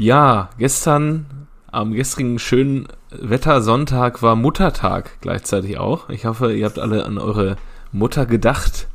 Ja, 0.00 0.50
gestern, 0.58 1.26
am 1.72 1.92
gestrigen 1.92 2.38
schönen 2.38 2.86
Wettersonntag 3.10 4.22
war 4.22 4.36
Muttertag 4.36 5.20
gleichzeitig 5.20 5.76
auch. 5.78 6.08
Ich 6.08 6.24
hoffe, 6.24 6.52
ihr 6.52 6.66
habt 6.66 6.78
alle 6.78 7.04
an 7.04 7.18
eure 7.18 7.56
Mutter 7.90 8.24
gedacht 8.24 8.86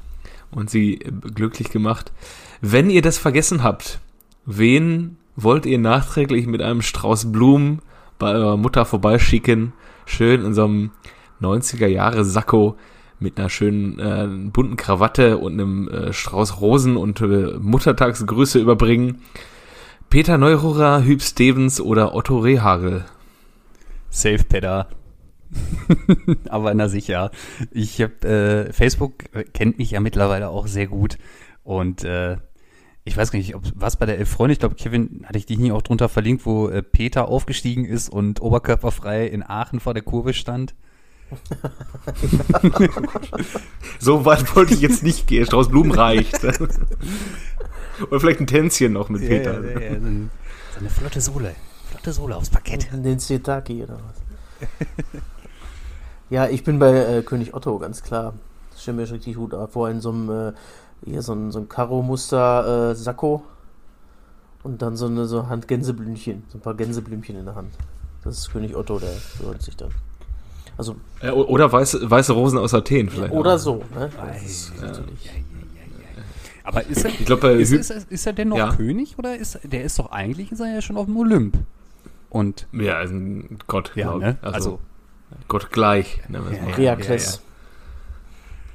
und 0.50 0.70
sie 0.70 1.00
glücklich 1.36 1.72
gemacht. 1.72 2.14
Wenn 2.62 2.90
ihr 2.90 3.02
das 3.02 3.18
vergessen 3.18 3.64
habt, 3.64 4.00
wen 4.46 5.18
wollt 5.36 5.66
ihr 5.66 5.78
nachträglich 5.78 6.48
mit 6.48 6.62
einem 6.62 6.82
Strauß 6.82 7.34
Blumen 7.34 7.82
bei 8.18 8.32
eurer 8.32 8.56
Mutter 8.56 8.86
vorbeischicken? 8.86 9.74
Schön 10.06 10.46
in 10.46 10.54
so 10.54 10.64
einem 10.64 10.92
90er 11.42 11.88
Jahre 11.88 12.24
Sakko 12.24 12.78
mit 13.20 13.38
einer 13.38 13.50
schönen 13.50 14.00
äh, 14.00 14.30
bunten 14.52 14.78
Krawatte 14.78 15.38
und 15.38 15.52
einem 15.52 15.90
äh, 15.90 16.14
Strauß 16.14 16.62
Rosen 16.62 16.96
und 16.96 17.20
äh, 17.20 17.58
Muttertagsgrüße 17.60 18.58
überbringen. 18.58 19.22
Peter 20.14 20.38
Neururer, 20.38 21.04
Hüb 21.04 21.24
Stevens 21.24 21.82
oder 21.82 22.14
Otto 22.14 22.38
Rehagel? 22.38 23.04
Safe 24.12 24.44
Peter. 24.48 24.88
Aber 26.50 26.72
na 26.76 26.88
sicher. 26.88 27.32
Ich 27.72 28.00
habe 28.00 28.68
äh, 28.68 28.72
Facebook 28.72 29.24
kennt 29.54 29.80
mich 29.80 29.90
ja 29.90 30.02
mittlerweile 30.02 30.50
auch 30.50 30.68
sehr 30.68 30.86
gut 30.86 31.18
und 31.64 32.04
äh, 32.04 32.38
ich 33.06 33.18
weiß 33.18 33.32
gar 33.32 33.40
nicht, 33.40 33.56
ob 33.56 33.64
was 33.74 33.96
bei 33.96 34.06
der 34.06 34.20
Elf 34.20 34.30
Freunde, 34.30 34.54
ich 34.54 34.60
glaube, 34.60 34.76
Kevin, 34.76 35.26
hatte 35.26 35.40
ich 35.40 35.48
dich 35.48 35.58
nie 35.58 35.72
auch 35.72 35.82
drunter 35.82 36.10
verlinkt, 36.10 36.46
wo 36.46 36.68
äh, 36.68 36.84
Peter 36.84 37.28
aufgestiegen 37.28 37.84
ist 37.84 38.10
und 38.10 38.40
oberkörperfrei 38.40 39.26
in 39.26 39.42
Aachen 39.42 39.80
vor 39.80 39.96
der 39.96 40.04
Kurve 40.04 40.36
stand. 40.36 40.76
so 44.00 44.26
weit 44.26 44.56
wollte 44.56 44.74
ich 44.74 44.82
jetzt 44.82 45.04
nicht 45.04 45.28
gehen. 45.28 45.46
Strauß 45.46 45.70
Blumen 45.70 45.92
reicht. 45.92 46.40
Oder 48.10 48.20
vielleicht 48.20 48.40
ein 48.40 48.48
Tänzchen 48.48 48.94
noch 48.94 49.10
mit 49.10 49.22
ja, 49.22 49.28
Peter. 49.30 49.64
Ja, 49.64 49.80
ja, 49.80 50.00
so, 50.00 50.80
eine 50.80 50.90
flotte 50.90 51.22
Sohle. 51.22 51.56
Flotte 51.90 52.14
Sohle 52.14 52.36
aufs 52.36 52.50
Parkett. 52.50 52.88
Den 52.92 53.20
Setaki 53.20 53.84
oder 53.84 53.96
was? 53.96 54.68
ja, 56.30 56.48
ich 56.48 56.64
bin 56.64 56.80
bei 56.80 56.92
äh, 56.92 57.22
König 57.24 57.54
Otto, 57.54 57.78
ganz 57.80 58.04
klar. 58.04 58.34
Das 58.72 58.82
stimmt 58.82 58.98
mir 58.98 59.10
richtig 59.10 59.36
gut 59.36 59.54
ab. 59.54 59.74
Vorhin 59.74 60.02
so 60.02 60.10
einem, 60.10 60.30
äh, 60.30 60.54
hier 61.06 61.22
so 61.22 61.34
ein, 61.34 61.52
so 61.52 61.60
ein 61.60 61.70
Karo-Muster 61.70 62.92
äh, 62.92 62.96
Sakko 62.96 63.44
und 64.64 64.82
dann 64.82 64.96
so 64.96 65.06
eine 65.06 65.26
so 65.26 65.48
Hand 65.48 65.68
Gänseblümchen, 65.68 66.44
so 66.50 66.58
ein 66.58 66.62
paar 66.62 66.74
Gänseblümchen 66.74 67.38
in 67.38 67.46
der 67.46 67.56
Hand. 67.56 67.74
Das 68.24 68.38
ist 68.38 68.52
König 68.52 68.76
Otto, 68.76 69.00
der 69.00 69.14
gehört 69.40 69.62
sich 69.62 69.76
dann. 69.76 69.92
Also, 70.78 70.96
oder 71.22 71.72
weiße, 71.72 72.10
weiße 72.10 72.34
Rosen 72.34 72.58
aus 72.58 72.74
Athen 72.74 73.10
vielleicht. 73.10 73.34
Oder 73.34 73.56
auch. 73.56 73.60
so, 73.60 73.84
ne? 73.94 74.10
Das 74.18 74.44
ist 74.44 74.72
ja. 74.76 74.88
natürlich. 74.88 75.30
Aber 76.64 76.86
ist 76.86 77.04
er, 77.04 77.12
ich 77.12 77.26
glaub, 77.26 77.44
ist, 77.44 77.72
ist, 77.72 77.90
er, 77.90 78.02
ist 78.10 78.26
er 78.26 78.34
denn 78.34 78.50
noch 78.50 78.58
ja. 78.58 78.76
König 78.76 79.18
oder 79.18 79.36
ist 79.36 79.60
der 79.64 79.84
ist 79.84 80.00
doch 80.00 80.12
eigentlich 80.12 80.52
ist 80.52 80.62
er 80.62 80.74
ja 80.74 80.82
schon 80.82 80.98
auf 80.98 81.06
dem 81.06 81.18
Olymp? 81.18 81.58
Und 82.30 82.68
ja, 82.72 82.96
also 82.96 83.16
ein 83.16 83.60
Gott, 83.68 83.92
ja, 83.96 84.16
ne? 84.16 84.38
also, 84.42 84.56
also 84.56 84.80
Gott 85.48 85.72
gleich. 85.72 86.22
Ne, 86.30 86.42
ja, 86.78 86.98
ja, 86.98 86.98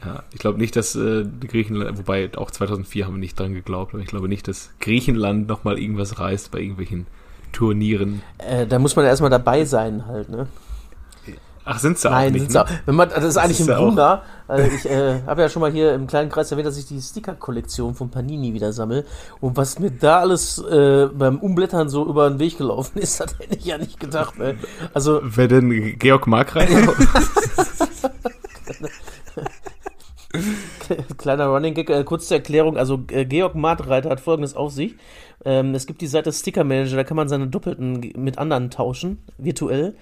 ja, 0.05 0.23
ich 0.33 0.39
glaube 0.39 0.59
nicht, 0.59 0.77
dass 0.77 0.95
äh, 0.95 1.25
Griechenland, 1.41 1.99
wobei 1.99 2.31
auch 2.37 2.51
2004 2.51 3.07
haben 3.07 3.15
wir 3.15 3.21
nicht 3.21 3.39
dran 3.39 3.55
geglaubt, 3.55 3.95
aber 3.95 4.03
ich 4.03 4.09
glaube 4.09 4.29
nicht, 4.29 4.47
dass 4.47 4.71
Griechenland 4.81 5.49
nochmal 5.49 5.79
irgendwas 5.79 6.21
reißt 6.21 6.53
bei 6.53 6.61
irgendwelchen 6.61 7.07
Turnieren. 7.53 8.23
Äh, 8.39 8.67
da 8.67 8.79
muss 8.79 8.95
man 8.95 9.05
ja 9.05 9.11
erstmal 9.11 9.31
dabei 9.31 9.65
sein 9.65 10.07
halt, 10.07 10.29
ne? 10.29 10.47
Ach, 11.71 11.79
sind 11.79 11.99
sie 11.99 12.09
Nein, 12.09 12.29
auch 12.29 12.33
nicht? 12.33 12.51
Ne? 12.51 12.63
Auch. 12.63 12.69
Wenn 12.87 12.95
man, 12.95 13.11
das 13.11 13.19
ist 13.19 13.37
das 13.37 13.45
eigentlich 13.45 13.61
ist 13.61 13.69
ein 13.69 13.79
Wunder. 13.79 14.23
Also 14.47 14.71
ich 14.75 14.89
äh, 14.89 15.21
habe 15.27 15.43
ja 15.43 15.51
schon 15.51 15.61
mal 15.61 15.71
hier 15.71 15.93
im 15.93 16.07
kleinen 16.07 16.31
Kreis 16.31 16.51
erwähnt, 16.51 16.67
dass 16.67 16.79
ich 16.79 16.87
die 16.87 16.99
Sticker-Kollektion 16.99 17.95
von 17.95 18.11
Panini 18.11 18.55
wieder 18.55 18.73
sammle. 18.73 19.05
Und 19.41 19.59
was 19.59 19.79
mir 19.79 19.91
da 19.91 20.21
alles 20.21 20.57
äh, 20.59 21.09
beim 21.13 21.39
Umblättern 21.39 21.91
so 21.91 22.07
über 22.07 22.31
den 22.31 22.39
Weg 22.39 22.57
gelaufen 22.57 22.99
ist, 23.01 23.21
das 23.21 23.39
hätte 23.39 23.59
ich 23.59 23.67
ja 23.67 23.77
nicht 23.77 24.01
gedacht. 24.01 24.39
Ne? 24.39 24.57
Also, 24.95 25.21
Wer 25.23 25.49
denn 25.49 25.99
Georg 25.99 26.27
Markreiter? 26.27 26.95
Kleiner 31.19 31.49
Running 31.49 31.75
Gag, 31.75 31.91
äh, 31.91 32.03
kurz 32.05 32.29
zur 32.29 32.39
Erklärung. 32.39 32.79
Also 32.79 33.05
äh, 33.11 33.27
Georg 33.27 33.55
Martreiter 33.57 34.09
hat 34.09 34.21
folgendes 34.21 34.57
auf 34.57 34.73
sich. 34.73 34.95
Ähm, 35.45 35.75
es 35.75 35.87
gibt 35.87 36.01
die 36.01 36.07
Seite 36.07 36.33
Sticker 36.33 36.65
Manager, 36.65 36.97
da 36.97 37.05
kann 37.05 37.19
man 37.19 37.29
seine 37.29 37.49
Doppelten 37.49 38.15
mit 38.17 38.39
anderen 38.39 38.71
tauschen, 38.71 39.19
virtuell. 39.37 39.97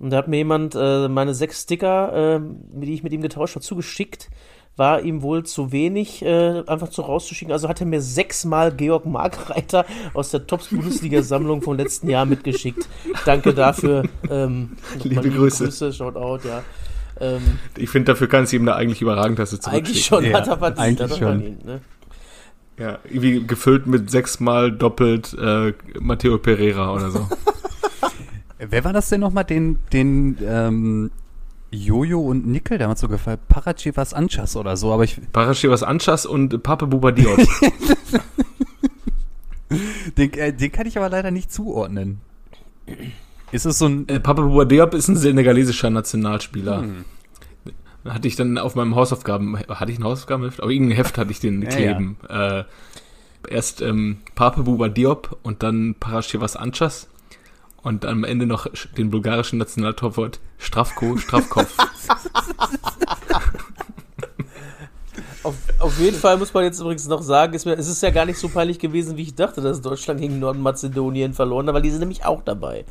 Und 0.00 0.10
da 0.10 0.16
hat 0.16 0.28
mir 0.28 0.38
jemand 0.38 0.74
äh, 0.74 1.08
meine 1.08 1.34
sechs 1.34 1.62
Sticker, 1.62 2.36
äh, 2.36 2.40
die 2.72 2.94
ich 2.94 3.02
mit 3.02 3.12
ihm 3.12 3.20
getauscht 3.20 3.54
habe, 3.54 3.64
zugeschickt. 3.64 4.30
War 4.76 5.02
ihm 5.02 5.20
wohl 5.20 5.44
zu 5.44 5.72
wenig, 5.72 6.24
äh, 6.24 6.62
einfach 6.66 6.88
zu 6.88 7.02
rauszuschicken. 7.02 7.52
Also 7.52 7.68
hat 7.68 7.80
er 7.80 7.86
mir 7.86 8.00
sechsmal 8.00 8.72
Georg 8.72 9.04
Markreiter 9.04 9.84
aus 10.14 10.30
der 10.30 10.46
Tops-Bundesliga-Sammlung 10.46 11.60
vom 11.60 11.76
letzten 11.76 12.08
Jahr 12.08 12.24
mitgeschickt. 12.24 12.88
Danke 13.26 13.52
dafür. 13.52 14.04
Ähm, 14.30 14.76
liebe 15.02 15.28
Grüße. 15.28 15.64
Grüße, 15.64 15.92
Shoutout, 15.92 16.48
ja. 16.48 16.62
Ähm, 17.20 17.58
ich 17.76 17.90
finde, 17.90 18.12
dafür 18.12 18.28
kann 18.28 18.44
es 18.44 18.52
ihm 18.54 18.64
da 18.64 18.76
eigentlich 18.76 19.02
überragend, 19.02 19.38
dass 19.38 19.52
er 19.52 19.70
Eigentlich 19.70 20.06
schon, 20.06 20.24
ja, 20.24 20.38
hat 20.38 20.48
er 20.48 20.56
verdient. 20.56 20.78
Eigentlich 20.78 21.18
schon. 21.18 21.40
Verdient, 21.40 21.64
ne? 21.66 21.80
Ja, 22.78 22.98
irgendwie 23.04 23.46
gefüllt 23.46 23.86
mit 23.86 24.10
sechsmal 24.10 24.72
doppelt 24.72 25.36
äh, 25.38 25.74
Matteo 25.98 26.38
Pereira 26.38 26.94
oder 26.94 27.10
so. 27.10 27.28
Wer 28.68 28.84
war 28.84 28.92
das 28.92 29.08
denn 29.08 29.20
nochmal, 29.20 29.44
den, 29.44 29.78
den 29.92 30.36
ähm, 30.42 31.10
Jojo 31.70 32.20
und 32.20 32.46
Nickel 32.46 32.76
damals 32.78 33.00
so 33.00 33.08
gefallen? 33.08 33.38
Parachivas 33.48 34.12
Anchas 34.12 34.54
oder 34.56 34.76
so, 34.76 34.92
aber 34.92 35.04
ich. 35.04 35.18
Parachivas 35.32 35.82
Anchas 35.82 36.26
und 36.26 36.62
Pape 36.62 36.86
Bubadiot. 36.86 37.38
den, 40.18 40.32
äh, 40.34 40.52
den 40.52 40.72
kann 40.72 40.86
ich 40.86 40.98
aber 40.98 41.08
leider 41.08 41.30
nicht 41.30 41.50
zuordnen. 41.50 42.20
Ist 43.50 43.64
es 43.64 43.78
so 43.78 43.86
ein. 43.86 44.06
Äh, 44.08 44.20
Pape 44.20 44.42
Bubadiop 44.42 44.92
ist 44.92 45.08
ein 45.08 45.16
senegalesischer 45.16 45.88
Nationalspieler. 45.88 46.82
Hm. 46.82 47.04
Hatte 48.04 48.28
ich 48.28 48.36
dann 48.36 48.58
auf 48.58 48.74
meinem 48.74 48.94
Hausaufgaben, 48.94 49.58
hatte 49.58 49.92
ich 49.92 49.98
ein 49.98 50.04
Hausaufgabenheft? 50.04 50.60
Aber 50.62 50.70
irgendein 50.70 50.96
Heft 50.96 51.16
hatte 51.18 51.30
ich 51.30 51.40
den 51.40 51.66
kleben. 51.66 52.16
Ja, 52.28 52.58
ja. 52.58 52.58
Äh, 52.60 52.64
erst 53.48 53.80
ähm, 53.80 54.18
Pape 54.34 54.90
Diop 54.90 55.38
und 55.42 55.62
dann 55.62 55.94
Parashivas 55.98 56.56
Anchas 56.56 57.08
und 57.82 58.04
am 58.04 58.24
Ende 58.24 58.46
noch 58.46 58.66
den 58.96 59.10
bulgarischen 59.10 59.58
Nationaltorwart 59.58 60.40
Strafko 60.58 61.16
Strafkopf. 61.16 61.76
auf, 65.42 65.54
auf 65.78 65.98
jeden 65.98 66.16
Fall 66.16 66.36
muss 66.36 66.52
man 66.52 66.64
jetzt 66.64 66.80
übrigens 66.80 67.08
noch 67.08 67.22
sagen, 67.22 67.54
es 67.54 67.64
ist 67.64 68.02
ja 68.02 68.10
gar 68.10 68.26
nicht 68.26 68.38
so 68.38 68.48
peinlich 68.48 68.78
gewesen, 68.78 69.16
wie 69.16 69.22
ich 69.22 69.34
dachte, 69.34 69.60
dass 69.60 69.80
Deutschland 69.80 70.20
gegen 70.20 70.38
Nordmazedonien 70.38 71.32
verloren 71.32 71.66
hat, 71.66 71.74
weil 71.74 71.82
die 71.82 71.90
sind 71.90 72.00
nämlich 72.00 72.24
auch 72.24 72.42
dabei. 72.42 72.84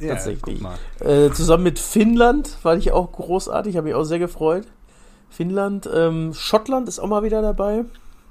Ja, 0.00 0.14
tatsächlich. 0.14 0.60
Äh, 1.00 1.30
zusammen 1.30 1.64
mit 1.64 1.78
Finnland 1.78 2.48
fand 2.48 2.80
ich 2.80 2.92
auch 2.92 3.12
großartig, 3.12 3.76
habe 3.76 3.86
mich 3.88 3.94
auch 3.94 4.04
sehr 4.04 4.18
gefreut. 4.18 4.66
Finnland, 5.28 5.88
ähm, 5.92 6.32
Schottland 6.34 6.88
ist 6.88 6.98
auch 6.98 7.08
mal 7.08 7.22
wieder 7.22 7.42
dabei. 7.42 7.84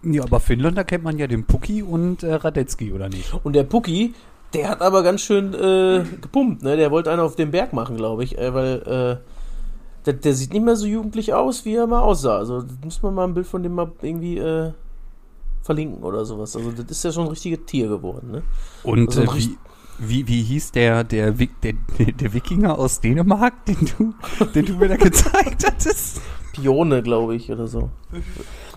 Ja, 0.03 0.23
aber 0.23 0.39
Finnland, 0.39 0.77
da 0.77 0.83
kennt 0.83 1.03
man 1.03 1.17
ja 1.17 1.27
den 1.27 1.45
Puki 1.45 1.81
und 1.83 2.23
äh, 2.23 2.33
Radetzky, 2.35 2.93
oder 2.93 3.09
nicht? 3.09 3.33
Und 3.43 3.53
der 3.53 3.63
Puki, 3.63 4.13
der 4.55 4.69
hat 4.69 4.81
aber 4.81 5.03
ganz 5.03 5.21
schön 5.21 5.53
äh, 5.53 6.03
gepumpt, 6.21 6.63
ne? 6.63 6.77
Der 6.77 6.89
wollte 6.89 7.11
einen 7.11 7.19
auf 7.19 7.35
den 7.35 7.51
Berg 7.51 7.73
machen, 7.73 7.97
glaube 7.97 8.23
ich, 8.23 8.37
äh, 8.37 8.53
weil 8.53 8.81
äh, 9.21 10.05
der, 10.05 10.13
der, 10.13 10.33
sieht 10.33 10.53
nicht 10.53 10.63
mehr 10.63 10.75
so 10.75 10.85
jugendlich 10.85 11.33
aus, 11.33 11.65
wie 11.65 11.75
er 11.75 11.87
mal 11.87 11.99
aussah. 11.99 12.37
Also 12.37 12.63
muss 12.83 13.01
man 13.01 13.13
mal 13.13 13.25
ein 13.25 13.33
Bild 13.33 13.47
von 13.47 13.63
dem 13.63 13.73
mal 13.73 13.91
irgendwie 14.01 14.37
äh, 14.37 14.71
verlinken 15.61 16.03
oder 16.03 16.25
sowas. 16.25 16.55
Also 16.55 16.71
das 16.71 16.85
ist 16.89 17.03
ja 17.03 17.11
schon 17.11 17.25
ein 17.25 17.29
richtiges 17.29 17.59
Tier 17.65 17.89
geworden, 17.89 18.31
ne? 18.31 18.43
Und 18.83 19.17
also, 19.17 19.35
wie, 19.35 19.57
wie, 19.99 20.27
wie 20.27 20.43
hieß 20.43 20.71
der, 20.71 21.03
der, 21.03 21.31
der, 21.31 21.73
der 21.99 22.33
Wikinger 22.33 22.79
aus 22.79 23.01
Dänemark, 23.01 23.65
den 23.65 23.89
du, 23.97 24.13
den 24.53 24.65
du 24.65 24.73
mir 24.75 24.87
da 24.87 24.95
gezeigt 24.97 25.65
hattest? 25.65 26.21
Pione, 26.55 27.03
glaube 27.03 27.35
ich, 27.35 27.51
oder 27.51 27.67
so. 27.67 27.89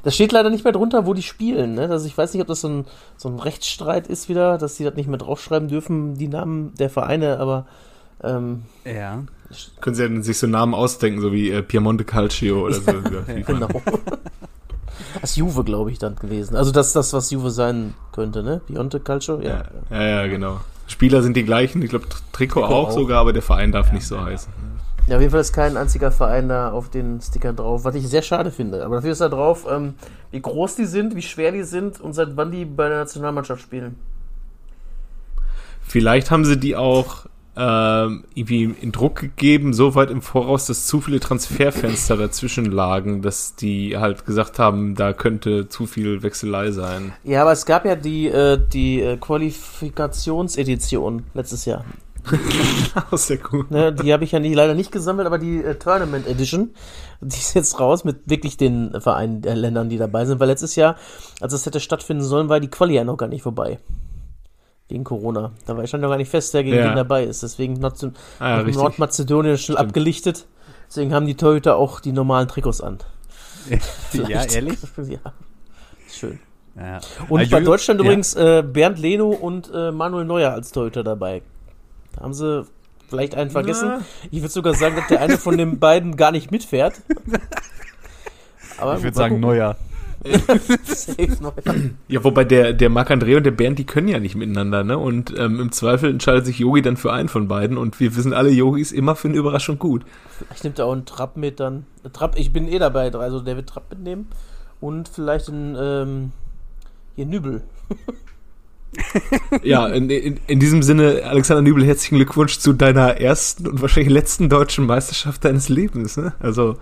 Da 0.02 0.10
steht 0.10 0.32
leider 0.32 0.50
nicht 0.50 0.64
mehr 0.64 0.72
drunter, 0.72 1.06
wo 1.06 1.14
die 1.14 1.22
spielen. 1.22 1.74
Ne? 1.74 1.88
Also 1.88 2.06
ich 2.06 2.16
weiß 2.16 2.32
nicht, 2.32 2.42
ob 2.42 2.48
das 2.48 2.60
so 2.60 2.68
ein, 2.68 2.84
so 3.16 3.28
ein 3.28 3.38
Rechtsstreit 3.38 4.06
ist 4.06 4.28
wieder, 4.28 4.58
dass 4.58 4.76
sie 4.76 4.84
das 4.84 4.94
nicht 4.94 5.08
mehr 5.08 5.18
draufschreiben 5.18 5.68
dürfen, 5.68 6.14
die 6.14 6.28
Namen 6.28 6.74
der 6.74 6.90
Vereine, 6.90 7.38
aber 7.38 7.66
ähm, 8.22 8.62
ja. 8.84 9.24
Können 9.80 9.96
sie 9.96 10.04
ja 10.04 10.22
sich 10.22 10.38
so 10.38 10.46
Namen 10.46 10.74
ausdenken, 10.74 11.20
so 11.20 11.32
wie 11.32 11.50
äh, 11.50 11.62
Piemonte 11.62 12.04
Calcio 12.04 12.66
oder 12.66 12.74
so. 12.74 12.90
ja, 13.28 13.40
genau. 13.46 13.68
Das 15.20 15.36
Juve, 15.36 15.64
glaube 15.64 15.90
ich, 15.90 15.98
dann 15.98 16.16
gewesen. 16.16 16.56
Also 16.56 16.70
das, 16.70 16.92
das, 16.92 17.12
was 17.12 17.30
Juve 17.30 17.50
sein 17.50 17.94
könnte, 18.12 18.42
ne? 18.42 18.60
Piemonte 18.66 19.00
Calcio, 19.00 19.40
ja. 19.40 19.64
Ja, 19.90 20.02
ja, 20.02 20.26
genau. 20.26 20.60
Spieler 20.86 21.22
sind 21.22 21.36
die 21.36 21.44
gleichen, 21.44 21.82
ich 21.82 21.90
glaube 21.90 22.06
Trikot, 22.08 22.60
Trikot 22.60 22.64
auch, 22.64 22.88
auch, 22.88 22.90
sogar, 22.90 23.20
aber 23.20 23.32
der 23.32 23.42
Verein 23.42 23.72
darf 23.72 23.88
ja, 23.88 23.94
nicht 23.94 24.06
so 24.06 24.16
ja, 24.16 24.24
heißen. 24.24 24.52
Ja, 25.08 25.16
auf 25.16 25.22
jeden 25.22 25.30
Fall 25.30 25.40
ist 25.40 25.54
kein 25.54 25.78
einziger 25.78 26.12
Verein 26.12 26.50
da 26.50 26.70
auf 26.70 26.90
den 26.90 27.22
Stickern 27.22 27.56
drauf, 27.56 27.84
was 27.84 27.94
ich 27.94 28.06
sehr 28.06 28.20
schade 28.20 28.50
finde. 28.50 28.84
Aber 28.84 28.96
dafür 28.96 29.12
ist 29.12 29.22
da 29.22 29.30
drauf, 29.30 29.66
ähm, 29.70 29.94
wie 30.30 30.40
groß 30.40 30.76
die 30.76 30.84
sind, 30.84 31.16
wie 31.16 31.22
schwer 31.22 31.50
die 31.50 31.62
sind 31.62 31.98
und 31.98 32.12
seit 32.12 32.36
wann 32.36 32.50
die 32.50 32.66
bei 32.66 32.90
der 32.90 32.98
Nationalmannschaft 32.98 33.62
spielen. 33.62 33.96
Vielleicht 35.80 36.30
haben 36.30 36.44
sie 36.44 36.58
die 36.58 36.76
auch 36.76 37.24
ähm, 37.56 38.24
irgendwie 38.34 38.74
in 38.82 38.92
Druck 38.92 39.16
gegeben, 39.16 39.72
so 39.72 39.94
weit 39.94 40.10
im 40.10 40.20
Voraus, 40.20 40.66
dass 40.66 40.86
zu 40.86 41.00
viele 41.00 41.20
Transferfenster 41.20 42.18
dazwischen 42.18 42.66
lagen, 42.66 43.22
dass 43.22 43.56
die 43.56 43.96
halt 43.96 44.26
gesagt 44.26 44.58
haben, 44.58 44.94
da 44.94 45.14
könnte 45.14 45.68
zu 45.68 45.86
viel 45.86 46.22
Wechselei 46.22 46.70
sein. 46.70 47.12
Ja, 47.24 47.42
aber 47.42 47.52
es 47.52 47.66
gab 47.66 47.84
ja 47.84 47.96
die, 47.96 48.28
äh, 48.28 48.58
die 48.72 49.00
äh, 49.00 49.16
Qualifikationsedition 49.16 51.24
letztes 51.32 51.64
Jahr. 51.64 51.84
Sehr 53.12 53.38
gut. 53.38 53.70
Ne, 53.70 53.92
die 53.92 54.12
habe 54.12 54.24
ich 54.24 54.32
ja 54.32 54.38
nie, 54.40 54.52
leider 54.54 54.74
nicht 54.74 54.92
gesammelt, 54.92 55.26
aber 55.26 55.38
die 55.38 55.62
äh, 55.62 55.74
Tournament 55.76 56.26
Edition, 56.26 56.70
die 57.20 57.36
ist 57.36 57.54
jetzt 57.54 57.80
raus 57.80 58.04
mit 58.04 58.28
wirklich 58.28 58.56
den 58.56 59.00
Vereinen 59.00 59.40
der 59.42 59.54
Ländern, 59.56 59.88
die 59.88 59.96
dabei 59.98 60.24
sind, 60.26 60.38
weil 60.40 60.48
letztes 60.48 60.76
Jahr, 60.76 60.96
als 61.40 61.52
es 61.52 61.64
hätte 61.66 61.80
stattfinden 61.80 62.22
sollen, 62.24 62.48
war 62.48 62.60
die 62.60 62.68
Quali 62.68 62.94
ja 62.94 63.04
noch 63.04 63.16
gar 63.16 63.28
nicht 63.28 63.42
vorbei. 63.42 63.78
Wegen 64.88 65.04
Corona. 65.04 65.52
Da 65.66 65.76
war 65.76 65.84
ich 65.84 65.90
stand 65.90 66.02
noch 66.02 66.08
gar 66.10 66.16
nicht 66.16 66.30
fest, 66.30 66.54
wer 66.54 66.64
gegen 66.64 66.76
Ja. 66.76 66.90
wen 66.90 66.96
dabei 66.96 67.24
ist. 67.24 67.42
Deswegen 67.42 67.74
Nord 67.74 68.02
Ah, 68.38 68.60
ja. 68.60 68.62
Nordmazedonien 68.62 69.58
schnell 69.58 69.76
Stimmt. 69.76 69.88
abgelichtet. 69.88 70.46
Deswegen 70.88 71.12
haben 71.12 71.26
die 71.26 71.34
Torhüter 71.36 71.76
auch 71.76 72.00
die 72.00 72.12
normalen 72.12 72.48
Trikots 72.48 72.80
an. 72.80 72.98
ja, 74.12 74.44
ehrlich? 74.52 74.78
ja. 75.08 75.18
Schön. 76.10 76.38
Ja. 76.74 77.00
Und 77.28 77.40
Ah, 77.42 77.46
bei 77.50 77.60
Deutschland 77.60 78.00
übrigens 78.00 78.34
äh, 78.34 78.62
Bernd 78.66 78.98
Leno 78.98 79.28
und 79.28 79.70
äh, 79.74 79.90
Manuel 79.90 80.24
Neuer 80.24 80.52
als 80.52 80.70
Torhüter 80.72 81.02
dabei. 81.04 81.42
Haben 82.20 82.34
sie 82.34 82.66
vielleicht 83.08 83.34
einen 83.34 83.50
vergessen. 83.50 83.88
Na. 83.88 84.00
Ich 84.30 84.40
würde 84.40 84.52
sogar 84.52 84.74
sagen, 84.74 84.96
dass 84.96 85.06
der 85.08 85.20
eine 85.20 85.38
von 85.38 85.56
den 85.56 85.78
beiden 85.78 86.16
gar 86.16 86.32
nicht 86.32 86.50
mitfährt. 86.50 87.00
Aber 88.78 88.96
Ich 88.96 89.02
würde 89.02 89.16
sagen, 89.16 89.40
gucken. 89.40 89.48
Neuer. 89.48 89.76
Ja, 92.08 92.24
wobei 92.24 92.44
der, 92.44 92.72
der 92.72 92.90
Marc-André 92.90 93.36
und 93.36 93.44
der 93.44 93.52
Bernd, 93.52 93.78
die 93.78 93.86
können 93.86 94.08
ja 94.08 94.18
nicht 94.18 94.34
miteinander, 94.34 94.82
ne? 94.82 94.98
Und 94.98 95.32
ähm, 95.38 95.60
im 95.60 95.72
Zweifel 95.72 96.10
entscheidet 96.10 96.44
sich 96.44 96.58
Yogi 96.58 96.82
dann 96.82 96.96
für 96.96 97.12
einen 97.12 97.28
von 97.28 97.46
beiden 97.46 97.78
und 97.78 98.00
wir 98.00 98.16
wissen 98.16 98.32
alle, 98.32 98.50
Yogi 98.50 98.80
ist 98.80 98.92
immer 98.92 99.14
für 99.14 99.28
eine 99.28 99.36
Überraschung 99.36 99.78
gut. 99.78 100.02
Vielleicht 100.36 100.64
nimmt 100.64 100.78
er 100.78 100.86
auch 100.86 100.92
einen 100.92 101.04
Trapp 101.04 101.36
mit 101.36 101.60
dann. 101.60 101.86
Äh, 102.04 102.10
Trapp, 102.10 102.36
ich 102.36 102.52
bin 102.52 102.66
eh 102.66 102.78
dabei, 102.78 103.12
also 103.12 103.40
der 103.40 103.56
wird 103.56 103.68
Trapp 103.68 103.90
mitnehmen. 103.90 104.28
Und 104.80 105.08
vielleicht 105.08 105.48
einen, 105.48 105.76
ähm, 105.78 106.32
hier 107.14 107.26
Nübel. 107.26 107.62
Ja, 109.62 109.86
in, 109.86 110.08
in, 110.10 110.40
in 110.46 110.60
diesem 110.60 110.82
Sinne, 110.82 111.22
Alexander 111.24 111.62
Nübel, 111.62 111.84
herzlichen 111.84 112.16
Glückwunsch 112.16 112.58
zu 112.58 112.72
deiner 112.72 113.20
ersten 113.20 113.66
und 113.66 113.82
wahrscheinlich 113.82 114.12
letzten 114.12 114.48
deutschen 114.48 114.86
Meisterschaft 114.86 115.44
deines 115.44 115.68
Lebens, 115.68 116.16
ne? 116.16 116.32
Also, 116.40 116.76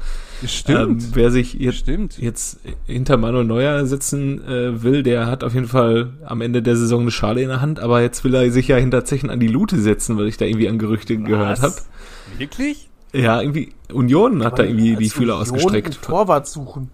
ähm, 0.68 0.98
wer 1.12 1.30
sich 1.30 1.54
jetzt, 1.54 1.78
Stimmt. 1.78 2.18
jetzt 2.18 2.58
hinter 2.86 3.16
Manuel 3.16 3.44
Neuer 3.44 3.86
setzen 3.86 4.42
äh, 4.46 4.82
will, 4.82 5.02
der 5.02 5.26
hat 5.26 5.44
auf 5.44 5.54
jeden 5.54 5.68
Fall 5.68 6.12
am 6.24 6.40
Ende 6.40 6.62
der 6.62 6.76
Saison 6.76 7.02
eine 7.02 7.10
Schale 7.10 7.42
in 7.42 7.48
der 7.48 7.60
Hand, 7.60 7.80
aber 7.80 8.00
jetzt 8.02 8.24
will 8.24 8.34
er 8.34 8.50
sich 8.50 8.68
ja 8.68 8.76
hinter 8.76 9.04
Zechen 9.04 9.30
an 9.30 9.40
die 9.40 9.48
Lute 9.48 9.80
setzen, 9.80 10.16
weil 10.16 10.28
ich 10.28 10.36
da 10.36 10.44
irgendwie 10.44 10.68
an 10.68 10.78
Gerüchte 10.78 11.16
gehört 11.16 11.62
habe. 11.62 11.74
Wirklich? 12.38 12.88
Ja, 13.12 13.40
irgendwie, 13.40 13.72
Union 13.92 14.44
hat 14.44 14.58
da 14.58 14.64
irgendwie 14.64 14.96
die 14.96 15.10
Fühler 15.10 15.36
ausgestreckt. 15.36 16.02
Torwart 16.02 16.46
suchen. 16.46 16.90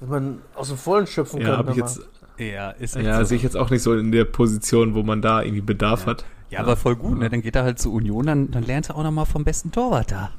Wenn 0.00 0.08
man 0.08 0.38
aus 0.54 0.68
dem 0.68 0.76
Vollen 0.78 1.06
schöpfen 1.06 1.40
Ja, 1.40 1.48
kann. 1.48 1.56
habe 1.58 1.70
ich 1.72 1.76
jetzt, 1.76 2.00
Ja, 2.38 2.70
ist 2.70 2.96
echt 2.96 3.06
ja, 3.06 3.18
so. 3.18 3.24
sehe 3.24 3.36
ich 3.36 3.42
jetzt 3.42 3.56
auch 3.56 3.70
nicht 3.70 3.82
so 3.82 3.94
in 3.94 4.12
der 4.12 4.24
Position, 4.24 4.94
wo 4.94 5.02
man 5.02 5.20
da 5.22 5.42
irgendwie 5.42 5.60
Bedarf 5.62 6.06
hat. 6.06 6.24
Ja, 6.50 6.60
aber 6.60 6.76
voll 6.76 6.96
gut, 6.96 7.18
ne? 7.18 7.28
Dann 7.28 7.42
geht 7.42 7.56
er 7.56 7.64
halt 7.64 7.78
zu 7.78 7.92
Union, 7.92 8.24
dann, 8.26 8.50
dann 8.50 8.62
lernt 8.62 8.88
er 8.88 8.96
auch 8.96 9.02
nochmal 9.02 9.26
vom 9.26 9.44
besten 9.44 9.70
Torwart 9.72 10.10
da. 10.12 10.30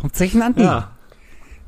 Vom 0.00 0.12
Zechen 0.12 0.42
Andi. 0.42 0.62
Ja, 0.62 0.90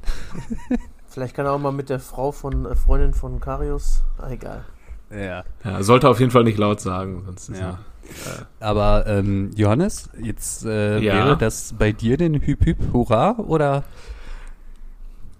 Vielleicht 1.08 1.34
kann 1.34 1.44
er 1.46 1.52
auch 1.52 1.58
mal 1.58 1.72
mit 1.72 1.88
der 1.88 1.98
Frau 2.00 2.30
von 2.32 2.66
äh, 2.66 2.74
Freundin 2.76 3.14
von 3.14 3.40
Karius. 3.40 4.02
Ah, 4.18 4.30
egal. 4.30 4.64
ja. 5.10 5.44
ja, 5.64 5.82
sollte 5.82 6.08
auf 6.08 6.20
jeden 6.20 6.30
Fall 6.30 6.44
nicht 6.44 6.58
laut 6.58 6.80
sagen, 6.80 7.22
sonst 7.26 7.48
ist 7.48 7.60
Ja. 7.60 7.66
er. 7.70 8.46
Aber 8.60 9.06
ähm, 9.06 9.50
Johannes, 9.56 10.08
jetzt 10.20 10.64
äh, 10.64 10.98
Ja. 11.00 11.14
wäre 11.14 11.36
das 11.36 11.74
bei 11.78 11.92
dir 11.92 12.16
denn 12.16 12.34
Hüp 12.40 12.64
Hüp 12.64 12.78
Hurra 12.92 13.36
oder? 13.38 13.84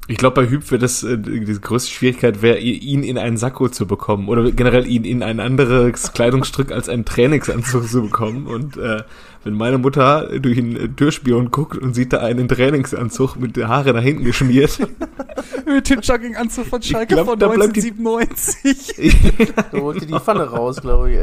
Ich 0.08 0.16
glaube, 0.16 0.42
bei 0.42 0.50
Hüb 0.50 0.68
wird 0.72 0.82
das 0.82 1.04
äh, 1.04 1.16
die 1.18 1.44
größte 1.60 1.90
Schwierigkeit 1.92 2.42
wäre, 2.42 2.58
ihn 2.58 3.04
in 3.04 3.16
einen 3.16 3.36
Sakko 3.36 3.68
zu 3.68 3.86
bekommen 3.86 4.28
oder 4.28 4.50
generell 4.50 4.86
ihn 4.88 5.04
in 5.04 5.22
ein 5.22 5.38
anderes 5.38 6.12
Kleidungsstück 6.12 6.72
als 6.72 6.88
einen 6.88 7.04
Trainingsanzug 7.04 7.86
zu 7.88 8.02
bekommen. 8.02 8.46
Und 8.48 8.76
äh, 8.76 9.02
wenn 9.44 9.54
meine 9.54 9.78
Mutter 9.78 10.28
durch 10.40 10.58
einen 10.58 10.96
Türspion 10.96 11.52
guckt 11.52 11.78
und 11.78 11.94
sieht 11.94 12.12
da 12.12 12.18
einen 12.18 12.48
Trainingsanzug 12.48 13.36
mit 13.36 13.56
der 13.56 13.68
Haare 13.68 13.92
nach 13.94 14.02
hinten 14.02 14.24
geschmiert, 14.24 14.78
Mit 15.66 15.88
dem 15.88 16.00
Jogginganzug 16.00 16.66
von 16.66 16.82
Schalke 16.82 17.14
glaub, 17.14 17.28
von 17.28 17.38
da 17.38 17.46
bleibt 17.46 17.76
die- 17.76 17.92
1997. 17.92 19.52
Da 19.70 19.78
holt 19.78 20.02
die 20.02 20.06
die 20.06 20.18
Pfanne 20.18 20.42
raus, 20.44 20.80
glaube 20.80 21.12
ich. 21.12 21.18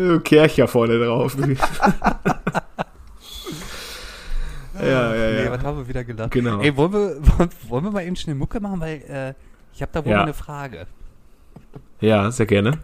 Äh, 0.00 0.18
Kercher 0.20 0.68
vorne 0.68 1.04
drauf. 1.04 1.36
ja, 4.80 5.14
ja, 5.14 5.30
Nee, 5.32 5.44
ja. 5.44 5.50
was 5.52 5.62
haben 5.62 5.78
wir 5.78 5.88
wieder 5.88 6.04
gelacht? 6.04 6.30
Genau. 6.32 6.60
Ey, 6.60 6.76
wollen 6.76 6.92
wir, 6.92 7.16
wollen 7.68 7.84
wir 7.84 7.90
mal 7.90 8.04
eben 8.06 8.16
schnell 8.16 8.34
Mucke 8.36 8.60
machen, 8.60 8.80
weil 8.80 9.02
äh, 9.08 9.34
ich 9.74 9.82
habe 9.82 9.90
da 9.92 10.04
wohl 10.04 10.12
Ja. 10.12 10.22
eine 10.22 10.34
Frage. 10.34 10.86
Ja, 12.00 12.30
sehr 12.30 12.46
gerne. 12.46 12.78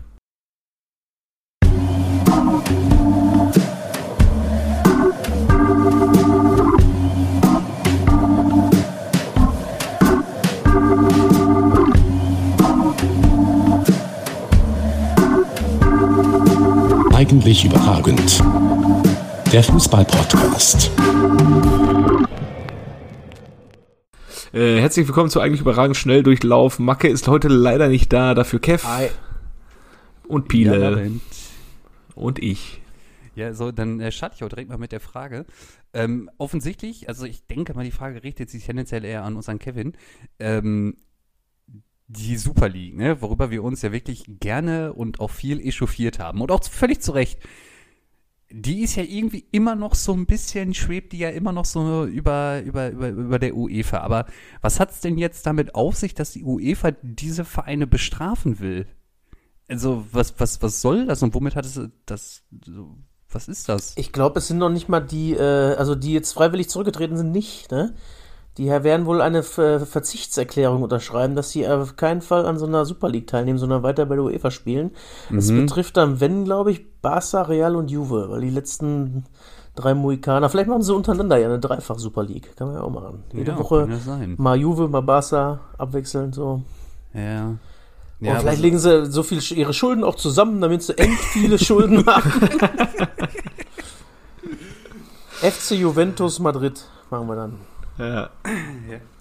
Eigentlich 17.14 17.64
überragend. 17.64 18.42
Der 19.52 19.62
Fußball-Podcast. 19.64 20.90
Äh, 24.52 24.80
herzlich 24.80 25.06
willkommen 25.06 25.28
zu 25.28 25.40
eigentlich 25.40 25.60
überragend 25.60 25.96
schnell 25.96 26.22
Durchlauf. 26.22 26.78
Macke 26.78 27.08
ist 27.08 27.28
heute 27.28 27.48
leider 27.48 27.88
nicht 27.88 28.10
da, 28.14 28.34
dafür 28.34 28.60
Kev 28.60 28.86
Ei. 28.88 29.10
und 30.26 30.48
Piele 30.48 31.02
Ja, 31.02 31.10
und 32.14 32.38
ich. 32.38 32.80
Ja, 33.34 33.52
so, 33.52 33.72
dann 33.72 34.00
äh, 34.00 34.10
starte 34.10 34.36
ich 34.36 34.44
auch 34.44 34.48
direkt 34.48 34.70
mal 34.70 34.78
mit 34.78 34.90
der 34.90 35.00
Frage. 35.00 35.44
Ähm, 35.92 36.30
offensichtlich, 36.38 37.08
also 37.08 37.26
ich 37.26 37.46
denke 37.46 37.74
mal, 37.74 37.84
die 37.84 37.90
Frage 37.90 38.24
richtet 38.24 38.48
sich 38.48 38.64
tendenziell 38.64 39.04
eher 39.04 39.22
an 39.22 39.36
unseren 39.36 39.58
Kevin. 39.58 39.92
Ähm, 40.38 40.96
die 42.06 42.38
Super 42.38 42.70
League, 42.70 42.96
ne, 42.96 43.20
worüber 43.20 43.50
wir 43.50 43.62
uns 43.62 43.82
ja 43.82 43.92
wirklich 43.92 44.24
gerne 44.26 44.94
und 44.94 45.20
auch 45.20 45.30
viel 45.30 45.60
echauffiert 45.60 46.20
haben 46.20 46.40
und 46.40 46.50
auch 46.50 46.64
völlig 46.64 47.02
zu 47.02 47.12
Recht. 47.12 47.38
Die 48.50 48.82
ist 48.82 48.96
ja 48.96 49.02
irgendwie 49.02 49.44
immer 49.50 49.74
noch 49.74 49.94
so 49.94 50.12
ein 50.14 50.24
bisschen, 50.24 50.72
schwebt 50.72 51.12
die 51.12 51.18
ja 51.18 51.28
immer 51.28 51.52
noch 51.52 51.66
so 51.66 52.06
über, 52.06 52.62
über, 52.62 52.90
über, 52.90 53.08
über 53.08 53.38
der 53.38 53.54
UEFA. 53.54 53.98
Aber 53.98 54.26
was 54.62 54.80
hat's 54.80 55.00
denn 55.00 55.18
jetzt 55.18 55.44
damit 55.44 55.74
auf 55.74 55.96
sich, 55.96 56.14
dass 56.14 56.32
die 56.32 56.44
UEFA 56.44 56.92
diese 57.02 57.44
Vereine 57.44 57.86
bestrafen 57.86 58.58
will? 58.58 58.86
Also, 59.68 60.06
was, 60.12 60.34
was, 60.38 60.62
was 60.62 60.80
soll 60.80 61.06
das 61.06 61.22
und 61.22 61.34
womit 61.34 61.56
hat 61.56 61.66
es 61.66 61.78
das, 62.06 62.42
so, 62.64 62.96
was 63.28 63.48
ist 63.48 63.68
das? 63.68 63.92
Ich 63.96 64.12
glaube, 64.12 64.38
es 64.38 64.48
sind 64.48 64.56
noch 64.56 64.70
nicht 64.70 64.88
mal 64.88 65.00
die, 65.00 65.34
äh, 65.34 65.74
also 65.74 65.94
die 65.94 66.14
jetzt 66.14 66.32
freiwillig 66.32 66.70
zurückgetreten 66.70 67.18
sind, 67.18 67.32
nicht, 67.32 67.70
ne? 67.70 67.94
Die 68.58 68.66
werden 68.68 69.06
wohl 69.06 69.20
eine 69.22 69.44
Ver 69.44 69.86
Verzichtserklärung 69.86 70.82
unterschreiben, 70.82 71.36
dass 71.36 71.50
sie 71.50 71.66
auf 71.68 71.94
keinen 71.96 72.20
Fall 72.20 72.44
an 72.44 72.58
so 72.58 72.66
einer 72.66 72.84
Super 72.84 73.08
League 73.08 73.28
teilnehmen, 73.28 73.58
sondern 73.58 73.84
weiter 73.84 74.04
bei 74.06 74.16
der 74.16 74.24
UEFA 74.24 74.50
spielen. 74.50 74.90
Es 75.34 75.48
betrifft 75.48 75.96
dann, 75.96 76.18
wenn, 76.20 76.44
glaube 76.44 76.72
ich, 76.72 77.00
Barca, 77.00 77.42
Real 77.42 77.76
und 77.76 77.88
Juve, 77.90 78.26
weil 78.30 78.40
die 78.40 78.50
letzten 78.50 79.24
drei 79.76 79.94
Mohikaner, 79.94 80.48
vielleicht 80.48 80.68
machen 80.68 80.82
sie 80.82 80.92
untereinander 80.92 81.36
ja 81.38 81.46
eine 81.46 81.60
Dreifach 81.60 82.00
Super 82.00 82.24
League. 82.24 82.56
Kann 82.56 82.66
man 82.66 82.76
ja 82.76 82.82
auch 82.82 82.90
machen. 82.90 83.22
Jede 83.32 83.52
Ja, 83.52 83.58
Woche 83.58 83.88
mal 84.36 84.56
Juve, 84.58 84.88
mal 84.88 85.02
Barca, 85.02 85.60
abwechselnd 85.78 86.34
so. 86.34 86.62
Ja. 87.14 87.46
Und 88.20 88.26
Ja, 88.26 88.40
vielleicht 88.40 88.60
legen 88.60 88.80
sie 88.80 89.06
so 89.06 89.22
viel 89.22 89.38
ihre 89.56 89.72
Schulden 89.72 90.02
auch 90.02 90.16
zusammen, 90.16 90.60
damit 90.60 90.82
sie 90.82 90.98
end 90.98 91.14
viele 91.32 91.58
Schulden 91.64 92.04
machen. 92.04 92.32
FC 95.40 95.76
Juventus 95.76 96.40
Madrid 96.40 96.84
machen 97.10 97.28
wir 97.28 97.36
dann. 97.36 97.77
Ja. 97.98 98.30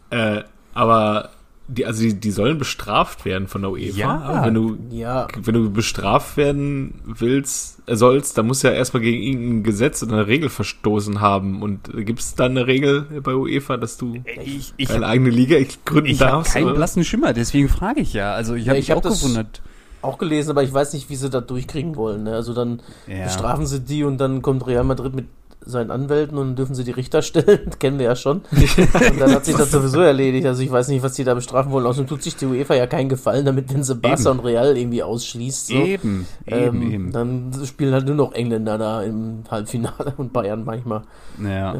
Äh, 0.09 0.43
aber 0.73 1.29
die, 1.69 1.85
also 1.85 2.01
die, 2.01 2.13
die 2.13 2.31
sollen 2.31 2.57
bestraft 2.57 3.25
werden 3.25 3.47
von 3.47 3.61
der 3.61 3.71
UEFA. 3.71 3.97
Ja. 3.97 4.19
Aber 4.21 4.45
wenn 4.45 4.53
du, 4.53 4.77
Ja, 4.89 5.27
wenn 5.41 5.53
du 5.53 5.69
bestraft 5.69 6.37
werden 6.37 7.01
willst, 7.05 7.81
äh, 7.87 7.95
sollst, 7.97 8.37
dann 8.37 8.47
musst 8.47 8.63
du 8.63 8.69
ja 8.69 8.73
erstmal 8.73 9.01
gegen 9.01 9.21
irgendein 9.21 9.63
Gesetz 9.63 10.01
oder 10.01 10.13
eine 10.13 10.27
Regel 10.27 10.47
verstoßen 10.49 11.19
haben. 11.19 11.61
Und 11.61 11.89
gibt 12.05 12.19
es 12.19 12.35
dann 12.35 12.51
eine 12.51 12.67
Regel 12.67 13.01
bei 13.21 13.33
UEFA, 13.35 13.75
dass 13.75 13.97
du 13.97 14.15
Ich, 14.45 14.73
ich, 14.77 14.89
eine 14.91 15.05
eigene 15.07 15.29
Liga 15.29 15.57
gründen 15.83 16.09
ich 16.09 16.21
habe 16.21 16.31
darfst? 16.31 16.53
keinen 16.53 16.65
oder? 16.67 16.75
blassen 16.75 17.03
Schimmer, 17.03 17.33
deswegen 17.33 17.67
frage 17.67 17.99
ich 17.99 18.13
ja. 18.13 18.33
Also 18.33 18.53
ich 18.55 18.65
Ja, 18.65 18.69
habe 18.69 18.79
ich 18.79 18.87
mich 18.87 18.91
hab 18.91 18.99
auch 18.99 19.09
das- 19.09 19.19
gewundert. 19.21 19.61
auch 20.01 20.17
gelesen, 20.19 20.51
aber 20.51 20.63
ich 20.63 20.71
weiß 20.73 20.93
nicht, 20.93 21.09
wie 21.09 21.15
sie 21.17 21.29
das 21.29 21.45
durchkriegen 21.47 21.97
wollen. 21.97 22.23
Ne? 22.23 22.33
Also 22.33 22.53
dann 22.53 22.81
Ja. 23.07 23.25
bestrafen 23.25 23.65
sie 23.65 23.81
die 23.81 24.05
und 24.05 24.19
dann 24.19 24.41
kommt 24.41 24.65
Real 24.67 24.85
Madrid 24.85 25.13
mit 25.15 25.25
seinen 25.67 25.91
Anwälten 25.91 26.37
und 26.37 26.47
dann 26.47 26.55
dürfen 26.55 26.75
sie 26.75 26.83
die 26.83 26.91
Richter 26.91 27.21
stellen. 27.23 27.69
Kennen 27.79 27.99
wir 27.99 28.05
ja 28.07 28.15
schon. 28.15 28.41
und 28.51 29.19
dann 29.19 29.31
hat 29.31 29.45
sich 29.45 29.55
das 29.55 29.71
sowieso 29.71 30.01
erledigt. 30.01 30.45
Also 30.45 30.61
ich 30.63 30.71
weiß 30.71 30.87
nicht, 30.89 31.03
was 31.03 31.13
die 31.13 31.23
da 31.23 31.33
bestrafen 31.33 31.71
wollen. 31.71 31.85
Außerdem 31.85 32.07
tut 32.07 32.23
sich 32.23 32.35
die 32.35 32.45
UEFA 32.45 32.75
ja 32.75 32.87
keinen 32.87 33.09
Gefallen 33.09 33.45
damit, 33.45 33.73
wenn 33.73 33.83
sie 33.83 33.95
Barca 33.95 34.29
Eben. 34.29 34.39
und 34.39 34.45
Real 34.45 34.77
irgendwie 34.77 35.03
ausschließt. 35.03 35.67
So. 35.67 35.73
Eben, 35.73 36.27
eben, 36.45 36.81
Ähm, 36.81 36.91
eben. 36.91 37.11
Dann 37.11 37.51
spielen 37.65 37.93
halt 37.93 38.05
nur 38.05 38.15
noch 38.15 38.33
Engländer 38.33 38.77
da 38.77 39.01
im 39.03 39.43
Halbfinale 39.49 40.13
und 40.17 40.33
Bayern 40.33 40.63
manchmal. 40.65 41.03
Ja, 41.43 41.75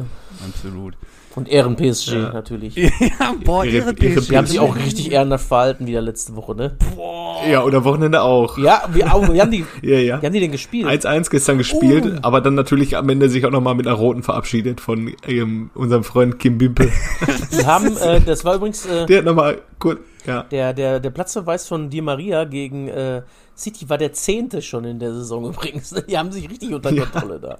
absolut. 0.46 0.94
Und 1.36 1.48
Ehren 1.48 1.76
PSG 1.76 2.12
Ja. 2.14 2.32
natürlich. 2.32 2.74
Ja, 3.20 3.34
boah, 3.44 3.64
ihre 3.64 3.92
PSG. 3.94 4.28
Die 4.30 4.36
haben 4.36 4.46
sich 4.46 4.58
auch 4.58 4.74
richtig 4.76 5.12
ehrenhaft 5.12 5.46
verhalten 5.46 5.86
wieder 5.86 6.00
letzte 6.00 6.34
Woche, 6.34 6.54
ne? 6.56 6.76
Ja, 7.48 7.62
oder 7.62 7.84
Wochenende 7.84 8.22
auch. 8.22 8.58
Ja, 8.58 8.82
wie, 8.92 9.04
auch, 9.04 9.32
wie, 9.32 9.40
haben 9.40 9.50
die, 9.50 9.64
Ja, 9.82 9.98
ja. 9.98 10.20
wie 10.20 10.26
haben 10.26 10.32
die 10.32 10.40
denn 10.40 10.50
gespielt? 10.50 10.86
1-1 10.88 11.30
gestern 11.30 11.58
gespielt, 11.58 12.04
Uh. 12.06 12.18
aber 12.22 12.40
dann 12.40 12.54
natürlich 12.54 12.96
am 12.96 13.08
Ende 13.08 13.28
sich 13.28 13.46
auch 13.46 13.50
nochmal 13.50 13.74
mit 13.76 13.86
einer 13.86 13.94
roten 13.96 14.22
verabschiedet 14.24 14.80
von 14.80 15.14
ähm, 15.26 15.70
unserem 15.74 16.02
Freund 16.02 16.38
Kim 16.38 16.58
Bimpe. 16.58 16.90
Die 17.56 17.64
haben, 17.64 17.96
äh, 17.98 18.20
das 18.20 18.44
war 18.44 18.56
übrigens 18.56 18.84
äh, 18.86 19.06
Der 19.06 19.18
hat 19.18 19.24
nochmal 19.24 19.60
kurz, 19.78 20.00
ja. 20.26 20.42
der, 20.44 20.72
der, 20.74 20.98
der 20.98 21.10
Platzverweis 21.10 21.68
von 21.68 21.88
Di 21.90 22.00
Maria 22.00 22.44
gegen 22.44 22.88
äh, 22.88 23.22
City 23.56 23.88
war 23.88 23.98
der 23.98 24.12
zehnte 24.12 24.60
schon 24.62 24.84
in 24.84 24.98
der 24.98 25.12
Saison 25.12 25.48
übrigens. 25.50 25.94
Die 26.08 26.18
haben 26.18 26.32
sich 26.32 26.48
richtig 26.50 26.72
unter 26.74 26.90
Ja. 26.90 27.04
Kontrolle 27.04 27.38
da. 27.40 27.58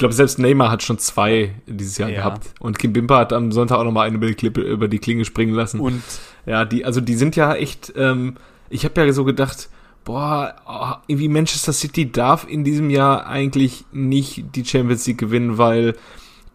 Ich 0.00 0.02
glaube, 0.02 0.14
selbst 0.14 0.38
Neymar 0.38 0.70
hat 0.70 0.82
schon 0.82 0.96
zwei 0.96 1.54
dieses 1.66 1.98
Jahr 1.98 2.08
Ja. 2.08 2.16
gehabt. 2.20 2.54
Und 2.58 2.78
Kim 2.78 2.94
Bimpe 2.94 3.14
hat 3.16 3.34
am 3.34 3.52
Sonntag 3.52 3.76
auch 3.76 3.84
nochmal 3.84 4.06
eine 4.06 4.16
über 4.16 4.28
die, 4.28 4.34
Klippe, 4.34 4.62
über 4.62 4.88
die 4.88 4.98
Klinge 4.98 5.26
springen 5.26 5.52
lassen. 5.52 5.78
Und 5.78 6.02
Ja, 6.46 6.64
die, 6.64 6.86
also 6.86 7.02
die 7.02 7.16
sind 7.16 7.36
ja 7.36 7.52
echt, 7.54 7.92
ähm, 7.96 8.36
ich 8.70 8.86
habe 8.86 8.98
ja 9.04 9.12
so 9.12 9.24
gedacht, 9.26 9.68
boah, 10.06 10.54
oh, 10.66 10.94
irgendwie 11.06 11.28
Manchester 11.28 11.74
City 11.74 12.10
darf 12.10 12.46
in 12.48 12.64
diesem 12.64 12.88
Jahr 12.88 13.26
eigentlich 13.26 13.84
nicht 13.92 14.56
die 14.56 14.64
Champions 14.64 15.06
League 15.06 15.18
gewinnen, 15.18 15.58
weil 15.58 15.94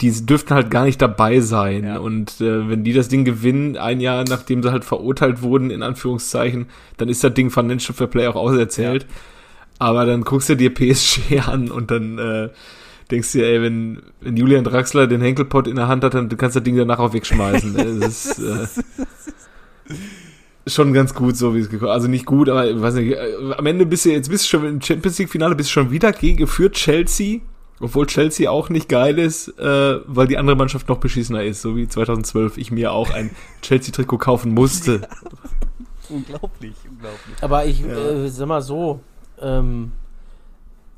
die 0.01 0.25
dürften 0.25 0.55
halt 0.55 0.71
gar 0.71 0.85
nicht 0.85 0.99
dabei 0.99 1.39
sein. 1.39 1.83
Ja. 1.83 1.99
Und 1.99 2.41
äh, 2.41 2.67
wenn 2.67 2.83
die 2.83 2.93
das 2.93 3.09
Ding 3.09 3.25
gewinnen, 3.25 3.77
ein 3.77 4.01
Jahr 4.01 4.23
nachdem 4.27 4.63
sie 4.63 4.71
halt 4.71 4.85
verurteilt 4.85 5.43
wurden, 5.43 5.69
in 5.69 5.83
Anführungszeichen, 5.83 6.65
dann 6.97 7.09
ist 7.09 7.23
das 7.23 7.35
Ding 7.35 7.51
Financial 7.51 7.93
Fair 7.93 8.07
Play 8.07 8.25
auch 8.25 8.35
auserzählt. 8.35 9.05
Aber 9.77 10.07
dann 10.07 10.23
guckst 10.23 10.49
du 10.49 10.55
dir 10.55 10.73
PSG 10.73 11.41
an 11.45 11.69
und 11.69 11.91
dann 11.91 12.17
äh, 12.17 12.49
denkst 13.11 13.31
du 13.31 13.37
dir, 13.39 13.47
ey, 13.47 13.61
wenn, 13.61 14.01
wenn 14.21 14.35
Julian 14.37 14.63
Draxler 14.63 15.07
den 15.07 15.21
Henkelpott 15.21 15.67
in 15.67 15.75
der 15.75 15.87
Hand 15.87 16.03
hat, 16.03 16.13
dann 16.13 16.29
kannst 16.29 16.55
du 16.55 16.59
das 16.59 16.63
Ding 16.65 16.75
danach 16.77 16.99
auch 16.99 17.13
wegschmeißen. 17.13 17.73
das 18.01 18.25
ist, 18.25 18.39
äh, 18.39 18.67
schon 20.67 20.93
ganz 20.93 21.13
gut, 21.13 21.37
so 21.37 21.53
wie 21.55 21.59
es 21.59 21.69
gekommen 21.69 21.91
Also 21.91 22.07
nicht 22.07 22.25
gut, 22.25 22.49
aber 22.49 22.67
ich 22.69 22.81
weiß 22.81 22.95
nicht, 22.95 23.13
äh, 23.13 23.53
am 23.55 23.65
Ende 23.65 23.85
bist 23.85 24.05
du 24.05 24.11
jetzt 24.11 24.29
bist 24.29 24.45
du 24.45 24.49
schon 24.49 24.65
im 24.65 24.81
Champions 24.81 25.19
League 25.19 25.29
Finale 25.29 25.55
bist 25.55 25.69
du 25.69 25.73
schon 25.73 25.91
wieder 25.91 26.11
gegen 26.11 26.37
geführt 26.37 26.73
Chelsea, 26.73 27.41
obwohl 27.79 28.07
Chelsea 28.07 28.49
auch 28.49 28.69
nicht 28.69 28.89
geil 28.89 29.19
ist, 29.19 29.49
äh, 29.59 29.99
weil 30.07 30.27
die 30.27 30.37
andere 30.37 30.55
Mannschaft 30.55 30.89
noch 30.89 30.97
beschissener 30.97 31.43
ist, 31.43 31.61
so 31.61 31.75
wie 31.75 31.87
2012 31.87 32.57
ich 32.57 32.71
mir 32.71 32.91
auch 32.91 33.11
ein 33.11 33.29
Chelsea 33.61 33.93
Trikot 33.93 34.17
kaufen 34.17 34.53
musste. 34.53 35.07
unglaublich, 36.09 36.73
unglaublich. 36.89 37.35
Aber 37.41 37.65
ich 37.65 37.81
Ja. 37.81 37.87
äh, 38.23 38.29
sag 38.29 38.47
mal 38.47 38.61
so, 38.61 39.01
ähm, 39.39 39.91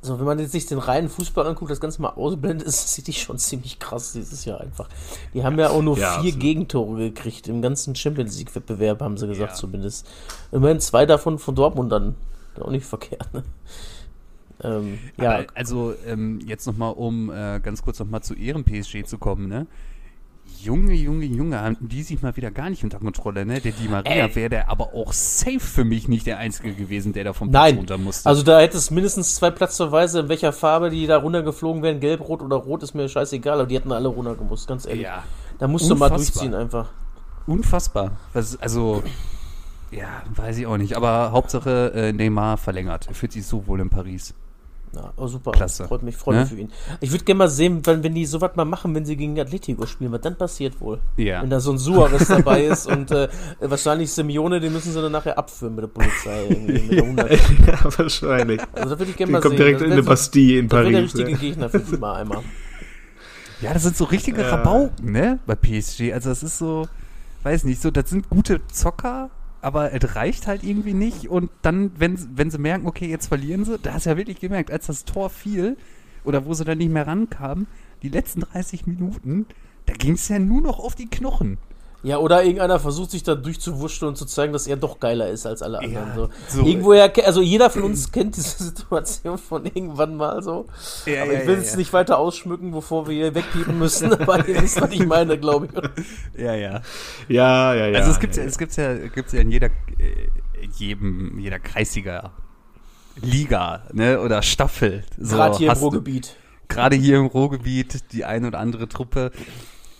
so, 0.01 0.19
wenn 0.19 0.25
man 0.25 0.39
jetzt 0.39 0.51
sich 0.51 0.65
den 0.67 0.77
reinen 0.77 1.09
Fußball 1.09 1.45
anguckt, 1.47 1.71
das 1.71 1.79
Ganze 1.81 2.01
mal 2.01 2.09
ausblendet, 2.09 2.67
ist 2.67 2.89
City 2.93 3.13
schon 3.13 3.37
ziemlich 3.37 3.79
krass 3.79 4.13
dieses 4.13 4.45
Jahr 4.45 4.61
einfach. 4.61 4.87
Die 5.33 5.43
haben 5.43 5.57
ja 5.59 5.69
auch 5.69 5.81
nur 5.81 5.97
Ja, 5.97 6.21
vier. 6.21 6.31
Gegentore 6.33 6.97
gekriegt 7.11 7.47
im 7.47 7.61
ganzen 7.61 7.95
Champions 7.95 8.37
League 8.37 8.55
Wettbewerb, 8.55 9.01
haben 9.01 9.17
sie 9.17 9.27
gesagt 9.27 9.51
Ja. 9.51 9.55
zumindest. 9.55 10.07
Immerhin 10.51 10.79
zwei 10.79 11.05
davon 11.05 11.39
von 11.39 11.55
Dortmund 11.55 11.91
dann. 11.91 12.15
Auch 12.59 12.71
nicht 12.71 12.85
verkehrt, 12.85 13.33
ne? 13.33 13.43
Ähm, 14.63 14.97
ja, 15.17 15.35
Aber, 15.35 15.45
also 15.53 15.93
ähm, 16.07 16.39
jetzt 16.45 16.65
nochmal, 16.65 16.93
um 16.93 17.29
äh, 17.29 17.59
ganz 17.59 17.83
kurz 17.83 17.99
nochmal 17.99 18.23
zu 18.23 18.33
ihrem 18.33 18.63
PSG 18.63 19.03
zu 19.05 19.19
kommen, 19.19 19.47
ne? 19.47 19.67
Junge, 20.61 20.93
Junge, 20.93 21.25
Junge, 21.25 21.61
haben 21.61 21.77
die 21.79 22.03
sich 22.03 22.21
mal 22.21 22.35
wieder 22.35 22.51
gar 22.51 22.69
nicht 22.69 22.83
unter 22.83 22.99
Kontrolle, 22.99 23.45
ne? 23.45 23.61
Der 23.61 23.71
Di 23.71 23.87
Maria 23.87 24.33
wäre 24.35 24.67
aber 24.69 24.93
auch 24.93 25.13
safe 25.13 25.59
für 25.59 25.83
mich 25.85 26.07
nicht 26.07 26.25
der 26.25 26.39
Einzige 26.39 26.73
gewesen, 26.73 27.13
der 27.13 27.23
da 27.25 27.33
vom 27.33 27.49
Nein. 27.49 27.77
runter 27.77 27.97
musste. 27.97 28.27
Also 28.27 28.43
da 28.43 28.59
hätte 28.59 28.77
es 28.77 28.91
mindestens 28.91 29.35
zwei 29.35 29.51
Platzverweise, 29.51 30.21
in 30.21 30.29
welcher 30.29 30.51
Farbe 30.53 30.89
die 30.89 31.07
da 31.07 31.17
runtergeflogen 31.17 31.83
wären, 31.83 31.99
gelb, 31.99 32.27
rot 32.27 32.41
oder 32.41 32.55
rot, 32.57 32.83
ist 32.83 32.93
mir 32.95 33.07
scheißegal, 33.07 33.59
aber 33.59 33.67
die 33.67 33.75
hätten 33.75 33.91
alle 33.91 34.07
runtergemusst, 34.07 34.67
ganz 34.67 34.85
ehrlich. 34.85 35.03
ja, 35.03 35.23
Da 35.59 35.67
musst 35.67 35.89
du 35.89 35.95
mal 35.95 36.11
Unfassbar. 36.11 36.41
durchziehen 36.41 36.53
einfach. 36.55 36.89
unfassbar. 37.45 38.11
Was, 38.33 38.57
also, 38.59 39.03
ja, 39.91 40.23
weiß 40.35 40.57
ich 40.57 40.65
auch 40.67 40.77
nicht. 40.77 40.95
Aber 40.97 41.31
Hauptsache 41.31 41.93
äh, 41.93 42.13
Neymar 42.13 42.57
verlängert. 42.57 43.07
Er 43.07 43.13
fühlt 43.13 43.31
sich 43.31 43.45
so 43.45 43.67
wohl 43.67 43.79
in 43.79 43.89
Paris. 43.89 44.33
Ja, 44.95 45.13
oh, 45.17 45.27
super. 45.27 45.51
Klasse. 45.51 45.85
Freut 45.87 46.01
mich, 46.03 46.15
freut 46.15 46.35
Ne? 46.35 46.41
mich 46.41 46.49
für 46.49 46.59
ihn. 46.59 46.71
Ich 47.01 47.11
würde 47.11 47.23
gerne 47.25 47.37
mal 47.39 47.49
sehen, 47.49 47.85
wenn, 47.85 48.03
wenn 48.03 48.15
die 48.15 48.25
sowas 48.25 48.51
mal 48.55 48.65
machen, 48.65 48.95
wenn 48.95 49.05
sie 49.05 49.15
gegen 49.17 49.39
Atletico 49.39 49.85
spielen, 49.85 50.11
was 50.11 50.21
dann 50.21 50.37
passiert 50.37 50.79
wohl. 50.81 50.99
Ja. 51.17 51.41
Wenn 51.43 51.49
da 51.49 51.59
so 51.59 51.71
ein 51.71 51.77
Suarez 51.77 52.27
dabei 52.27 52.63
ist 52.65 52.87
und 52.87 53.11
äh, 53.11 53.27
wahrscheinlich 53.59 54.11
Simeone, 54.11 54.59
den 54.59 54.73
müssen 54.73 54.91
sie 54.93 55.01
dann 55.01 55.11
nachher 55.11 55.37
abführen 55.37 55.75
mit 55.75 55.83
der 55.83 55.89
Polizei. 55.89 56.47
Mit 56.67 56.91
der 56.91 57.03
100. 57.03 57.31
ja, 57.67 57.97
wahrscheinlich. 57.97 58.61
Also 58.73 58.89
da 58.95 58.99
würde 58.99 59.11
ich 59.11 59.17
gerne 59.17 59.27
Die 59.29 59.33
mal 59.33 59.41
kommt 59.41 59.57
sehen. 59.57 59.57
direkt 59.57 59.81
Das 59.81 59.85
in 59.87 59.91
eine 59.93 60.03
so- 60.03 60.09
Bastille 60.09 60.59
in 60.59 60.67
Das 60.67 60.79
wäre 60.79 60.89
der 60.91 60.97
Paris. 60.99 61.13
richtige 61.15 61.31
Ja. 61.31 61.37
Gegner 61.37 61.69
für 61.69 61.79
die 61.79 61.97
mal 61.97 62.15
einmal. 62.21 62.41
Ja, 63.61 63.73
das 63.73 63.83
sind 63.83 63.97
so 63.97 64.05
richtige 64.05 64.41
Ja. 64.41 64.49
Rabauken, 64.49 65.11
ne? 65.11 65.39
Bei 65.45 65.55
PSG. 65.55 66.13
Also 66.13 66.29
das 66.29 66.43
ist 66.43 66.57
so, 66.59 66.87
weiß 67.43 67.63
nicht, 67.63 67.81
so, 67.81 67.91
das 67.91 68.09
sind 68.09 68.29
gute 68.29 68.61
Zocker, 68.67 69.29
aber 69.61 69.93
es 69.93 70.15
reicht 70.15 70.47
halt 70.47 70.63
irgendwie 70.63 70.93
nicht. 70.93 71.29
Und 71.29 71.49
dann, 71.61 71.91
wenn, 71.97 72.17
wenn 72.37 72.51
sie 72.51 72.57
merken, 72.57 72.87
okay, 72.87 73.07
jetzt 73.09 73.27
verlieren 73.27 73.65
sie, 73.65 73.77
da 73.79 73.93
hast 73.93 74.05
du 74.05 74.11
ja 74.11 74.17
wirklich 74.17 74.39
gemerkt, 74.39 74.71
als 74.71 74.87
das 74.87 75.05
Tor 75.05 75.29
fiel 75.29 75.77
oder 76.23 76.45
wo 76.45 76.53
sie 76.53 76.65
dann 76.65 76.77
nicht 76.77 76.91
mehr 76.91 77.07
rankamen, 77.07 77.67
die 78.03 78.09
letzten 78.09 78.41
30 78.41 78.85
Minuten, 78.85 79.45
da 79.85 79.93
ging 79.93 80.13
es 80.13 80.27
ja 80.27 80.39
nur 80.39 80.61
noch 80.61 80.79
auf 80.79 80.95
die 80.95 81.09
Knochen. 81.09 81.57
Ja, 82.03 82.19
oder 82.19 82.43
irgendeiner 82.43 82.79
versucht 82.79 83.11
sich 83.11 83.23
da 83.23 83.33
durchzuwurschteln 83.33 84.09
und 84.09 84.15
zu 84.15 84.25
zeigen, 84.25 84.53
dass 84.53 84.67
er 84.67 84.77
doch 84.77 84.99
geiler 84.99 85.29
ist 85.29 85.47
als 85.47 85.63
alle 85.63 85.79
anderen. 85.79 86.09
Ja, 86.09 86.15
so. 86.15 86.29
so. 86.47 86.65
Irgendwoher, 86.65 87.11
also 87.25 87.41
jeder 87.41 87.69
von 87.69 87.83
uns 87.83 88.11
kennt 88.11 88.37
diese 88.37 88.63
Situation 88.63 89.37
von 89.37 89.65
irgendwann 89.65 90.15
mal 90.15 90.43
so. 90.43 90.67
Ja, 91.05 91.23
aber 91.23 91.33
ja, 91.33 91.41
ich 91.41 91.47
will 91.47 91.57
es 91.57 91.71
ja. 91.71 91.77
nicht 91.77 91.93
weiter 91.93 92.19
ausschmücken, 92.19 92.71
bevor 92.71 93.07
wir 93.07 93.15
hier 93.15 93.35
wegpiepen 93.35 93.77
müssen. 93.77 94.13
Aber 94.21 94.47
ihr 94.47 94.61
wisst, 94.61 94.79
was 94.79 94.91
ich 94.91 95.05
meine, 95.05 95.37
glaube 95.37 95.67
ich. 95.67 95.71
Ja, 96.37 96.53
ja. 96.53 96.81
Ja, 97.27 97.73
ja, 97.73 97.87
ja. 97.87 97.99
also 97.99 98.11
es 98.11 98.19
gibt 98.19 98.35
ja, 98.35 98.43
ja, 98.43 98.47
es 98.47 98.57
gibt's 98.57 98.75
ja, 98.75 98.93
gibt's 98.93 99.33
ja 99.33 99.41
in 99.41 99.51
jeder, 99.51 99.67
äh, 99.67 100.29
jedem, 100.75 101.39
jeder 101.39 101.59
Kreisliga 101.59 102.31
Liga, 103.21 103.83
ne, 103.93 104.21
oder 104.21 104.41
Staffel. 104.41 105.03
So 105.17 105.35
Gerade 105.35 105.57
hier 105.57 105.71
im 105.71 105.77
Ruhrgebiet. 105.77 106.35
gerade 106.67 106.95
hier 106.95 107.17
im 107.17 107.25
Ruhrgebiet 107.25 108.11
die 108.11 108.25
ein 108.25 108.45
oder 108.45 108.59
andere 108.59 108.87
Truppe. 108.87 109.31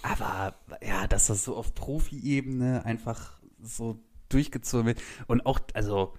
Aber 0.07 0.55
ja, 0.81 1.07
dass 1.07 1.27
das 1.27 1.43
so 1.43 1.55
auf 1.55 1.73
Profi-Ebene 1.73 2.85
einfach 2.85 3.39
so 3.61 3.99
durchgezogen 4.29 4.87
wird. 4.87 5.01
Und 5.27 5.45
auch, 5.45 5.59
also, 5.73 6.13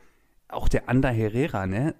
auch 0.49 0.68
der 0.68 0.88
Ander 0.88 1.11
Herrera, 1.11 1.66
ne? 1.66 1.95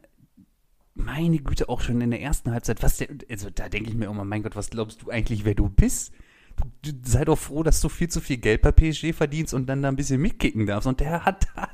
Meine 0.95 1.39
Güte, 1.39 1.69
auch 1.69 1.81
schon 1.81 2.01
in 2.01 2.11
der 2.11 2.21
ersten 2.21 2.51
Halbzeit, 2.51 2.83
was 2.83 2.97
der, 2.99 3.09
also 3.31 3.51
da 3.51 3.69
denke 3.69 3.89
ich 3.89 3.97
mir 3.97 4.07
immer, 4.07 4.25
mein 4.25 4.43
Gott, 4.43 4.57
was 4.57 4.71
glaubst 4.71 5.03
du 5.03 5.11
eigentlich, 5.11 5.45
wer 5.45 5.55
du 5.55 5.69
bist? 5.69 6.13
Du, 6.57 6.93
du, 6.93 7.09
sei 7.09 7.25
doch 7.25 7.39
froh, 7.39 7.63
dass 7.63 7.81
du 7.81 7.89
viel 7.89 8.09
zu 8.09 8.21
viel 8.21 8.39
Geld 8.39 8.63
bei 8.63 8.73
PSG 8.73 9.15
verdienst 9.15 9.55
und 9.55 9.67
dann 9.67 9.81
da 9.81 9.89
ein 9.89 9.97
bisschen 9.97 10.21
mitkicken 10.21 10.67
darfst. 10.67 10.89
Und 10.89 10.99
der 10.99 11.25
hat 11.25 11.47
da, 11.55 11.69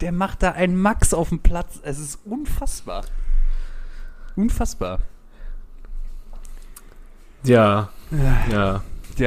der 0.00 0.12
macht 0.12 0.42
da 0.42 0.52
einen 0.52 0.76
Max 0.76 1.12
auf 1.12 1.28
dem 1.28 1.40
Platz. 1.40 1.78
Es 1.82 1.98
ist 1.98 2.20
unfassbar. 2.24 3.04
Unfassbar. 4.34 5.00
Ja, 7.42 7.90
ja. 8.10 8.46
Ja, 8.50 8.84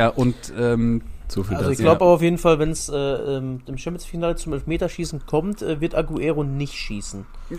und 0.07 0.35
ähm, 0.57 1.01
So 1.27 1.43
viel 1.43 1.57
Also 1.57 1.71
ich 1.71 1.77
glaube 1.77 2.01
aber 2.01 2.11
auf 2.11 2.21
jeden 2.21 2.37
Fall, 2.37 2.59
wenn 2.59 2.71
es 2.71 2.89
äh, 2.89 2.95
ähm, 2.95 3.61
im 3.65 3.77
Champions-Finale 3.77 4.35
zum 4.35 4.53
Elfmeterschießen 4.53 5.25
kommt, 5.25 5.61
äh, 5.61 5.81
wird 5.81 5.93
Aguero 5.95 6.43
nicht 6.43 6.73
schießen. 6.73 7.25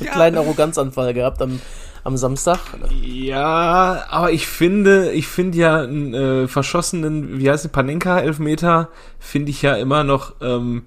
Einen 0.00 0.10
kleinen 0.10 0.36
Arroganzanfall 0.36 1.14
gehabt 1.14 1.40
am, 1.40 1.60
am 2.04 2.16
Samstag. 2.16 2.58
Ja, 3.02 4.04
aber 4.10 4.32
ich 4.32 4.46
finde, 4.46 5.12
ich 5.12 5.26
finde 5.26 5.58
ja 5.58 5.80
einen 5.80 6.14
äh, 6.14 6.48
verschossenen, 6.48 7.38
wie 7.38 7.50
heißt 7.50 7.64
es, 7.64 7.70
Panenka-Elfmeter, 7.70 8.88
finde 9.18 9.50
ich 9.50 9.62
ja 9.62 9.74
immer 9.76 10.04
noch 10.04 10.34
ähm, 10.42 10.84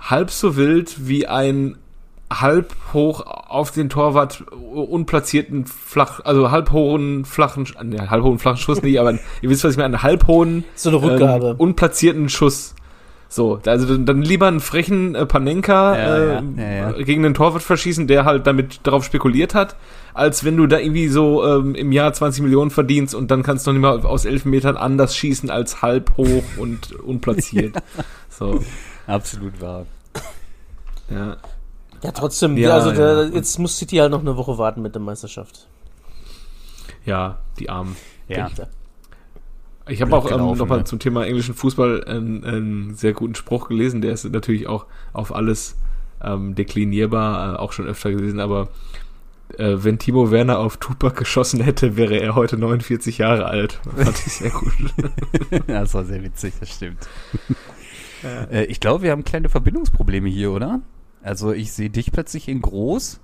halb 0.00 0.30
so 0.30 0.56
wild 0.56 1.08
wie 1.08 1.26
ein 1.26 1.78
halb 2.30 2.74
hoch 2.92 3.24
auf 3.26 3.70
den 3.70 3.88
Torwart 3.88 4.44
unplatzierten 4.50 5.64
flach, 5.66 6.20
also 6.24 6.50
halb 6.50 6.72
hohen 6.72 7.24
flachen, 7.24 7.66
ne, 7.82 8.10
halb 8.10 8.22
hohen 8.22 8.38
flachen 8.38 8.58
Schuss 8.58 8.82
nicht, 8.82 9.00
aber 9.00 9.12
ihr 9.40 9.50
wisst, 9.50 9.64
was 9.64 9.72
ich 9.72 9.78
meine, 9.78 9.96
einen 9.96 10.02
halb 10.02 10.26
hohen 10.26 10.64
So 10.74 10.90
eine 10.90 11.02
Rückgabe. 11.02 11.50
ähm, 11.50 11.56
unplatzierten 11.56 12.28
Schuss. 12.28 12.74
So, 13.30 13.60
also 13.66 13.98
dann, 13.98 14.22
lieber 14.22 14.46
einen 14.46 14.60
frechen 14.60 15.14
äh, 15.14 15.26
Panenka 15.26 15.96
Ja, 15.96 16.16
äh, 16.16 16.26
ja, 16.26 16.42
ja, 16.56 16.70
ja. 16.70 16.92
gegen 17.02 17.22
den 17.22 17.34
Torwart 17.34 17.62
verschießen, 17.62 18.06
der 18.06 18.24
halt 18.24 18.46
damit 18.46 18.80
darauf 18.84 19.04
spekuliert 19.04 19.54
hat, 19.54 19.76
als 20.14 20.44
wenn 20.44 20.56
du 20.56 20.66
da 20.66 20.78
irgendwie 20.78 21.08
so 21.08 21.46
ähm, 21.46 21.74
im 21.74 21.92
Jahr 21.92 22.10
20 22.10 22.42
Millionen 22.42 22.70
verdienst 22.70 23.14
und 23.14 23.30
dann 23.30 23.42
kannst 23.42 23.66
du 23.66 23.72
noch 23.72 23.74
nicht 23.92 24.02
mal 24.02 24.10
aus 24.10 24.24
11 24.24 24.46
Metern 24.46 24.76
anders 24.78 25.14
schießen 25.14 25.50
als 25.50 25.82
halb 25.82 26.16
hoch 26.16 26.42
und 26.56 26.92
unplatziert. 27.00 27.74
So, 28.30 28.62
absolut 29.08 29.60
wahr. 29.60 29.86
ja. 31.10 31.38
Ja, 32.02 32.12
trotzdem, 32.12 32.56
Ja, 32.56 32.74
also 32.74 32.92
der, 32.92 33.24
ja. 33.24 33.34
jetzt 33.34 33.58
muss 33.58 33.76
City 33.78 33.96
halt 33.96 34.10
noch 34.10 34.20
eine 34.20 34.36
Woche 34.36 34.58
warten 34.58 34.82
mit 34.82 34.94
der 34.94 35.02
Meisterschaft. 35.02 35.68
Ja, 37.04 37.38
die 37.58 37.70
Armen. 37.70 37.96
Ja. 38.28 38.50
Ich 39.88 40.02
habe 40.02 40.14
auch 40.14 40.30
ähm, 40.30 40.56
nochmal 40.58 40.78
ne? 40.78 40.84
zum 40.84 40.98
Thema 40.98 41.24
englischen 41.24 41.54
Fußball 41.54 42.04
einen, 42.04 42.44
einen 42.44 42.94
sehr 42.94 43.14
guten 43.14 43.34
Spruch 43.34 43.68
gelesen. 43.68 44.02
Der 44.02 44.12
ist 44.12 44.24
natürlich 44.30 44.66
auch 44.66 44.86
auf 45.12 45.34
alles 45.34 45.76
ähm, 46.22 46.54
deklinierbar, 46.54 47.54
äh, 47.54 47.56
auch 47.56 47.72
schon 47.72 47.86
öfter 47.86 48.10
gelesen, 48.10 48.40
aber 48.40 48.68
äh, 49.56 49.76
wenn 49.78 49.98
Timo 49.98 50.30
Werner 50.30 50.58
auf 50.58 50.76
Tupac 50.76 51.16
geschossen 51.16 51.60
hätte, 51.60 51.96
wäre 51.96 52.16
er 52.16 52.34
heute 52.34 52.58
49 52.58 53.18
Jahre 53.18 53.46
alt. 53.46 53.80
Fand 53.96 54.10
ich 54.26 54.32
sehr 54.32 54.50
gut. 54.50 54.74
das 55.66 55.94
war 55.94 56.04
sehr 56.04 56.22
witzig, 56.22 56.54
das 56.60 56.70
stimmt. 56.70 57.08
äh, 58.52 58.64
ich 58.64 58.80
glaube, 58.80 59.04
wir 59.04 59.12
haben 59.12 59.24
kleine 59.24 59.48
Verbindungsprobleme 59.48 60.28
hier, 60.28 60.52
oder? 60.52 60.80
Also 61.22 61.52
ich 61.52 61.72
sehe 61.72 61.90
dich 61.90 62.12
plötzlich 62.12 62.48
in 62.48 62.60
groß. 62.62 63.20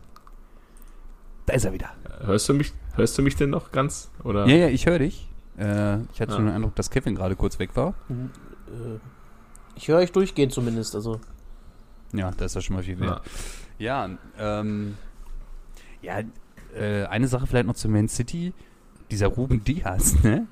Da 1.47 1.55
ist 1.55 1.65
er 1.65 1.73
wieder. 1.73 1.91
hörst 2.21 2.49
du 2.49 2.55
mich, 2.55 2.73
hörst 2.95 3.17
du 3.19 3.23
mich 3.23 3.37
denn 3.37 3.51
noch 3.51 3.71
ganz? 3.73 4.11
Oder? 4.25 4.47
Ja, 4.47 4.57
ja, 4.57 4.69
ich 4.69 4.87
höre 4.87 4.99
dich. 4.99 5.29
Äh, 5.59 6.01
ich 6.13 6.21
hatte 6.21 6.31
Ja. 6.33 6.37
schon 6.37 6.47
den 6.47 6.55
Eindruck, 6.55 6.75
dass 6.75 6.91
Kevin 6.91 7.15
gerade 7.15 7.37
kurz 7.37 7.59
weg 7.59 7.77
war. 7.77 7.95
Äh, 8.09 8.99
Ich 9.77 9.89
höre 9.89 9.99
euch 9.99 10.13
durchgehen 10.13 10.51
zumindest, 10.51 10.95
also. 10.95 11.21
Ja, 12.13 12.31
das 12.31 12.53
ist 12.53 12.55
ja 12.55 12.61
schon 12.61 12.77
mal 12.77 12.83
viel 12.83 12.99
wert. 13.01 13.23
Ja, 13.79 14.09
ähm, 14.39 14.97
ja, 16.01 16.21
äh, 16.77 17.05
eine 17.07 17.27
Sache 17.29 17.47
vielleicht 17.47 17.67
noch 17.67 17.75
zu 17.75 17.89
Man 17.89 18.09
City. 18.09 18.53
Dieser 19.11 19.27
Ruben 19.29 19.63
Diaz, 19.65 20.15
ne? 20.23 20.47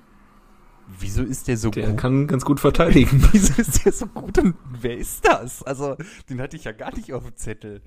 Wieso 0.98 1.22
ist 1.22 1.48
der 1.48 1.56
so 1.56 1.70
Der 1.70 1.88
gut? 1.88 1.96
kann 1.98 2.26
ganz 2.26 2.44
gut 2.44 2.60
verteidigen. 2.60 3.22
Wieso 3.32 3.60
ist 3.60 3.84
der 3.84 3.92
so 3.92 4.06
gut 4.06 4.38
und 4.38 4.54
wer 4.80 4.96
ist 4.96 5.26
das? 5.26 5.62
Also, 5.62 5.96
den 6.28 6.40
hatte 6.40 6.56
ich 6.56 6.64
ja 6.64 6.72
gar 6.72 6.94
nicht 6.94 7.12
auf 7.12 7.22
dem 7.24 7.36
Zettel. 7.36 7.82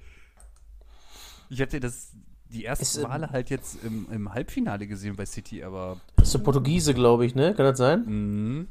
Ich 1.50 1.62
hatte 1.62 1.80
das, 1.80 2.12
die 2.50 2.64
erste 2.64 2.84
Ist, 2.84 2.98
ähm, 2.98 3.04
Male 3.04 3.30
halt 3.30 3.50
jetzt 3.50 3.84
im, 3.84 4.08
im 4.12 4.34
Halbfinale 4.34 4.88
gesehen 4.88 5.16
bei 5.16 5.26
City, 5.26 5.64
aber 5.64 5.98
Das 6.16 6.28
ist 6.30 6.34
der 6.34 6.40
Portugiese, 6.40 6.94
glaube 6.94 7.26
ich, 7.26 7.36
ne? 7.36 7.54
Kann 7.54 7.66
das 7.66 7.78
sein? 7.78 8.04
mh, 8.06 8.66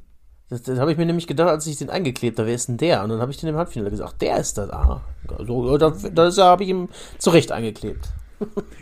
Das, 0.48 0.62
das 0.62 0.78
habe 0.78 0.90
ich 0.92 0.98
mir 0.98 1.06
nämlich 1.06 1.26
gedacht, 1.26 1.48
als 1.48 1.66
ich 1.66 1.76
den 1.78 1.90
eingeklebt 1.90 2.38
habe. 2.38 2.48
Wer 2.48 2.54
ist 2.54 2.68
denn 2.68 2.76
der? 2.76 3.02
Und 3.04 3.10
dann 3.10 3.20
habe 3.20 3.30
ich 3.30 3.36
den 3.38 3.48
im 3.48 3.56
Halbfinale 3.56 3.90
gesagt. 3.90 4.20
Der 4.22 4.38
ist 4.38 4.58
das. 4.58 4.70
Ah. 4.70 5.02
So, 5.46 5.78
das, 5.78 6.10
das 6.12 6.38
habe 6.38 6.64
ich 6.64 6.70
ihm 6.70 6.88
zurecht 7.18 7.52
eingeklebt. 7.52 8.12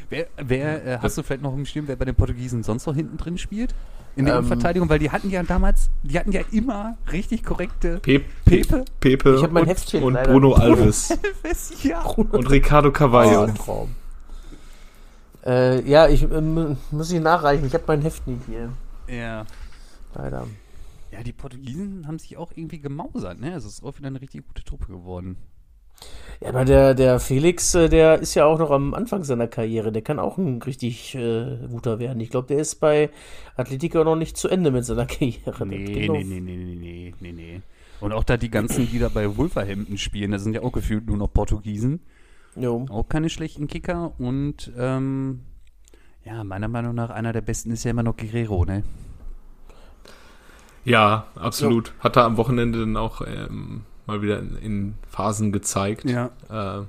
wer, 0.09 0.27
wer 0.43 0.87
äh, 0.87 0.99
hast 1.01 1.19
du 1.19 1.23
vielleicht 1.23 1.43
noch 1.43 1.55
im 1.55 1.67
Schirm, 1.67 1.87
wer 1.87 1.97
bei 1.97 2.07
den 2.07 2.15
Portugiesen 2.15 2.63
sonst 2.63 2.87
noch 2.87 2.95
hinten 2.95 3.19
drin 3.19 3.37
spielt? 3.37 3.75
In 4.15 4.27
der 4.27 4.37
Ähm, 4.37 4.45
Verteidigung, 4.47 4.89
weil 4.91 4.99
die 4.99 5.11
hatten 5.11 5.31
ja 5.31 5.43
damals, 5.43 5.89
die 6.03 6.19
hatten 6.19 6.33
ja 6.33 6.43
immer 6.51 6.97
richtig 7.11 7.43
korrekte 7.45 7.99
Pep, 8.01 8.25
Pepe. 8.45 8.85
Pepe 9.01 9.37
Ich 9.37 9.43
hab 9.43 9.53
mein 9.53 9.63
und, 9.63 9.69
Heftchen 9.71 10.03
und 10.03 10.23
Bruno 10.23 10.49
nicht. 10.49 10.61
Alves 10.61 11.19
ja. 11.83 12.03
und 12.05 12.51
Ricardo 12.51 12.89
Oh, 12.89 12.93
Carvalho. 12.93 13.43
ein 13.45 13.55
Traum. 13.55 13.95
Äh, 15.45 15.81
ja, 15.89 16.09
ich 16.09 16.23
ähm, 16.23 16.77
muss 16.91 17.11
ich 17.11 17.21
nachreichen. 17.21 17.67
Ich 17.67 17.75
habe 17.75 17.85
mein 17.87 18.03
Heft 18.03 18.27
nicht 18.27 18.43
hier. 18.47 18.71
ja. 19.09 19.45
Leider. 20.15 20.47
Ja, 21.11 21.23
die 21.23 21.33
Portugiesen 21.33 22.07
haben 22.07 22.19
sich 22.19 22.37
auch 22.37 22.53
irgendwie 22.55 22.81
gemausert, 22.81 23.39
ne? 23.41 23.53
Also 23.55 23.69
es 23.69 23.75
ist 23.75 23.85
auch 23.85 23.97
wieder 23.99 24.09
eine 24.09 24.21
richtig 24.21 24.47
gute 24.47 24.63
Truppe 24.65 24.87
geworden. 24.87 25.37
Ja, 26.41 26.49
aber 26.49 26.65
der, 26.65 26.95
der 26.95 27.21
Felix, 27.21 27.75
äh, 27.75 27.89
der 27.89 28.19
ist 28.19 28.35
ja 28.35 28.47
auch 28.47 28.59
noch 28.59 28.71
am 28.71 28.95
Anfang 28.95 29.23
seiner 29.23 29.47
Karriere. 29.47 29.93
Der 29.93 30.03
kann 30.03 30.19
auch 30.19 30.39
ein 30.39 30.61
richtig 30.61 31.15
äh, 31.15 31.59
guter 31.71 32.01
werden. 32.01 32.21
Ich 32.21 32.31
glaube, 32.31 32.49
der 32.49 32.59
ist 32.59 32.77
bei 32.77 33.11
Atletico 33.57 34.03
noch 34.03 34.17
nicht 34.17 34.37
zu 34.37 34.49
Ende 34.49 34.73
mit 34.73 34.85
seiner 34.85 35.07
Karriere. 35.07 35.67
Nee, 35.67 36.09
nee, 36.09 36.09
nee, 36.09 36.25
nee, 36.25 36.41
nee, 36.41 36.75
nee, 36.75 37.15
nee, 37.21 37.33
nee. 37.33 37.61
Und 38.01 38.13
auch 38.13 38.25
da 38.25 38.37
die 38.37 38.51
ganzen, 38.51 38.91
die 38.91 38.99
da 38.99 39.09
bei 39.09 39.37
Wolverhampton 39.37 39.97
spielen, 39.97 40.33
da 40.33 40.41
sind 40.41 40.55
ja 40.55 40.63
auch 40.63 40.73
gefühlt 40.73 41.07
nur 41.07 41.17
noch 41.17 41.33
Portugiesen. 41.33 42.01
Jo. 42.57 42.87
Auch 42.91 43.09
keine 43.09 43.31
schlechten 43.31 43.69
Kicker 43.69 44.13
und 44.19 44.73
ähm, 44.77 45.43
ja, 46.25 46.43
meiner 46.43 46.69
Meinung 46.69 46.97
nach 46.97 47.11
einer 47.11 47.33
der 47.33 47.41
besten 47.41 47.71
ist 47.71 47.85
ja 47.85 47.93
immer 47.93 48.03
noch 48.03 48.17
Guerrero, 48.17 48.65
ne? 48.65 48.83
Ja, 50.85 51.29
absolut. 51.37 51.95
Hat 52.01 52.17
er 52.17 52.25
am 52.25 52.37
Wochenende 52.37 52.81
dann 52.81 52.97
auch 52.97 53.23
ähm, 53.25 53.83
mal 54.07 54.23
wieder 54.23 54.39
in, 54.39 54.57
in 54.57 54.95
Phasen 55.11 55.53
gezeigt. 55.53 56.05
Ja. 56.05 56.31
Äh, 56.49 56.85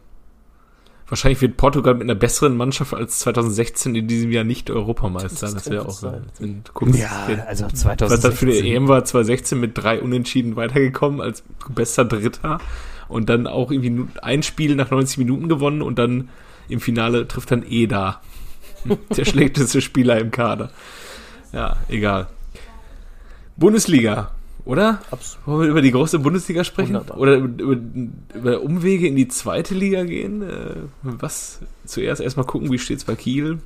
wahrscheinlich 1.08 1.42
wird 1.42 1.58
Portugal 1.58 1.94
mit 1.94 2.04
einer 2.04 2.16
besseren 2.16 2.58
Mannschaft 2.58 2.94
als 2.94 3.20
2016 3.20 3.94
in 3.96 4.08
diesem 4.08 4.32
Jahr 4.32 4.44
nicht 4.44 4.70
Europameister. 4.70 5.30
Das 5.48 5.54
Das, 5.54 5.70
wäre 5.70 5.86
auch 5.86 5.92
sein. 5.92 6.24
wenn 6.40 6.64
guckst, 6.74 7.00
Ja, 7.00 7.24
wer- 7.28 7.48
also 7.48 7.66
Was 7.66 7.74
dann 7.74 8.32
für 8.32 8.48
2016. 8.48 8.66
EM 8.66 8.88
war 8.88 9.04
2016 9.06 9.60
mit 9.60 9.78
drei 9.78 10.02
Unentschieden 10.02 10.56
weitergekommen 10.56 11.22
als 11.22 11.44
bester 11.70 12.06
Dritter 12.06 12.60
und 13.10 13.30
dann 13.30 13.46
auch 13.48 13.70
irgendwie 13.72 14.06
ein 14.22 14.42
Spiel 14.44 14.76
nach 14.76 14.90
90 14.90 15.18
Minuten 15.20 15.50
gewonnen 15.50 15.82
und 15.82 16.00
dann 16.00 16.30
im 16.70 16.80
Finale 16.80 17.28
trifft 17.28 17.52
dann 17.52 17.64
Eda. 17.68 18.22
Der 19.16 19.26
schlechteste 19.26 19.82
Spieler 19.82 20.18
im 20.20 20.32
Kader. 20.32 20.72
Ja, 21.52 21.78
egal. 21.90 22.28
Bundesliga, 23.56 24.32
oder? 24.66 25.02
Abs 25.12 25.38
Wollen 25.46 25.62
wir 25.62 25.68
über 25.70 25.82
die 25.82 25.92
große 25.92 26.20
Bundesliga 26.20 26.64
sprechen? 26.64 26.94
Wunderbar. 26.94 27.18
Oder 27.18 27.36
über, 27.36 27.78
über, 28.34 28.62
Umwege 28.62 29.08
in 29.08 29.16
die 29.16 29.28
zweite 29.28 29.74
Liga 29.74 30.04
gehen? 30.04 30.42
Äh, 30.42 30.76
was? 31.02 31.60
Zuerst 31.86 32.22
erstmal 32.22 32.46
gucken, 32.46 32.72
wie 32.72 32.80
steht 32.80 33.00
es 33.00 33.04
bei 33.04 33.16
Kiel? 33.16 33.60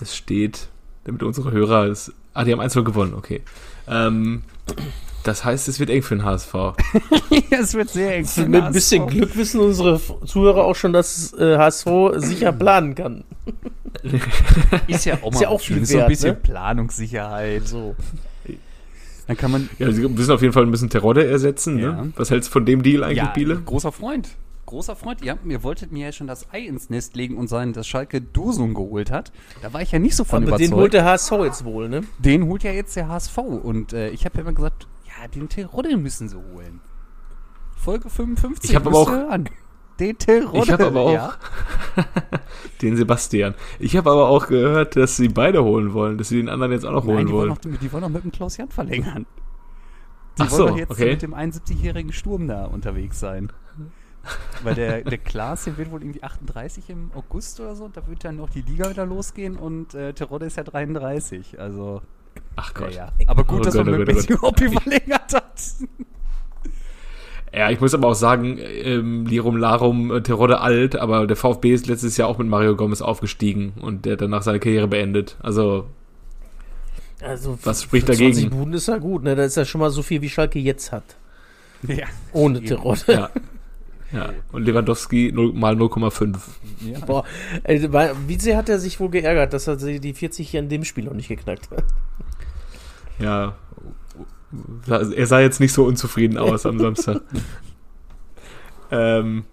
Es 0.00 0.16
steht, 0.16 0.68
damit 1.04 1.22
unsere 1.22 1.50
Hörer 1.50 1.86
es. 1.86 2.12
Ah, 2.32 2.44
die 2.44 2.52
haben 2.52 2.60
1 2.60 2.74
gewonnen, 2.74 3.14
okay. 3.14 3.42
Ähm, 3.88 4.42
das 5.24 5.44
heißt, 5.44 5.68
es 5.68 5.80
wird 5.80 5.90
eng 5.90 6.02
für 6.02 6.14
den 6.14 6.24
HSV. 6.24 6.54
es 7.50 7.74
wird 7.74 7.90
sehr 7.90 8.16
eng. 8.16 8.24
für 8.24 8.42
den 8.42 8.50
Mit 8.52 8.62
ein 8.62 8.72
bisschen 8.72 9.02
HSV. 9.02 9.12
Glück 9.12 9.36
wissen 9.36 9.60
unsere 9.60 10.00
Zuhörer 10.24 10.64
auch 10.64 10.76
schon, 10.76 10.92
dass 10.92 11.32
äh, 11.34 11.58
HSV 11.58 11.86
sicher 12.16 12.52
planen 12.52 12.94
kann. 12.94 13.24
Ist 14.86 15.04
ja 15.04 15.14
auch 15.16 15.22
mal 15.22 15.34
Ist 15.34 15.40
ja 15.40 15.48
auch 15.48 15.60
viel 15.60 15.76
Schönes, 15.76 15.88
so 15.90 15.96
ein 15.96 16.00
wert, 16.00 16.08
bisschen 16.08 16.30
ne? 16.30 16.36
Planungssicherheit. 16.36 17.66
So. 17.66 17.96
Dann 19.30 19.36
kann 19.36 19.52
man 19.52 19.70
Ja, 19.78 19.92
sie 19.92 20.08
müssen 20.08 20.32
auf 20.32 20.42
jeden 20.42 20.52
Fall 20.52 20.64
ein 20.64 20.72
bisschen 20.72 20.90
Terodde 20.90 21.24
ersetzen. 21.24 21.78
Ja. 21.78 21.92
Ne? 22.02 22.12
Was 22.16 22.32
hältst 22.32 22.48
du 22.48 22.52
von 22.52 22.66
dem 22.66 22.82
Deal 22.82 23.04
eigentlich, 23.04 23.18
ja, 23.18 23.26
Biele? 23.26 23.60
großer 23.64 23.92
Freund. 23.92 24.28
Großer 24.66 24.96
Freund. 24.96 25.22
Ihr, 25.22 25.30
habt, 25.30 25.46
ihr 25.46 25.62
wolltet 25.62 25.92
mir 25.92 26.06
ja 26.06 26.12
schon 26.12 26.26
das 26.26 26.48
Ei 26.52 26.62
ins 26.66 26.90
Nest 26.90 27.14
legen 27.14 27.36
und 27.36 27.46
sagen, 27.46 27.72
dass 27.72 27.86
Schalke 27.86 28.20
Dosung 28.20 28.74
geholt 28.74 29.12
hat. 29.12 29.30
Da 29.62 29.72
war 29.72 29.82
ich 29.82 29.92
ja 29.92 30.00
nicht 30.00 30.16
so 30.16 30.24
von 30.24 30.42
Aber 30.42 30.56
den 30.56 30.66
überzeugt. 30.66 30.80
holt 30.80 30.92
der 30.94 31.04
HSV 31.04 31.30
jetzt 31.44 31.64
wohl, 31.64 31.88
ne? 31.88 32.02
den 32.18 32.46
holt 32.46 32.64
ja 32.64 32.72
jetzt 32.72 32.96
der 32.96 33.06
HSV. 33.06 33.38
Und 33.38 33.92
äh, 33.92 34.10
ich 34.10 34.24
habe 34.24 34.34
ja 34.38 34.40
immer 34.42 34.52
gesagt, 34.52 34.88
ja, 35.06 35.28
den 35.28 35.48
Terodde 35.48 35.96
müssen 35.96 36.28
sie 36.28 36.36
holen. 36.36 36.80
Folge 37.76 38.10
55. 38.10 38.70
Ich 38.70 38.74
hab 38.74 38.84
aber 38.84 38.98
auch- 38.98 39.12
ihr 39.12 39.44
Den 40.00 40.16
Terodde. 40.18 40.58
Ich 40.64 40.72
habe 40.72 40.86
aber 40.86 41.00
auch 41.00 41.12
Ja. 41.12 41.34
den 42.82 42.96
Sebastian. 42.96 43.54
Ich 43.78 43.96
habe 43.96 44.10
aber 44.10 44.28
auch 44.28 44.46
gehört, 44.48 44.96
dass 44.96 45.16
sie 45.16 45.28
beide 45.28 45.62
holen 45.62 45.92
wollen, 45.92 46.16
dass 46.18 46.30
sie 46.30 46.36
den 46.36 46.48
anderen 46.48 46.72
jetzt 46.72 46.86
auch 46.86 46.92
noch 46.92 47.04
Nein, 47.04 47.16
holen 47.16 47.26
die 47.26 47.32
wollen, 47.32 47.48
noch, 47.50 47.58
die 47.58 47.92
wollen 47.92 48.02
noch 48.02 48.08
mit 48.08 48.24
dem 48.24 48.32
Klaus 48.32 48.56
Jan 48.56 48.70
verlängern. 48.70 49.26
Die 50.38 50.42
Ach 50.42 50.50
wollen 50.50 50.58
so, 50.58 50.68
doch 50.68 50.76
jetzt 50.78 50.90
okay. 50.90 51.10
mit 51.10 51.22
dem 51.22 51.34
71-jährigen 51.34 52.12
Sturm 52.12 52.48
da 52.48 52.64
unterwegs 52.64 53.20
sein. 53.20 53.52
Weil 54.62 54.74
der, 54.74 55.02
der 55.02 55.18
Klaas, 55.18 55.64
der 55.64 55.76
wird 55.76 55.90
wohl 55.90 56.02
irgendwie 56.02 56.22
38 56.22 56.88
im 56.90 57.10
August 57.14 57.60
oder 57.60 57.74
so, 57.74 57.88
da 57.88 58.06
wird 58.06 58.24
dann 58.24 58.36
noch 58.36 58.48
die 58.50 58.62
Liga 58.62 58.88
wieder 58.88 59.04
losgehen 59.06 59.56
und 59.56 59.94
äh, 59.94 60.12
Terodde 60.14 60.46
ist 60.46 60.56
ja 60.56 60.62
33. 60.62 61.60
Also, 61.60 62.00
Ach 62.56 62.72
Gott. 62.72 62.94
ja, 62.94 63.12
ja. 63.18 63.28
Aber 63.28 63.44
gut, 63.44 63.60
Oh 63.60 63.62
dass 63.64 63.74
Gott, 63.74 63.86
man 63.86 63.94
oh 63.94 63.98
mit 63.98 64.08
oh 64.08 64.12
Messi 64.12 64.34
Hobby 64.34 64.68
verlängert 64.80 65.34
hat. 65.34 65.62
Ja, 67.52 67.68
ich 67.70 67.80
muss 67.80 67.94
aber 67.94 68.08
auch 68.08 68.14
sagen, 68.14 68.58
ähm, 68.60 69.26
Lirum 69.26 69.56
Larum, 69.56 70.12
äh, 70.12 70.20
Terodde 70.22 70.60
alt, 70.60 70.94
aber 70.96 71.26
der 71.26 71.36
VfB 71.36 71.72
ist 71.74 71.88
letztes 71.88 72.16
Jahr 72.16 72.28
auch 72.28 72.38
mit 72.38 72.46
Mario 72.46 72.76
Gomez 72.76 73.02
aufgestiegen 73.02 73.72
und 73.80 74.04
der 74.04 74.12
hat 74.12 74.20
danach 74.20 74.42
seine 74.42 74.60
Karriere 74.60 74.86
beendet. 74.86 75.36
Also, 75.42 75.86
Also 77.20 77.58
Was 77.64 77.82
spricht 77.82 78.06
für 78.06 78.12
20 78.14 78.34
dagegen? 78.44 78.50
Buden 78.56 78.74
ist 78.74 78.86
ja 78.88 78.98
gut, 78.98 79.24
ne? 79.24 79.34
Das 79.34 79.46
ist 79.48 79.56
ja 79.56 79.64
schon 79.64 79.80
mal 79.80 79.90
so 79.90 80.02
viel, 80.02 80.22
wie 80.22 80.28
Schalke 80.30 80.58
jetzt 80.58 80.92
hat. 80.92 81.04
Ja. 81.88 82.06
Ohne. 82.32 82.62
Terodde. 82.62 83.12
ja. 83.12 83.30
ja. 84.12 84.30
Und 84.52 84.64
Lewandowski 84.64 85.32
0, 85.34 85.52
mal 85.54 85.74
0,5. 85.74 86.36
ja. 86.82 86.98
Boah, 87.06 87.24
weil- 87.64 88.14
wie 88.28 88.38
sehr 88.38 88.56
hat 88.58 88.68
er 88.68 88.78
sich 88.78 89.00
wohl 89.00 89.08
geärgert, 89.10 89.52
dass 89.54 89.66
er 89.66 89.76
die 89.76 90.12
40 90.14 90.48
hier 90.50 90.60
in 90.60 90.68
dem 90.68 90.84
Spiel 90.84 91.04
noch 91.04 91.14
nicht 91.14 91.28
geknackt 91.28 91.70
hat? 91.70 91.84
Ja. 93.18 93.54
Er 94.88 95.26
sah 95.26 95.40
jetzt 95.40 95.60
nicht 95.60 95.72
so 95.72 95.84
unzufrieden 95.84 96.36
aus 96.38 96.66
am 96.66 96.78
Samstag. 96.78 97.22
ähm, 98.90 99.44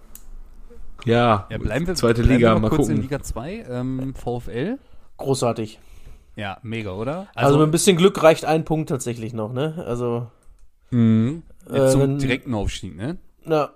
ja, 1.06 1.48
Ja, 1.50 1.58
bleiben 1.58 1.88
wir, 1.88 1.96
zweite 1.96 2.22
bleiben 2.24 2.36
Liga, 2.38 2.50
wir 2.50 2.54
noch 2.56 2.62
mal 2.62 2.70
kurz 2.70 2.88
in 2.90 2.96
gucken. 2.96 3.02
Liga 3.04 3.22
2, 3.22 3.66
ähm, 3.70 4.14
VfL. 4.16 4.80
Großartig. 5.18 5.80
Ja, 6.36 6.58
mega, 6.64 6.92
oder? 6.92 7.28
Also, 7.36 7.58
mit 7.58 7.68
ein 7.68 7.72
bisschen 7.72 7.98
Glück 7.98 8.22
reicht 8.22 8.46
ein 8.46 8.66
Punkt 8.66 8.90
tatsächlich 8.90 9.34
noch, 9.34 9.54
ne? 9.54 9.84
Also, 9.88 10.28
Mhm. 10.92 11.44
Äh, 11.70 11.90
zum 11.90 12.02
wenn- 12.02 12.18
direkten 12.20 12.54
Aufstieg, 12.54 12.96
ne? 12.96 13.18
na, 13.44 13.72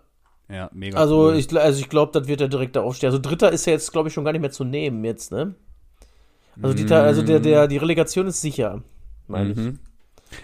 Ja, 0.50 0.70
mega. 0.74 0.98
also 0.98 1.28
cool. 1.30 1.36
ich, 1.36 1.54
also 1.60 1.80
ich 1.80 1.90
glaube, 1.90 2.18
das 2.18 2.28
wird 2.28 2.40
der 2.40 2.48
direkte 2.48 2.82
Aufstieg. 2.82 3.08
Also 3.08 3.20
Dritter 3.20 3.52
ist 3.52 3.66
ja 3.66 3.74
jetzt, 3.74 3.92
glaube 3.92 4.08
ich, 4.08 4.14
schon 4.14 4.24
gar 4.24 4.32
nicht 4.32 4.40
mehr 4.42 4.52
zu 4.52 4.64
nehmen 4.64 5.04
jetzt, 5.04 5.32
ne? 5.32 5.56
Also, 6.62 6.76
die, 6.76 6.92
also 6.94 7.22
der, 7.22 7.40
der, 7.40 7.68
die 7.68 7.78
Relegation 7.78 8.28
ist 8.28 8.40
sicher, 8.42 8.82
meine 9.28 9.52
ich. 9.52 9.58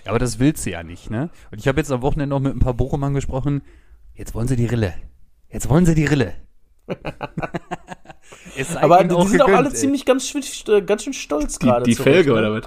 Ja, 0.05 0.11
aber 0.11 0.19
das 0.19 0.39
willst 0.39 0.65
du 0.65 0.71
ja 0.71 0.83
nicht, 0.83 1.09
ne? 1.09 1.29
Und 1.51 1.59
ich 1.59 1.67
habe 1.67 1.79
jetzt 1.79 1.91
am 1.91 2.01
Wochenende 2.01 2.35
noch 2.35 2.39
mit 2.39 2.53
ein 2.55 2.59
paar 2.59 2.73
Bochumern 2.73 3.13
gesprochen. 3.13 3.61
Jetzt 4.13 4.33
wollen 4.35 4.47
sie 4.47 4.55
die 4.55 4.65
Rille. 4.65 4.93
Jetzt 5.49 5.69
wollen 5.69 5.85
sie 5.85 5.95
die 5.95 6.05
Rille. 6.05 6.33
Aber 8.81 9.03
die 9.03 9.27
sind 9.27 9.41
auch 9.41 9.47
alle 9.49 9.69
ey. 9.69 9.73
ziemlich 9.73 10.05
ganz, 10.05 10.27
schön- 10.27 10.43
äh, 10.69 10.81
ganz 10.81 11.03
schön 11.03 11.13
stolz 11.13 11.59
Die, 11.59 11.67
gerade. 11.67 11.83
die 11.85 11.95
zurück, 11.95 12.11
Felge 12.13 12.31
ne? 12.33 12.37
oder 12.39 12.53
was? 12.53 12.63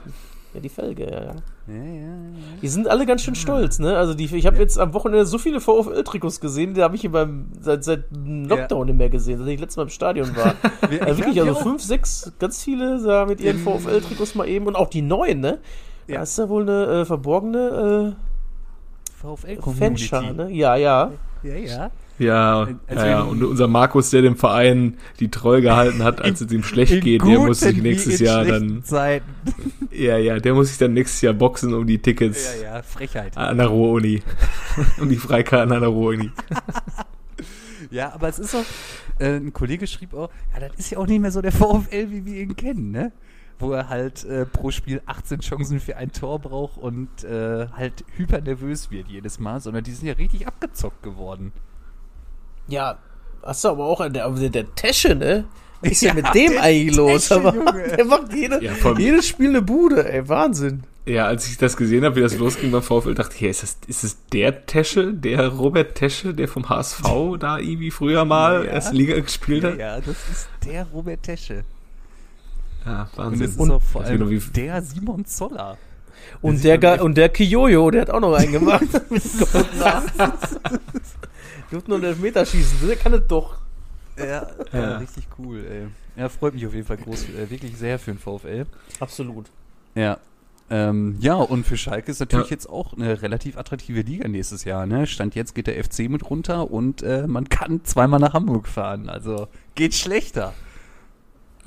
Ja, 0.54 0.60
die 0.60 0.68
Felge, 0.68 1.04
ja, 1.04 1.10
ja. 1.24 1.34
Ja, 1.68 1.74
ja, 1.74 1.94
ja. 1.94 2.08
Die 2.60 2.68
sind 2.68 2.88
alle 2.88 3.06
ganz 3.06 3.22
schön 3.22 3.34
stolz, 3.36 3.78
ne? 3.78 3.96
Also 3.96 4.14
die, 4.14 4.24
ich 4.36 4.46
habe 4.46 4.56
jetzt 4.58 4.78
am 4.78 4.94
Wochenende 4.94 5.24
so 5.26 5.38
viele 5.38 5.60
VfL-Trikots 5.60 6.40
gesehen, 6.40 6.74
die 6.74 6.82
habe 6.82 6.96
ich 6.96 7.02
hier 7.02 7.12
beim, 7.12 7.50
seit, 7.60 7.84
seit 7.84 8.10
dem 8.10 8.46
Lockdown 8.46 8.86
nicht 8.86 8.96
mehr 8.98 9.10
gesehen, 9.10 9.38
seit 9.38 9.46
ich 9.48 9.60
letztes 9.60 9.76
Mal 9.76 9.84
im 9.84 9.88
Stadion 9.90 10.34
war. 10.36 10.54
Wir- 10.90 11.02
also 11.06 11.18
wirklich, 11.18 11.40
also 11.40 11.54
fünf, 11.54 11.82
sechs, 11.82 12.32
ganz 12.40 12.64
viele 12.64 13.00
da 13.02 13.26
mit 13.26 13.40
ihren 13.40 13.58
VfL-Trikots 13.58 14.34
mal 14.34 14.48
eben 14.48 14.66
und 14.66 14.74
auch 14.76 14.88
die 14.90 15.02
neuen, 15.02 15.40
ne? 15.40 15.58
Ja. 16.10 16.16
Da 16.16 16.22
ist 16.24 16.38
ja 16.38 16.48
wohl 16.48 16.62
eine 16.62 17.00
äh, 17.00 17.04
verborgene 17.04 18.14
äh. 18.16 19.56
Fanschar, 19.78 20.32
ne? 20.32 20.50
Ja, 20.50 20.76
ja. 20.76 21.12
Ja, 21.42 21.54
ja. 21.54 21.90
Ja, 22.18 22.68
Also 22.86 23.04
ja, 23.06 23.06
ja, 23.06 23.22
in- 23.22 23.28
und 23.28 23.44
unser 23.44 23.66
Markus, 23.66 24.10
der 24.10 24.20
dem 24.20 24.36
Verein 24.36 24.98
die 25.20 25.30
Treue 25.30 25.62
gehalten 25.62 26.04
hat, 26.04 26.20
als 26.20 26.42
es 26.42 26.52
ihm 26.52 26.62
schlecht 26.62 26.92
In 26.92 27.00
geht, 27.00 27.22
der 27.22 27.38
muss 27.38 27.60
sich 27.60 27.80
nächstes 27.80 28.20
in 28.20 28.26
Jahr 28.26 28.44
dann, 28.44 28.84
Zeiten. 28.84 29.24
ja, 29.90 30.18
ja, 30.18 30.38
der 30.38 30.52
muss 30.52 30.68
sich 30.68 30.76
dann 30.76 30.92
nächstes 30.92 31.22
Jahr 31.22 31.32
boxen 31.32 31.72
um 31.72 31.86
die 31.86 31.98
Tickets 31.98 32.56
Ja, 32.60 32.74
ja, 32.76 32.82
Frechheit. 32.82 33.38
an 33.38 33.56
der 33.56 33.68
Ruhr-Uni. 33.68 34.22
um 35.00 35.08
die 35.08 35.16
Freikarten 35.16 35.72
an 35.72 35.80
der 35.80 35.88
Ruhr-Uni. 35.88 36.30
Ja, 37.90 38.12
aber 38.12 38.28
es 38.28 38.38
ist 38.38 38.54
auch, 38.54 38.64
äh, 39.18 39.36
ein 39.36 39.52
Kollege 39.52 39.86
schrieb 39.86 40.14
auch, 40.14 40.30
ja, 40.54 40.60
das 40.60 40.78
ist 40.78 40.90
ja 40.90 40.98
auch 40.98 41.06
nicht 41.08 41.20
mehr 41.20 41.32
so 41.32 41.40
der 41.40 41.50
VfL, 41.50 42.10
wie 42.10 42.24
wir 42.24 42.42
ihn 42.42 42.54
kennen, 42.54 42.92
ne? 42.92 43.10
Wo 43.60 43.72
er 43.72 43.88
halt 43.88 44.24
äh, 44.24 44.46
pro 44.46 44.70
Spiel 44.70 45.00
18 45.06 45.40
Chancen 45.40 45.78
für 45.80 45.96
ein 45.96 46.10
Tor 46.12 46.38
braucht 46.40 46.78
und 46.78 47.22
äh, 47.24 47.68
halt 47.68 48.04
hypernervös 48.16 48.90
wird 48.90 49.06
jedes 49.08 49.38
Mal, 49.38 49.60
sondern 49.60 49.84
die 49.84 49.92
sind 49.92 50.08
ja 50.08 50.14
richtig 50.14 50.46
abgezockt 50.48 51.02
geworden. 51.02 51.52
Ja, 52.68 52.98
hast 53.42 53.64
du 53.64 53.68
aber 53.68 53.84
auch 53.86 54.08
der, 54.10 54.24
aber 54.24 54.38
der, 54.38 54.50
der 54.50 54.74
Tesche, 54.74 55.14
ne? 55.14 55.44
Was 55.82 55.92
ist 55.92 56.02
denn 56.02 56.08
Ja, 56.16 56.22
mit 56.22 56.34
dem 56.34 56.58
eigentlich 56.58 56.96
los? 56.96 57.28
Tesche, 57.28 57.40
Aber, 57.40 57.54
Junge. 57.54 57.96
der 57.96 58.04
macht 58.04 58.32
jede, 58.34 58.62
Ja, 58.64 58.72
jedes 58.98 59.26
Spiel 59.28 59.50
eine 59.50 59.62
Bude, 59.62 60.10
ey, 60.10 60.28
Wahnsinn. 60.28 60.84
Ja, 61.06 61.26
als 61.26 61.48
ich 61.48 61.56
das 61.56 61.76
gesehen 61.76 62.04
habe, 62.04 62.16
wie 62.16 62.20
das 62.20 62.36
losging 62.36 62.70
beim 62.70 62.82
VfL, 62.82 63.14
dachte 63.14 63.34
ich, 63.34 63.40
hey, 63.40 63.50
ist 63.50 63.62
das, 63.62 63.78
ist 63.86 64.04
das 64.04 64.18
der 64.32 64.66
Tesche, 64.66 65.12
der 65.14 65.48
Robert 65.48 65.94
Tesche, 65.96 66.34
der 66.34 66.46
vom 66.46 66.68
HSV 66.68 67.02
da 67.38 67.58
irgendwie 67.58 67.90
früher 67.90 68.24
mal 68.26 68.64
Ja. 68.66 68.72
erste 68.72 68.94
Liga 68.94 69.18
gespielt 69.18 69.64
Ja, 69.64 69.70
hat? 69.70 69.78
ja, 69.78 69.96
das 70.00 70.08
ist 70.30 70.48
der 70.66 70.84
Robert 70.92 71.22
Tesche. 71.22 71.64
Ja, 72.86 73.02
Und 73.02 73.18
Wahnsinn. 73.18 73.40
das 73.40 73.50
ist 73.50 73.60
auch 73.70 73.82
vor 73.82 74.02
das 74.02 74.10
allem 74.10 74.30
wie- 74.30 74.38
der 74.54 74.82
Simon 74.82 75.24
Zoller. 75.26 75.76
Und 76.42 76.62
der, 76.64 76.82
echt- 76.82 77.02
und 77.02 77.16
der 77.16 77.28
Kiyoyo, 77.28 77.90
der 77.90 78.02
hat 78.02 78.10
auch 78.10 78.20
noch 78.20 78.34
einen 78.34 78.52
gemacht. 78.52 78.84
Durfte 81.70 81.88
nur 81.90 81.98
einen 81.98 82.04
Elfmeter 82.08 82.44
schießen, 82.44 82.86
der 82.86 82.96
kann 82.96 83.14
es 83.14 83.26
doch. 83.28 83.54
Ja, 84.18 84.24
ja. 84.24 84.46
Ja. 84.72 84.96
richtig 84.98 85.26
cool, 85.38 85.64
ey. 85.70 85.86
Ja, 86.20 86.28
freut 86.28 86.54
mich 86.54 86.66
auf 86.66 86.74
jeden 86.74 86.86
Fall 86.86 86.96
groß, 86.98 87.28
äh, 87.30 87.48
wirklich 87.50 87.76
sehr 87.76 87.98
für 87.98 88.12
den 88.12 88.18
VfL. 88.18 88.66
Absolut. 88.98 89.46
Ja. 89.94 90.18
Ähm, 90.72 91.16
ja, 91.20 91.34
und 91.34 91.66
für 91.66 91.76
Schalke 91.76 92.10
ist 92.10 92.20
natürlich 92.20 92.46
Ja. 92.46 92.54
jetzt 92.54 92.68
auch 92.68 92.92
eine 92.92 93.22
relativ 93.22 93.56
attraktive 93.56 94.02
Liga 94.02 94.28
nächstes 94.28 94.64
Jahr. 94.64 94.86
Ne? 94.86 95.06
Stand 95.06 95.34
jetzt 95.34 95.54
geht 95.54 95.66
der 95.66 95.82
FC 95.82 96.08
mit 96.08 96.28
runter 96.30 96.70
und 96.70 97.02
äh, 97.02 97.26
man 97.26 97.48
kann 97.48 97.84
zweimal 97.84 98.20
nach 98.20 98.34
Hamburg 98.34 98.68
fahren. 98.68 99.08
Also 99.08 99.48
geht 99.74 99.94
schlechter. 99.94 100.52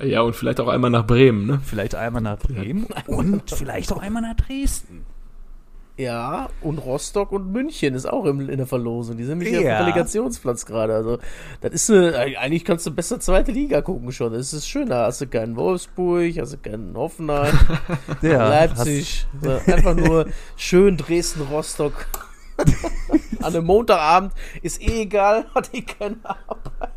Ja, 0.02 0.22
und 0.22 0.34
vielleicht 0.34 0.60
auch 0.60 0.68
einmal 0.68 0.90
nach 0.90 1.06
Bremen, 1.06 1.46
ne? 1.46 1.60
Vielleicht 1.64 1.94
einmal 1.94 2.22
nach 2.22 2.38
Bremen 2.38 2.86
und 3.06 3.50
vielleicht 3.50 3.92
auch 3.92 3.98
einmal 4.02 4.22
nach 4.22 4.34
Dresden. 4.34 5.06
Ja, 5.96 6.48
und 6.60 6.78
Rostock 6.78 7.30
und 7.30 7.52
München 7.52 7.94
ist 7.94 8.04
auch 8.06 8.24
im, 8.24 8.40
in 8.50 8.56
der 8.56 8.66
Verlosung. 8.66 9.16
Die 9.16 9.22
sind 9.22 9.38
nämlich 9.38 9.54
Ja. 9.54 9.60
auf 9.60 9.64
dem 9.78 9.84
Relegationsplatz 9.86 10.66
gerade. 10.66 10.92
Also, 10.92 11.18
das 11.60 11.72
ist 11.72 11.90
eine, 11.90 12.16
eigentlich 12.16 12.64
kannst 12.64 12.84
du 12.86 12.90
besser 12.90 13.20
zweite 13.20 13.52
Liga 13.52 13.80
gucken 13.80 14.10
schon. 14.10 14.32
Das 14.32 14.52
ist 14.52 14.66
schön. 14.68 14.88
Da 14.88 15.06
hast 15.06 15.20
du 15.20 15.28
keinen 15.28 15.54
Wolfsburg, 15.54 16.36
hast 16.40 16.54
du 16.54 16.58
keinen 16.58 16.96
Hoffenheim, 16.96 17.56
Ja, 18.22 18.48
Leipzig. 18.48 19.24
So, 19.40 19.50
einfach 19.72 19.94
nur 19.94 20.26
schön 20.56 20.96
Dresden, 20.96 21.42
Rostock. 21.42 22.06
An 23.40 23.54
einem 23.54 23.64
Montagabend 23.66 24.32
ist 24.62 24.82
eh 24.82 25.02
egal, 25.02 25.46
hat 25.54 25.72
eh 25.72 25.82
keine 25.82 26.16
Arbeit. 26.24 26.90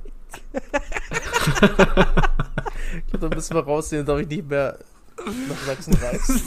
Ich 1.53 3.07
glaube, 3.11 3.29
da 3.29 3.35
müssen 3.35 3.55
wir 3.55 3.63
rausnehmen, 3.63 4.05
darf 4.05 4.19
ich 4.19 4.27
nicht 4.27 4.49
mehr 4.49 4.77
nach 5.49 5.57
Sachsen 5.65 5.93
reisen. 5.95 6.41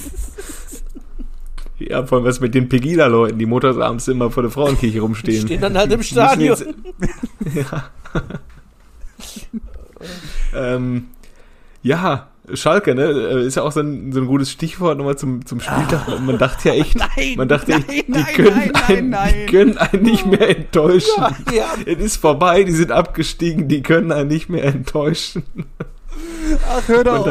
Ja, 1.78 2.04
vor 2.06 2.18
allem 2.18 2.26
was 2.26 2.40
mit 2.40 2.54
den 2.54 2.68
Pegida-Leuten, 2.68 3.38
die 3.38 3.46
montags 3.46 3.78
abends 3.78 4.06
immer 4.08 4.30
vor 4.30 4.42
der 4.42 4.52
Frauenkirche 4.52 4.92
Die 4.92 4.98
rumstehen. 4.98 5.46
stehen 5.46 5.60
dann 5.62 5.76
halt 5.78 5.90
im 5.92 6.00
Die 6.00 6.06
Stadion. 6.06 6.58
jetzt- 6.58 6.66
ja. 7.54 7.90
ähm, 10.76 11.08
ja, 11.82 12.28
Schalke, 12.54 12.94
ne? 12.94 13.04
äh, 13.04 13.46
Ist 13.46 13.56
ja 13.56 13.62
auch 13.62 13.72
so 13.72 13.80
ein, 13.80 14.12
so 14.12 14.20
ein 14.20 14.26
gutes 14.26 14.50
Stichwort 14.50 14.98
nochmal 14.98 15.16
zum, 15.16 15.44
zum 15.46 15.60
Spieltag. 15.60 16.20
Man 16.20 16.38
dachte 16.38 16.68
ja 16.70 16.74
echt, 16.74 17.00
Ah. 17.00 17.08
Nein, 17.16 17.34
man 17.36 17.48
dachte 17.48 17.72
echt, 17.72 17.88
nein, 17.88 18.02
die, 18.06 18.12
nein, 18.12 18.24
können 18.34 18.50
nein, 18.54 18.70
nein, 18.72 18.82
einen, 18.96 19.10
nein. 19.10 19.34
die 19.34 19.46
können 19.52 19.78
einen 19.78 20.02
nicht 20.02 20.26
mehr 20.26 20.56
enttäuschen. 20.56 21.24
Ja, 21.52 21.74
Es 21.86 21.98
ist 21.98 22.16
vorbei, 22.16 22.62
die 22.64 22.72
sind 22.72 22.92
abgestiegen, 22.92 23.68
die 23.68 23.82
können 23.82 24.12
einen 24.12 24.28
nicht 24.28 24.48
mehr 24.48 24.64
enttäuschen. 24.64 25.44
Ach, 26.70 26.86
hör 26.88 27.04
doch 27.04 27.24
Und 27.26 27.30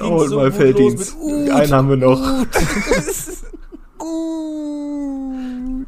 auf. 0.00 0.10
oh, 0.10 0.24
so 0.26 0.36
mal 0.36 0.50
Felddienst. 0.52 1.16
Ut, 1.20 1.50
Einen 1.50 1.72
haben 1.72 1.88
wir 1.90 1.96
noch. 1.96 2.20
Gut. 3.98 5.86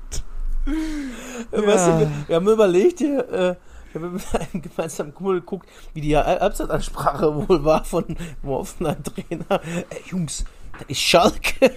Weißt 1.51 1.87
du, 1.89 1.99
wir, 2.01 2.11
wir 2.29 2.37
haben 2.37 2.49
überlegt 2.49 2.99
hier, 2.99 3.29
äh, 3.33 3.55
wir 3.95 4.03
haben 4.03 4.13
mit 4.15 4.35
einem 4.53 4.63
gemeinsamen 4.63 5.15
Kumpel 5.15 5.41
geguckt, 5.41 5.69
wie 5.95 6.01
die 6.01 6.17
Halb- 6.17 6.41
Halbzeitansprache 6.41 7.35
wohl 7.49 7.65
war 7.65 7.85
von 7.85 8.07
dem 8.07 8.17
Hoffenheim-Trainer. 8.45 9.61
Ey, 9.91 10.03
Jungs, 10.07 10.45
das 10.79 10.83
ist 10.89 11.01
Schalke. 11.01 11.71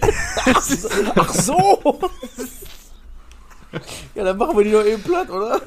ach, 1.16 1.32
so, 1.32 2.00
ja, 4.14 4.24
dann 4.24 4.36
machen 4.38 4.56
wir 4.56 4.64
die 4.64 4.72
doch 4.72 4.84
eben 4.84 5.02
platt, 5.02 5.28
oder? 5.30 5.60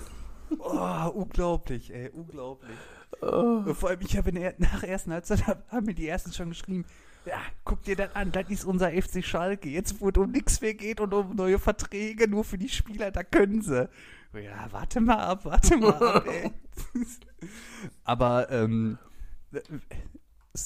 Oh, 0.57 1.09
unglaublich, 1.21 1.93
ey, 1.93 2.09
unglaublich. 2.09 2.75
Vor 3.19 3.89
allem, 3.89 3.99
ich 4.01 4.17
habe 4.17 4.31
nach 4.57 4.83
ersten 4.83 5.11
Halbzeit, 5.13 5.45
hab- 5.47 5.69
haben 5.71 5.85
mir 5.85 5.93
die 5.93 6.07
ersten 6.07 6.31
schon 6.33 6.49
geschrieben, 6.49 6.85
ja, 7.25 7.35
guck 7.65 7.83
dir 7.83 7.95
das 7.95 8.15
an, 8.15 8.31
das 8.31 8.49
ist 8.49 8.63
unser 8.65 8.89
FC 8.91 9.23
Schalke. 9.23 9.69
Jetzt, 9.69 9.99
wo 9.99 10.09
es 10.09 10.15
um 10.17 10.31
nichts 10.31 10.61
mehr 10.61 10.73
geht 10.73 10.99
und 11.01 11.13
um 11.13 11.35
neue 11.35 11.59
Verträge, 11.59 12.27
nur 12.27 12.43
für 12.43 12.57
die 12.57 12.69
Spieler, 12.69 13.11
da 13.11 13.23
können 13.23 13.61
sie. 13.61 13.89
Ja, 14.33 14.67
warte 14.71 15.01
mal 15.01 15.17
ab, 15.17 15.45
warte 15.45 15.77
mal 15.77 15.93
ab, 15.93 16.25
ey. 16.27 16.51
Aber, 18.03 18.51
ähm, 18.51 18.97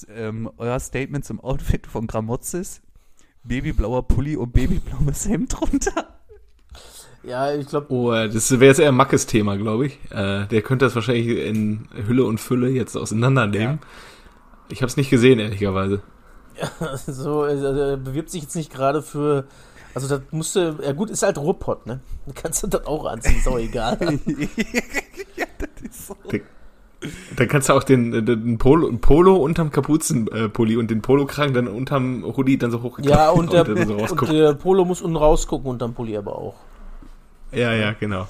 ähm, 0.10 0.52
euer 0.58 0.80
Statement 0.80 1.24
zum 1.24 1.40
Outfit 1.40 1.88
von 1.88 2.08
Gramozis, 2.08 2.82
babyblauer 3.44 4.08
Pulli 4.08 4.36
und 4.36 4.52
babyblaues 4.52 5.28
Hemd 5.30 5.60
drunter. 5.60 6.20
Ja, 7.24 7.54
ich 7.54 7.68
glaube, 7.68 7.88
Oh, 7.94 8.12
äh, 8.12 8.30
das 8.30 8.52
wäre 8.52 8.66
jetzt 8.66 8.80
eher 8.80 8.92
Mackes 8.92 9.26
Thema, 9.26 9.56
glaube 9.58 9.88
ich. 9.88 10.00
Äh, 10.12 10.46
der 10.48 10.62
könnte 10.62 10.86
das 10.86 10.96
wahrscheinlich 10.96 11.28
in 11.28 11.88
Hülle 12.06 12.26
und 12.26 12.40
Fülle 12.40 12.70
jetzt 12.70 12.98
auseinandernehmen. 12.98 13.80
Ich 14.70 14.82
habe 14.82 14.88
es 14.88 14.98
nicht 14.98 15.10
gesehen, 15.10 15.40
ehrlicherweise. 15.40 16.02
so, 17.08 17.46
äh, 17.46 17.56
er 17.56 17.98
bewirbt 17.98 18.30
sich 18.30 18.42
jetzt 18.44 18.56
nicht 18.56 18.72
gerade 18.74 19.02
für. 19.02 19.46
Also, 19.96 20.08
das 20.08 20.22
musste. 20.32 20.78
Ja, 20.84 20.92
gut, 20.94 21.10
ist 21.10 21.24
halt 21.24 21.38
Ruhrpott, 21.38 21.86
ne? 21.86 22.00
Dann 22.26 22.36
kannst 22.36 22.64
du 22.64 22.68
das 22.68 22.86
auch 22.86 23.06
anziehen, 23.06 23.38
ist 23.38 23.48
auch 23.48 23.60
egal. 23.60 23.98
ja, 25.36 25.46
das 25.58 25.82
ist 25.82 26.08
so. 26.08 26.16
Dann 27.36 27.48
kannst 27.50 27.68
du 27.68 27.74
auch 27.74 27.84
den, 27.84 28.26
den 28.26 28.58
Polo, 28.58 28.90
Polo 28.94 29.36
unterm 29.36 29.72
Kapuzenpulli 29.72 30.78
und 30.78 30.90
den 30.90 31.02
Polokragen 31.02 31.54
dann 31.54 31.68
unterm 31.68 32.24
Hoodie 32.24 32.58
dann 32.58 32.72
so 32.72 32.82
hochgeklappt 32.82 33.20
ja, 33.20 33.30
und 33.30 33.52
der, 33.52 33.66
dann 33.66 33.86
so 33.86 33.96
und 33.96 34.32
der 34.32 34.54
Polo 34.54 34.86
muss 34.86 35.02
unten 35.02 35.18
rausgucken 35.18 35.70
und 35.70 35.82
dann 35.82 35.94
Pulli 35.94 36.16
aber 36.16 36.38
auch. 36.38 36.56
Ja, 37.52 37.74
ja, 37.74 37.92
genau. 37.92 38.28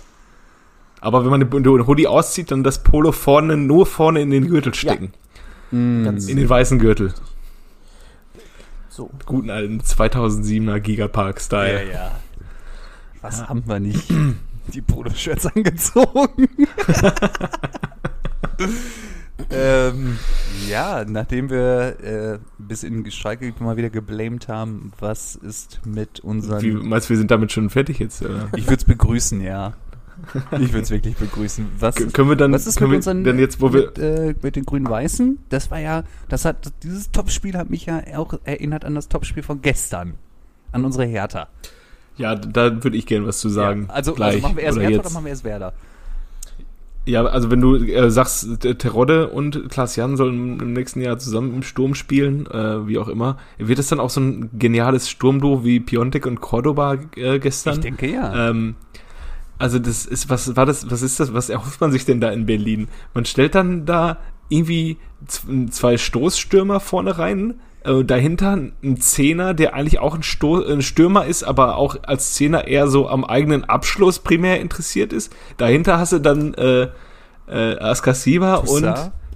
Aber 1.01 1.23
wenn 1.23 1.29
man 1.29 1.41
den 1.41 1.63
den 1.63 1.85
Hoodie 1.85 2.07
auszieht, 2.07 2.49
dann 2.49 2.63
das 2.63 2.81
Polo 2.81 3.11
vorne, 3.11 3.57
nur 3.57 3.85
vorne 3.85 4.21
in 4.21 4.31
den 4.31 4.47
Gürtel 4.47 4.73
stecken. 4.73 5.13
Ganz 5.71 6.27
In 6.27 6.37
den 6.37 6.49
weißen 6.49 6.79
Gürtel. 6.79 7.13
So. 8.93 9.09
Guten 9.25 9.49
alten 9.49 9.81
2007er 9.81 10.79
Gigapark-Style. 10.79 11.87
Ja, 11.87 11.93
ja. 11.93 12.11
Was 13.21 13.47
haben 13.47 13.63
wir 13.65 13.79
nicht? 13.79 14.13
Die 14.67 14.81
Poloshirts 14.81 15.47
angezogen. 15.47 16.47
ähm, 19.49 20.19
ja, 20.69 21.05
nachdem 21.05 21.49
wir 21.49 21.99
äh, 22.03 22.39
bis 22.59 22.83
in 22.83 23.09
Schalke 23.09 23.53
mal 23.59 23.77
wieder 23.77 23.89
geblamed 23.89 24.47
haben, 24.47 24.93
was 24.99 25.35
ist 25.35 25.81
mit 25.85 26.19
unseren... 26.19 26.61
Wie, 26.61 26.71
meinst 26.71 27.09
du, 27.09 27.11
wir 27.11 27.17
sind 27.17 27.31
damit 27.31 27.51
schon 27.51 27.69
fertig 27.69 27.99
jetzt? 27.99 28.21
Oder? 28.21 28.49
ich 28.55 28.65
würde 28.65 28.75
es 28.75 28.85
begrüßen, 28.85 29.41
ja. 29.41 29.73
Ich 30.59 30.71
würde 30.73 30.81
es 30.83 30.91
wirklich 30.91 31.15
begrüßen. 31.15 31.65
Was, 31.79 31.95
K- 31.95 32.05
können 32.05 32.29
wir 32.29 32.35
dann, 32.35 32.51
was 32.53 32.67
ist 32.67 32.77
können 32.77 32.91
mit 32.91 32.97
unseren... 32.97 33.23
denn 33.23 33.39
jetzt, 33.39 33.61
wo 33.61 33.73
wir, 33.73 33.87
mit, 33.87 33.97
äh, 33.99 34.35
mit 34.41 34.55
den 34.55 34.65
Grün-Weißen? 34.65 35.39
Das 35.49 35.71
war 35.71 35.79
ja... 35.79 36.03
Das 36.29 36.45
hat, 36.45 36.71
dieses 36.83 37.11
Topspiel 37.11 37.57
hat 37.57 37.69
mich 37.69 37.85
ja 37.85 38.01
auch 38.15 38.33
erinnert 38.43 38.85
an 38.85 38.95
das 38.95 39.09
Topspiel 39.09 39.43
von 39.43 39.61
gestern. 39.61 40.13
An 40.71 40.85
unsere 40.85 41.05
Hertha. 41.05 41.47
ja, 42.17 42.35
da 42.35 42.83
würde 42.83 42.97
ich 42.97 43.05
gerne 43.05 43.27
was 43.27 43.39
zu 43.39 43.49
sagen. 43.49 43.85
Ja, 43.87 43.93
also, 43.93 44.13
Gleich 44.13 44.35
also 44.35 44.47
machen 44.47 44.57
wir 44.57 44.63
erst 44.63 44.77
oder 44.77 44.85
Hertha 44.85 44.95
jetzt. 44.97 45.05
oder 45.05 45.13
machen 45.13 45.25
wir 45.25 45.29
erst 45.29 45.43
Werder? 45.43 45.73
Ja, 47.05 47.25
also 47.25 47.51
wenn 47.51 47.59
du 47.59 47.75
äh, 47.75 48.09
sagst, 48.09 48.63
äh, 48.63 48.75
Terodde 48.75 49.27
und 49.29 49.69
Klaas 49.69 49.97
Jan 49.97 50.15
sollen 50.15 50.59
im 50.61 50.71
nächsten 50.71 51.01
Jahr 51.01 51.19
zusammen 51.19 51.53
im 51.53 51.61
Sturm 51.61 51.95
spielen, 51.95 52.47
äh, 52.47 52.87
wie 52.87 52.97
auch 52.97 53.09
immer, 53.09 53.37
wird 53.57 53.77
es 53.77 53.89
dann 53.89 53.99
auch 53.99 54.09
so 54.09 54.21
ein 54.21 54.51
geniales 54.57 55.09
Sturmduo 55.09 55.65
wie 55.65 55.81
Piontek 55.81 56.25
und 56.25 56.39
Cordoba 56.39 56.97
äh, 57.17 57.39
gestern? 57.39 57.73
Ich 57.73 57.79
denke 57.81 58.09
ja. 58.09 58.49
Ähm, 58.49 58.75
also 59.63 59.79
das 59.79 60.05
ist, 60.05 60.29
was 60.29 60.57
war 60.57 60.65
das, 60.65 60.91
was 60.91 61.01
ist 61.01 61.21
das, 61.21 61.33
was 61.33 61.49
erhofft 61.49 61.79
man 61.79 61.89
sich 61.89 62.03
denn 62.03 62.19
da 62.19 62.31
in 62.31 62.45
Berlin? 62.45 62.89
Man 63.13 63.23
stellt 63.23 63.55
dann 63.55 63.85
da 63.85 64.17
irgendwie 64.49 64.97
zwei 65.69 65.97
Stoßstürmer 65.97 66.81
vorne 66.81 67.17
rein, 67.17 67.61
äh, 67.85 68.03
dahinter 68.03 68.57
ein 68.57 68.97
Zehner, 68.97 69.53
der 69.53 69.73
eigentlich 69.73 69.99
auch 69.99 70.15
ein, 70.15 70.21
Sto 70.21 70.61
ein 70.61 70.81
Stürmer 70.81 71.27
ist, 71.27 71.43
aber 71.43 71.77
auch 71.77 71.95
als 72.03 72.33
Zehner 72.33 72.67
eher 72.67 72.89
so 72.89 73.07
am 73.07 73.23
eigenen 73.23 73.63
Abschluss 73.63 74.19
primär 74.19 74.59
interessiert 74.59 75.13
ist. 75.13 75.33
Dahinter 75.55 75.97
hast 75.97 76.11
du 76.11 76.19
dann 76.19 76.53
äh, 76.55 76.89
äh, 77.47 77.79
Askasiba 77.79 78.55
und 78.55 78.83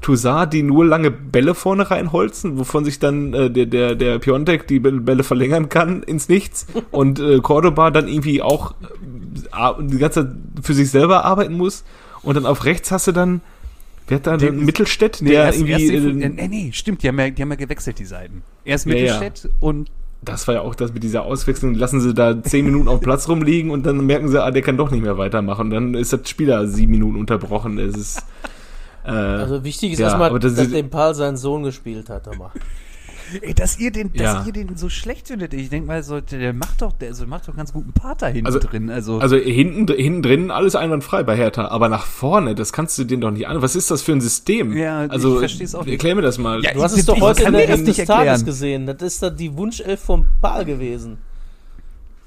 Toussaint. 0.01 0.53
Die 0.53 0.63
nur 0.63 0.85
lange 0.85 1.11
Bälle 1.11 1.53
vorne 1.55 1.89
reinholzen, 1.89 2.57
wovon 2.57 2.85
sich 2.85 2.99
dann 2.99 3.33
äh, 3.33 3.49
der, 3.51 3.65
der, 3.65 3.95
der 3.95 4.19
Piontek 4.19 4.67
die 4.67 4.79
Bälle 4.79 5.23
verlängern 5.23 5.69
kann 5.69 6.03
ins 6.03 6.29
Nichts 6.29 6.67
und 6.91 7.19
äh, 7.19 7.39
Cordoba 7.39 7.91
dann 7.91 8.07
irgendwie 8.07 8.41
auch 8.41 8.71
äh, 8.81 9.83
die 9.83 9.97
ganze 9.97 10.25
Zeit 10.25 10.35
für 10.61 10.73
sich 10.73 10.89
selber 10.89 11.25
arbeiten 11.25 11.53
muss. 11.55 11.83
Und 12.23 12.35
dann 12.35 12.45
auf 12.45 12.65
rechts 12.65 12.91
hast 12.91 13.07
du 13.07 13.11
dann, 13.11 13.41
wer 14.07 14.17
hat 14.17 14.27
da 14.27 14.37
Den- 14.37 14.65
Mittelstädt, 14.65 15.19
Nee, 15.21 15.29
der 15.31 15.45
erst- 15.45 15.59
irgendwie. 15.59 15.71
erst 15.73 16.05
die- 16.05 16.23
äh, 16.23 16.29
nee, 16.29 16.47
nee, 16.47 16.69
stimmt, 16.73 17.03
die 17.03 17.07
haben, 17.07 17.19
ja, 17.19 17.29
die 17.29 17.41
haben 17.41 17.49
ja 17.51 17.55
gewechselt, 17.55 17.99
die 17.99 18.05
Seiten. 18.05 18.41
Erst 18.65 18.85
Ja, 18.85 18.95
ja. 18.95 19.01
Mittelstädt 19.19 19.49
und 19.59 19.89
das 20.23 20.47
war 20.47 20.55
ja 20.55 20.61
auch 20.61 20.73
das 20.73 20.93
mit 20.93 21.03
dieser 21.03 21.21
Auswechslung. 21.23 21.75
Lassen 21.75 22.01
sie 22.01 22.11
da 22.13 22.41
zehn 22.41 22.65
Minuten 22.65 22.87
auf 22.87 22.99
Platz 23.01 23.29
rumliegen 23.29 23.69
und 23.69 23.85
dann 23.85 24.03
merken 24.05 24.27
sie, 24.29 24.43
ah, 24.43 24.49
der 24.49 24.63
kann 24.63 24.75
doch 24.75 24.89
nicht 24.89 25.03
mehr 25.03 25.19
weitermachen. 25.19 25.67
Und 25.67 25.69
dann 25.69 25.93
ist 25.93 26.11
das 26.11 26.27
Spiel 26.27 26.47
da 26.47 26.65
sieben 26.65 26.91
Minuten 26.91 27.17
unterbrochen. 27.17 27.77
Es 27.77 27.95
ist. 27.95 28.23
Äh, 29.07 29.11
Also 29.11 29.63
wichtig 29.63 29.93
ist 29.93 29.99
ja, 29.99 30.07
erstmal, 30.07 30.37
das 30.39 30.55
dass 30.55 30.69
dem 30.69 30.89
Paul 30.89 31.13
seinen 31.15 31.37
Sohn 31.37 31.63
gespielt 31.63 32.09
hat. 32.09 32.27
Aber. 32.27 32.51
Ey, 33.41 33.53
dass 33.53 33.77
ihr 33.77 33.91
den, 33.91 34.13
dass 34.13 34.21
Ja. 34.21 34.43
ihr 34.45 34.53
den 34.53 34.77
so 34.77 34.87
schlecht 34.87 35.27
findet. 35.27 35.53
Ich 35.53 35.69
denke 35.69 35.85
mal, 35.85 36.01
so, 36.01 36.21
der 36.21 36.53
macht 36.53 36.81
doch, 36.81 36.93
der 36.93 37.09
also 37.09 37.27
macht 37.27 37.45
doch 37.49 37.55
ganz 37.57 37.73
guten 37.73 37.91
Part 37.91 38.21
da 38.21 38.27
hinten 38.27 38.45
Also- 38.45 38.59
drin. 38.59 38.89
Also, 38.89 39.19
Also 39.19 39.35
hinten, 39.35 39.85
hinten 39.93 40.21
drin 40.21 40.49
alles 40.51 40.75
einwandfrei 40.75 41.23
bei 41.23 41.35
Hertha, 41.35 41.67
aber 41.67 41.89
nach 41.89 42.05
vorne, 42.05 42.55
das 42.55 42.71
kannst 42.71 42.97
du 42.97 43.03
den 43.03 43.19
doch 43.19 43.31
nicht 43.31 43.45
an. 43.47 43.61
Was 43.61 43.75
ist 43.75 43.91
das 43.91 44.01
für 44.01 44.13
ein 44.13 44.21
System? 44.21 44.77
Ja, 44.77 45.03
ich 45.05 45.11
also, 45.11 45.39
versteh's 45.39 45.75
auch 45.75 45.83
nicht. 45.83 45.91
Erklär 45.93 46.15
mir 46.15 46.21
das 46.21 46.37
mal. 46.37 46.63
Ja, 46.63 46.73
Du 46.73 46.81
hast 46.81 46.97
es 46.97 47.05
doch 47.05 47.19
heute 47.19 47.43
in 47.43 47.51
der 47.53 47.67
nicht 47.75 47.85
des 47.87 47.97
Tages 47.97 48.09
erklären. 48.09 48.45
gesehen. 48.45 48.85
Das 48.85 49.01
ist 49.01 49.21
da 49.21 49.29
die 49.29 49.55
Wunschelf 49.57 49.99
vom 49.99 50.25
Paul 50.41 50.63
gewesen. 50.63 51.17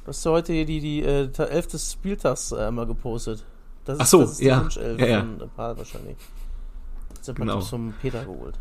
Du 0.04 0.08
hast 0.08 0.22
ja 0.24 0.30
heute 0.32 0.52
hier 0.52 0.66
die, 0.66 0.80
die 0.80 1.02
äh, 1.02 1.30
Elf 1.50 1.66
des 1.68 1.92
Spieltags 1.92 2.52
äh, 2.52 2.56
einmal 2.56 2.86
gepostet. 2.86 3.42
Das 3.86 3.96
ist, 3.96 4.02
Ach 4.02 4.06
so, 4.06 4.20
das 4.20 4.32
ist 4.32 4.40
die 4.40 4.44
ja. 4.44 4.60
Wunschelf 4.62 5.00
Ja, 5.00 5.06
ja. 5.06 5.20
von 5.20 5.40
äh, 5.40 5.44
Paul 5.56 5.78
wahrscheinlich. 5.78 6.16
Man 7.38 7.48
Genau. 7.48 7.60
zum 7.60 7.94
Peter 8.00 8.24
geholt. 8.24 8.54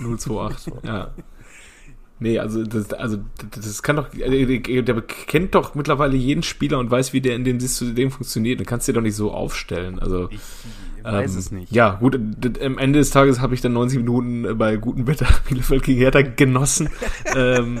028, 0.00 0.72
ja. 0.84 1.10
Nee, 2.22 2.38
also 2.38 2.62
das, 2.64 2.92
also 2.92 3.16
das 3.56 3.82
kann 3.82 3.96
doch, 3.96 4.12
äh, 4.14 4.82
der 4.82 5.00
kennt 5.00 5.54
doch 5.54 5.74
mittlerweile 5.74 6.16
jeden 6.16 6.42
Spieler 6.42 6.78
und 6.78 6.90
weiß, 6.90 7.14
wie 7.14 7.22
der 7.22 7.34
in 7.34 7.44
dem 7.44 7.58
System 7.58 8.10
funktioniert. 8.10 8.60
Dann 8.60 8.66
kannst 8.66 8.86
du 8.86 8.92
dir 8.92 8.96
doch 8.98 9.02
nicht 9.02 9.16
so 9.16 9.32
aufstellen. 9.32 9.98
Also 9.98 10.28
ich 10.30 10.38
weiß 11.02 11.32
ähm, 11.32 11.38
es 11.38 11.50
nicht. 11.50 11.72
Ja, 11.72 11.94
gut, 11.94 12.20
am 12.62 12.76
Ende 12.76 12.98
des 12.98 13.08
Tages 13.08 13.40
habe 13.40 13.54
ich 13.54 13.62
dann 13.62 13.72
90 13.72 14.00
Minuten 14.00 14.58
bei 14.58 14.76
gutem 14.76 15.06
Wetter 15.06 15.26
Bielefeld 15.48 15.82
gegen 15.82 15.98
Hertha 15.98 16.20
genossen. 16.20 16.90
ähm, 17.34 17.80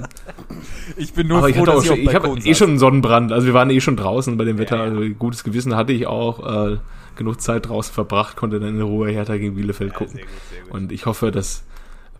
Ich 0.96 1.12
bin 1.12 1.28
nur 1.28 1.38
aber 1.38 1.50
ich 1.50 1.56
froh, 1.56 1.62
hatte 1.66 1.72
auch 1.72 1.76
dass 1.76 1.86
schon, 1.86 1.98
ich 1.98 2.06
ich 2.08 2.14
habe 2.14 2.38
eh 2.38 2.54
schon 2.54 2.70
einen 2.70 2.78
Sonnenbrand. 2.78 3.32
Also 3.32 3.46
wir 3.46 3.52
waren 3.52 3.68
eh 3.68 3.80
schon 3.82 3.96
draußen 3.98 4.38
bei 4.38 4.44
dem 4.46 4.56
Wetter. 4.56 4.78
Ja, 4.78 4.86
ja. 4.86 4.90
Also 4.98 5.14
gutes 5.18 5.44
Gewissen 5.44 5.76
hatte 5.76 5.92
ich 5.92 6.06
auch. 6.06 6.70
Äh, 6.72 6.78
genug 7.16 7.40
Zeit 7.40 7.68
draußen 7.68 7.92
verbracht, 7.92 8.36
konnte 8.36 8.60
dann 8.60 8.70
in 8.76 8.82
Ruhe 8.82 9.10
Hertha 9.10 9.36
gegen 9.36 9.54
Bielefeld 9.54 9.94
gucken. 9.94 10.14
Sehr 10.16 10.24
gut, 10.24 10.32
sehr 10.50 10.62
gut. 10.62 10.70
Und 10.72 10.92
ich 10.92 11.06
hoffe, 11.06 11.30
dass 11.30 11.62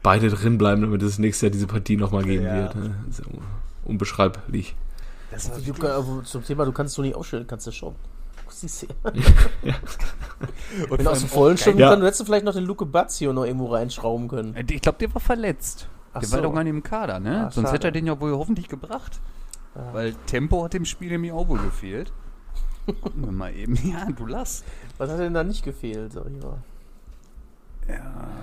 beide 0.03 0.29
drin 0.31 0.59
bleiben, 0.59 0.83
damit 0.83 1.03
es 1.03 1.18
nächstes 1.18 1.42
Jahr 1.42 1.50
diese 1.50 1.66
Partie 1.66 1.96
nochmal 1.96 2.24
geben 2.24 2.44
Ja. 2.44 2.55
wird. 2.57 2.74
ne? 2.76 2.94
Das 3.07 3.18
ist 3.20 3.26
un- 3.26 3.42
unbeschreiblich. 3.85 4.74
Du, 5.64 5.72
kann- 5.74 5.90
aber 5.92 6.22
zum 6.24 6.44
Thema, 6.44 6.64
du 6.64 6.72
kannst 6.72 6.96
du 6.98 7.03
nicht 7.03 7.14
aufstellen, 7.14 7.46
kannst 7.46 7.66
du 7.68 7.72
schon. 7.72 7.94
Siehst 8.48 8.83
du. 8.83 8.87
Und 10.90 10.98
Wenn 10.98 11.07
aus 11.07 11.20
dem 11.20 11.29
vollen 11.29 11.57
Sturm, 11.57 11.79
Ja. 11.79 11.90
dann 11.90 12.03
hättest 12.03 12.20
du 12.20 12.24
vielleicht 12.24 12.44
noch 12.44 12.53
den 12.55 12.64
Luke 12.64 12.85
Bazio 12.87 13.33
noch 13.33 13.44
irgendwo 13.44 13.66
reinschrauben 13.66 14.29
können. 14.29 14.55
geil. 14.55 14.64
Ich 14.70 14.81
glaube, 14.83 14.98
der 14.98 15.12
war 15.14 15.20
verletzt. 15.20 15.88
Ach 16.12 16.20
der 16.20 16.29
so. 16.29 16.35
war 16.37 16.42
doch 16.42 16.53
gar 16.55 16.64
nicht 16.64 16.70
im 16.74 16.83
Kader, 16.83 17.20
ne? 17.20 17.46
Ah, 17.46 17.50
Sonst 17.50 17.68
schade. 17.68 17.74
hätte 17.76 17.88
er 17.88 17.92
den 17.92 18.07
ja 18.07 18.20
wohl 18.20 18.33
hoffentlich 18.33 18.68
gebracht. 18.68 19.20
Ja. 19.76 19.94
Weil 19.94 20.14
Tempo 20.26 20.64
hat 20.64 20.72
dem 20.74 20.85
Spiel 20.85 21.11
nämlich 21.11 21.31
auch 21.33 21.46
wohl 21.48 21.59
gefehlt. 21.61 22.12
Gucken 22.87 23.25
wir 23.25 23.33
mal 23.33 23.55
eben. 23.55 23.75
Ja, 23.85 24.07
du 24.16 24.27
lass. 24.27 24.64
Was 24.99 25.11
hat 25.11 25.19
denn 25.21 25.35
da 25.35 25.45
nicht 25.45 25.64
gefehlt, 25.64 26.12
sag 26.12 26.25
ich 26.27 26.43
mal? 26.43 26.59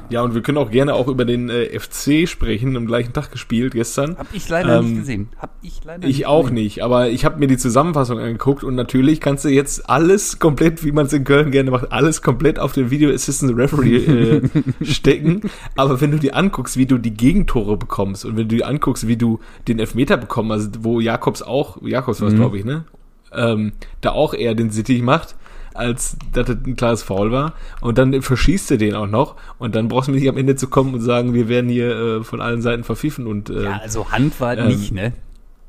Ja, 0.10 0.24
und 0.24 0.34
wir 0.34 0.42
können 0.42 0.58
auch 0.58 0.72
gerne 0.72 0.94
auch 0.94 1.08
über 1.08 1.24
den 1.24 1.50
äh, 1.50 1.78
FC 1.80 2.28
sprechen, 2.28 2.76
am 2.76 2.86
gleichen 2.86 3.14
Tag 3.14 3.32
gespielt 3.32 3.74
gestern. 3.74 4.18
Hab 4.18 4.28
ich 4.34 4.50
leider 4.50 4.80
Ähm, 4.80 4.86
nicht 4.88 4.98
gesehen. 5.00 5.30
Hab 5.38 5.52
ich 5.62 5.82
leider 5.86 6.06
Ich 6.06 6.18
nicht 6.18 6.26
auch 6.28 6.42
gesehen. 6.44 6.56
nicht, 6.56 6.84
aber 6.84 7.10
ich 7.10 7.24
habe 7.24 7.40
mir 7.40 7.48
die 7.48 7.56
Zusammenfassung 7.58 8.20
angeguckt 8.20 8.66
und 8.66 8.76
natürlich 8.76 9.22
kannst 9.22 9.46
du 9.46 9.50
jetzt 9.50 9.90
alles 9.90 10.40
komplett, 10.40 10.84
wie 10.84 10.92
man 10.92 11.06
es 11.06 11.14
in 11.14 11.24
Köln 11.24 11.52
gerne 11.52 11.72
macht, 11.72 11.94
alles 11.94 12.22
komplett 12.22 12.60
auf 12.60 12.74
den 12.74 12.90
Video 12.92 13.10
Assistant 13.10 13.56
Referee 13.58 13.96
äh, 14.06 14.42
stecken. 14.82 15.44
Aber 15.78 16.02
wenn 16.02 16.12
du 16.12 16.20
dir 16.20 16.36
anguckst, 16.36 16.76
wie 16.76 16.86
du 16.86 16.98
die 16.98 17.14
Gegentore 17.14 17.78
bekommst 17.78 18.26
und 18.26 18.36
wenn 18.36 18.50
du 18.50 18.56
dir 18.58 18.68
anguckst, 18.68 19.08
wie 19.08 19.18
du 19.18 19.40
den 19.70 19.80
Elfmeter 19.80 20.18
bekommst, 20.18 20.52
also 20.52 20.70
wo 20.80 21.00
Jakobs 21.00 21.42
auch, 21.42 21.82
Jakobs 21.82 22.20
war 22.20 22.28
es 22.28 22.34
Mhm. 22.34 22.38
glaube 22.40 22.58
ich, 22.58 22.66
ne? 22.66 22.84
Ähm, 23.34 23.74
da 24.02 24.12
auch 24.12 24.34
eher 24.34 24.56
den 24.56 24.72
City 24.72 25.02
macht, 25.02 25.36
als 25.74 26.18
dass 26.34 26.48
das 26.48 26.58
ein 26.66 26.76
klares 26.76 27.04
Foul 27.04 27.32
war. 27.32 27.54
Und 27.82 27.98
dann 27.98 28.22
verschießt 28.22 28.72
du 28.72 28.78
den 28.78 28.96
auch 28.96 29.08
noch 29.08 29.36
und 29.60 29.76
dann 29.76 29.88
brauchst 29.90 30.08
du 30.08 30.12
nicht 30.14 30.28
am 30.30 30.38
Ende 30.38 30.56
zu 30.56 30.68
kommen 30.68 30.94
und 30.94 31.02
sagen, 31.02 31.34
wir 31.34 31.50
werden 31.50 31.70
hier 31.70 31.90
äh, 32.20 32.24
von 32.24 32.42
allen 32.42 32.62
Seiten 32.62 32.84
verpfiffen 32.84 33.28
und 33.28 33.50
äh, 33.50 33.64
Ja, 33.64 33.80
also 33.84 34.12
Hand 34.12 34.40
war 34.40 34.58
ähm, 34.58 34.68
nicht, 34.68 34.92
ne? 34.92 35.14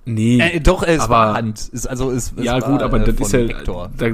nee. 0.07 0.39
Äh, 0.41 0.61
doch, 0.61 0.83
es 0.83 1.01
aber- 1.01 1.15
war 1.15 1.35
Hand. 1.35 1.69
Es, 1.73 1.87
also 1.87 2.11
es, 2.11 2.33
es 2.37 2.45
ja, 2.45 2.55
war, 2.55 2.71
gut, 2.71 2.83
aber 2.83 3.01
äh, 3.01 3.13
das 3.13 3.21
ist 3.21 3.33
ja. 3.33 3.45
Da, 3.97 4.07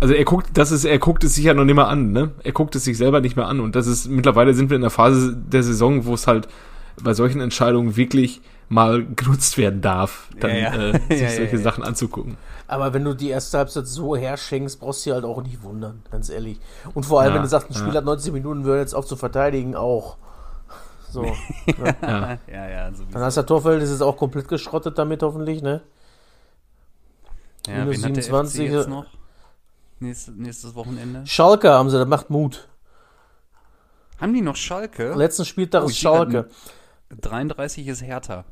also 0.00 0.14
er 0.14 0.24
guckt, 0.24 0.48
das 0.54 0.72
ist, 0.72 0.84
er 0.84 0.98
guckt 0.98 1.24
es 1.24 1.34
sich 1.34 1.44
ja 1.44 1.54
noch 1.54 1.64
nicht 1.64 1.74
mehr 1.76 1.88
an, 1.88 2.12
ne? 2.12 2.30
Er 2.42 2.52
guckt 2.52 2.74
es 2.74 2.84
sich 2.84 2.96
selber 2.96 3.20
nicht 3.20 3.36
mehr 3.36 3.46
an. 3.46 3.60
Und 3.60 3.76
das 3.76 3.86
ist, 3.86 4.08
mittlerweile 4.08 4.54
sind 4.54 4.70
wir 4.70 4.76
in 4.76 4.80
der 4.80 4.90
Phase 4.90 5.36
der 5.36 5.62
Saison, 5.62 6.06
wo 6.06 6.14
es 6.14 6.26
halt 6.26 6.48
bei 7.02 7.12
solchen 7.14 7.40
Entscheidungen 7.40 7.96
wirklich 7.96 8.40
mal 8.68 9.04
genutzt 9.06 9.58
werden 9.58 9.80
darf, 9.80 10.28
dann 10.40 10.50
Ja, 10.50 10.56
ja. 10.56 10.74
Äh, 10.74 11.00
sich 11.08 11.20
Ja, 11.20 11.30
solche 11.30 11.56
ja. 11.56 11.62
Sachen 11.62 11.84
anzugucken. 11.84 12.36
Aber 12.66 12.94
wenn 12.94 13.04
du 13.04 13.14
die 13.14 13.28
erste 13.28 13.58
Halbzeit 13.58 13.86
so 13.86 14.16
herschenkst, 14.16 14.80
brauchst 14.80 15.04
du 15.04 15.10
dich 15.10 15.14
halt 15.14 15.24
auch 15.24 15.42
nicht 15.42 15.62
wundern, 15.62 16.02
ganz 16.10 16.30
ehrlich. 16.30 16.58
Und 16.94 17.04
vor 17.04 17.20
allem, 17.20 17.30
Ja, 17.30 17.34
wenn 17.36 17.42
du 17.42 17.48
sagst, 17.48 17.70
ein 17.70 17.74
Spiel 17.74 17.88
ja. 17.88 17.96
hat 17.96 18.04
90 18.04 18.32
Minuten, 18.32 18.64
wir 18.64 18.78
jetzt 18.78 18.94
auf 18.94 19.06
zu 19.06 19.16
verteidigen, 19.16 19.74
auch. 19.76 20.16
So. 21.10 21.22
ne? 21.66 21.96
Ja. 22.02 22.38
ja, 22.50 22.68
ja. 22.68 22.90
Dann 23.12 23.22
hast 23.22 23.36
du 23.36 23.42
das 23.42 23.46
Torverhältnis 23.46 23.90
ist 23.90 24.02
auch 24.02 24.16
komplett 24.16 24.48
geschrottet 24.48 24.98
damit, 24.98 25.22
hoffentlich, 25.22 25.62
ne? 25.62 25.82
Ja, 27.66 27.84
minus 27.84 27.96
wen 27.96 28.04
hat 28.04 28.16
der 28.16 28.22
27, 28.22 28.66
FC 28.66 28.72
jetzt 28.72 28.86
äh, 28.86 28.90
noch? 28.90 29.06
Nächstes, 30.00 30.34
nächstes 30.34 30.74
Wochenende. 30.74 31.26
Schalke 31.26 31.70
haben 31.70 31.88
sie, 31.90 31.98
das 31.98 32.08
macht 32.08 32.30
Mut. 32.30 32.68
Haben 34.20 34.34
die 34.34 34.42
noch 34.42 34.56
Schalke? 34.56 35.14
Letzten 35.14 35.44
Spieltag 35.44 35.84
Oh, 35.84 35.86
ist 35.86 35.98
Schalke. 35.98 36.48
33 37.10 37.86
ist 37.86 38.02
Hertha. 38.02 38.44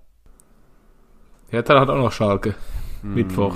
Hertha 1.53 1.79
hat 1.79 1.91
auch 1.91 1.99
noch 1.99 2.11
Schalke. 2.13 2.55
Mittwoch. 3.03 3.55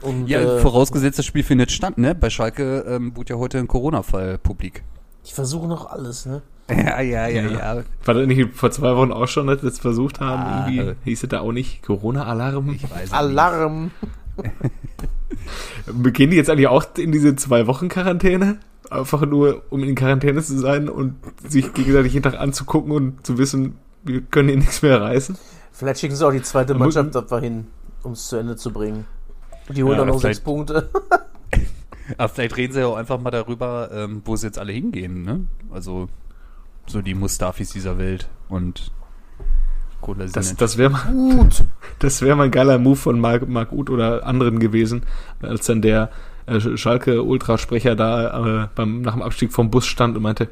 Und, 0.00 0.28
Ja, 0.28 0.40
äh, 0.40 0.58
vorausgesetzt, 0.60 1.18
das 1.18 1.26
Spiel 1.26 1.42
findet 1.42 1.72
statt, 1.72 1.98
ne? 1.98 2.14
Bei 2.14 2.30
Schalke 2.30 2.84
ähm, 2.86 3.16
wurde 3.16 3.34
ja 3.34 3.38
heute 3.38 3.58
ein 3.58 3.66
Corona-Fall 3.66 4.38
publik. 4.38 4.84
die 5.26 5.32
versuchen 5.32 5.68
noch 5.68 5.90
alles, 5.90 6.24
ne? 6.26 6.42
Ja, 6.70 7.00
ja, 7.00 7.26
ja, 7.26 7.42
Ja. 7.42 7.50
ja. 7.76 7.82
War 8.04 8.14
das 8.14 8.26
nicht 8.28 8.54
vor 8.54 8.70
zwei 8.70 8.94
Wochen 8.94 9.10
auch 9.10 9.26
schon, 9.26 9.48
dass 9.48 9.60
wir 9.62 9.70
es 9.70 9.80
versucht 9.80 10.20
haben? 10.20 10.42
Ah, 10.42 10.68
Irgendwie 10.68 10.90
äh. 10.90 10.94
hieß 11.04 11.24
es 11.24 11.28
da 11.28 11.40
auch 11.40 11.50
nicht 11.52 11.82
Corona-Alarm? 11.82 12.70
Ich 12.74 12.84
weiß 12.88 13.06
es 13.08 13.12
Alarm. 13.12 13.90
Gehen 16.12 16.30
die 16.30 16.36
jetzt 16.36 16.48
eigentlich 16.48 16.68
auch 16.68 16.84
in 16.96 17.10
diese 17.10 17.34
zwei 17.34 17.66
Wochen 17.66 17.88
Quarantäne? 17.88 18.58
Einfach 18.88 19.26
nur, 19.26 19.62
um 19.70 19.82
in 19.82 19.94
Quarantäne 19.96 20.40
zu 20.42 20.58
sein 20.58 20.88
und 20.88 21.16
sich 21.48 21.72
gegenseitig 21.74 22.12
jeden 22.12 22.22
Tag 22.22 22.38
anzugucken 22.40 22.92
und 22.92 23.26
zu 23.26 23.36
wissen, 23.38 23.76
wir 24.04 24.20
können 24.20 24.48
hier 24.48 24.58
nichts 24.58 24.82
mehr 24.82 25.00
reißen? 25.00 25.36
Vielleicht 25.80 26.00
schicken 26.00 26.14
sie 26.14 26.26
auch 26.26 26.30
die 26.30 26.42
zweite 26.42 26.74
Mannschaft 26.74 27.16
einfach 27.16 27.40
hin, 27.40 27.68
um 28.02 28.12
es 28.12 28.28
zu 28.28 28.36
Ende 28.36 28.54
zu 28.54 28.70
bringen. 28.70 29.06
Und 29.66 29.78
die 29.78 29.82
holen 29.82 29.94
Ja, 29.94 30.00
dann 30.00 30.08
noch 30.08 30.20
sechs 30.20 30.38
Punkte. 30.38 30.90
Aber 32.18 32.28
vielleicht 32.28 32.58
reden 32.58 32.74
sie 32.74 32.80
ja 32.80 32.86
auch 32.86 32.96
einfach 32.96 33.18
mal 33.18 33.30
darüber, 33.30 33.88
ähm, 33.90 34.20
wo 34.26 34.36
sie 34.36 34.48
jetzt 34.48 34.58
alle 34.58 34.72
hingehen, 34.72 35.22
ne? 35.22 35.46
Also 35.70 36.10
so 36.86 37.00
die 37.00 37.14
Mustafis 37.14 37.70
dieser 37.70 37.96
Welt 37.96 38.28
und 38.50 38.92
Kolasinac. 40.02 40.34
Das, 40.34 40.54
das 40.54 40.76
wäre 40.76 40.90
mal, 40.90 41.10
Gut. 41.10 41.64
das 41.98 42.20
wär 42.20 42.36
mal 42.36 42.44
ein 42.44 42.50
geiler 42.50 42.78
Move 42.78 42.96
von 42.96 43.18
Marc, 43.18 43.48
Marc 43.48 43.72
Uth 43.72 43.88
oder 43.88 44.26
anderen 44.26 44.58
gewesen, 44.60 45.04
als 45.40 45.64
dann 45.64 45.80
der 45.80 46.10
äh, 46.44 46.60
Schalke-Ultrasprecher 46.60 47.96
da 47.96 48.64
äh, 48.64 48.68
beim, 48.74 49.00
nach 49.00 49.14
dem 49.14 49.22
Abstieg 49.22 49.50
vom 49.50 49.70
Bus 49.70 49.86
stand 49.86 50.14
und 50.14 50.24
meinte, 50.24 50.50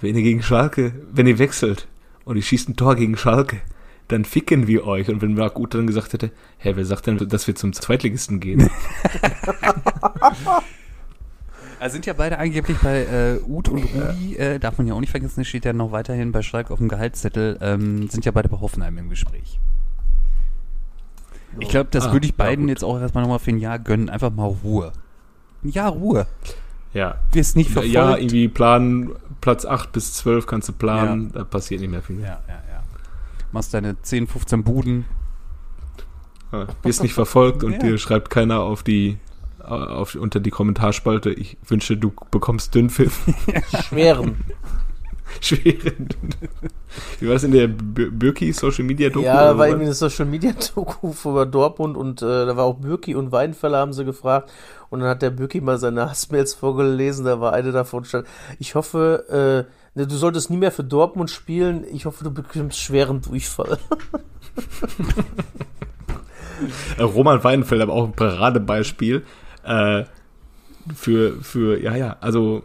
wenn 0.00 0.16
ihr 0.16 0.22
gegen 0.22 0.42
Schalke, 0.42 0.92
wenn 1.12 1.28
ihr 1.28 1.38
wechselt 1.38 1.86
und 2.24 2.34
ihr 2.34 2.42
schießt 2.42 2.68
ein 2.68 2.74
Tor 2.74 2.96
gegen 2.96 3.16
Schalke, 3.16 3.60
dann 4.08 4.24
ficken 4.24 4.66
wir 4.66 4.86
euch. 4.86 5.08
Und 5.08 5.22
wenn 5.22 5.34
Marc 5.34 5.58
Uth 5.58 5.74
dann 5.74 5.86
gesagt 5.86 6.12
hätte, 6.12 6.30
hä, 6.58 6.72
wer 6.76 6.84
sagt 6.84 7.06
denn, 7.06 7.18
dass 7.28 7.46
wir 7.46 7.54
zum 7.54 7.72
Zweitligisten 7.72 8.40
gehen? 8.40 8.70
Also 11.78 11.92
sind 11.94 12.06
ja 12.06 12.14
beide 12.14 12.38
angeblich 12.38 12.78
bei 12.78 13.02
äh, 13.04 13.38
Uth 13.46 13.68
und 13.68 13.82
Rudi, 13.84 14.34
äh, 14.36 14.58
darf 14.58 14.78
man 14.78 14.86
ja 14.86 14.94
auch 14.94 15.00
nicht 15.00 15.10
vergessen, 15.10 15.40
das 15.40 15.46
steht 15.46 15.66
ja 15.66 15.74
noch 15.74 15.92
weiterhin 15.92 16.32
bei 16.32 16.40
Schalke 16.40 16.72
auf 16.72 16.78
dem 16.78 16.88
Gehaltszettel, 16.88 17.58
ähm, 17.60 18.08
sind 18.08 18.24
ja 18.24 18.32
beide 18.32 18.48
bei 18.48 18.58
Hoffenheim 18.58 18.96
im 18.96 19.10
Gespräch. 19.10 19.60
Ich 21.60 21.68
glaube, 21.68 21.88
das 21.90 22.06
Ah, 22.06 22.12
würde 22.12 22.24
ich 22.24 22.32
ja, 22.32 22.36
beiden 22.38 22.64
gut. 22.64 22.70
jetzt 22.70 22.82
auch 22.82 22.98
erstmal 22.98 23.24
nochmal 23.24 23.40
für 23.40 23.50
ein 23.50 23.58
Jahr 23.58 23.78
gönnen. 23.78 24.08
Einfach 24.08 24.30
mal 24.30 24.46
Ruhe. 24.64 24.92
Ein 25.64 25.68
Jahr 25.68 25.90
Ruhe. 25.90 26.26
Ja. 26.94 27.16
Wirst 27.32 27.56
nicht 27.56 27.70
verfolgt. 27.70 27.94
Ja, 27.94 28.16
irgendwie 28.16 28.48
planen, 28.48 29.10
Platz 29.42 29.66
8 29.66 29.92
bis 29.92 30.14
12 30.14 30.46
kannst 30.46 30.68
du 30.70 30.72
planen, 30.72 31.30
da 31.32 31.44
passiert 31.44 31.82
nicht 31.82 31.90
mehr 31.90 32.02
viel. 32.02 32.20
ja, 32.20 32.40
ja, 32.48 32.54
ja. 32.65 32.65
Machst 33.52 33.72
deine 33.74 34.00
10, 34.00 34.26
15 34.26 34.64
Buden. 34.64 35.04
Ja. 36.52 36.66
Wirst 36.82 37.02
nicht 37.02 37.14
verfolgt 37.14 37.64
und 37.64 37.72
Ja. 37.72 37.78
dir 37.78 37.98
schreibt 37.98 38.30
keiner 38.30 38.60
auf 38.60 38.82
die 38.82 39.18
auf, 39.60 40.14
unter 40.14 40.38
die 40.38 40.50
Kommentarspalte, 40.50 41.30
ich 41.30 41.56
wünsche, 41.66 41.96
du 41.96 42.12
bekommst 42.30 42.72
Dünnpfiff. 42.74 43.26
Schweren. 43.88 44.36
Schweren. 45.40 46.08
Wie 47.18 47.26
war 47.26 47.34
das 47.34 47.42
in 47.42 47.50
der 47.50 47.66
Birki 47.66 48.52
Social 48.52 48.84
Media 48.84 49.08
Doku? 49.10 49.26
Ja, 49.26 49.34
war 49.34 49.58
was? 49.58 49.66
irgendwie 49.68 49.86
eine 49.86 49.94
Social 49.94 50.24
Media 50.26 50.52
Doku 50.52 51.12
über 51.28 51.46
Dortmund 51.46 51.96
und 51.96 52.22
äh, 52.22 52.46
da 52.46 52.56
war 52.56 52.64
auch 52.64 52.76
Bürki 52.76 53.16
und 53.16 53.32
Weidenfeller 53.32 53.78
haben 53.78 53.92
sie 53.92 54.04
gefragt 54.04 54.50
und 54.88 55.00
dann 55.00 55.08
hat 55.08 55.22
der 55.22 55.30
Bürki 55.30 55.60
mal 55.60 55.78
seine 55.78 56.08
Hassmails 56.08 56.54
vorgelesen, 56.54 57.24
da 57.24 57.40
war 57.40 57.52
eine 57.52 57.72
davon 57.72 58.04
stand, 58.04 58.26
ich 58.60 58.76
hoffe, 58.76 59.66
äh, 59.66 59.72
du 60.04 60.16
solltest 60.16 60.50
nie 60.50 60.58
mehr 60.58 60.72
für 60.72 60.84
Dortmund 60.84 61.30
spielen, 61.30 61.84
ich 61.90 62.04
hoffe, 62.04 62.24
du 62.24 62.30
bekommst 62.30 62.78
schweren 62.78 63.22
Durchfall. 63.22 63.78
Äh, 66.96 67.02
Roman 67.02 67.44
Weidenfeld 67.44 67.82
aber 67.82 67.92
auch 67.92 68.04
ein 68.04 68.12
Paradebeispiel 68.12 69.24
äh, 69.64 70.04
für, 70.94 71.42
für, 71.42 71.78
ja, 71.78 71.94
ja, 71.94 72.16
also 72.22 72.62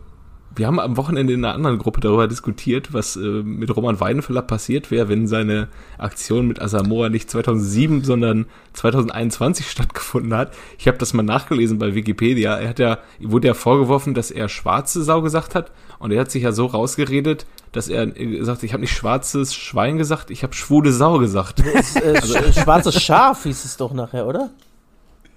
wir 0.55 0.67
haben 0.67 0.79
am 0.79 0.97
Wochenende 0.97 1.33
in 1.33 1.45
einer 1.45 1.53
anderen 1.53 1.77
Gruppe 1.77 2.01
darüber 2.01 2.27
diskutiert, 2.27 2.93
was 2.93 3.15
äh, 3.15 3.19
mit 3.19 3.75
Roman 3.75 3.99
Weidenfeller 3.99 4.41
passiert 4.41 4.91
wäre, 4.91 5.07
wenn 5.09 5.27
seine 5.27 5.69
Aktion 5.97 6.47
mit 6.47 6.61
Asamoah 6.61 7.09
nicht 7.09 7.29
2007, 7.29 8.03
sondern 8.03 8.45
2021 8.73 9.69
stattgefunden 9.69 10.33
hat. 10.33 10.53
Ich 10.77 10.87
habe 10.87 10.97
das 10.97 11.13
mal 11.13 11.23
nachgelesen 11.23 11.79
bei 11.79 11.95
Wikipedia. 11.95 12.57
Er 12.57 12.69
hat 12.69 12.79
ja, 12.79 12.97
wurde 13.19 13.47
ja 13.47 13.53
vorgeworfen, 13.53 14.13
dass 14.13 14.31
er 14.31 14.49
schwarze 14.49 15.03
Sau 15.03 15.21
gesagt 15.21 15.55
hat 15.55 15.71
und 15.99 16.11
er 16.11 16.19
hat 16.21 16.31
sich 16.31 16.43
ja 16.43 16.51
so 16.51 16.65
rausgeredet, 16.65 17.45
dass 17.71 17.87
er 17.87 18.03
äh, 18.17 18.25
gesagt, 18.37 18.63
ich 18.63 18.73
habe 18.73 18.81
nicht 18.81 18.93
schwarzes 18.93 19.53
Schwein 19.53 19.97
gesagt, 19.97 20.31
ich 20.31 20.43
habe 20.43 20.53
schwule 20.53 20.91
Sau 20.91 21.17
gesagt. 21.19 21.63
Das, 21.73 21.95
äh, 21.95 22.19
sch- 22.23 22.61
schwarzes 22.63 23.01
Schaf 23.01 23.43
hieß 23.43 23.63
es 23.65 23.77
doch 23.77 23.93
nachher, 23.93 24.27
oder? 24.27 24.49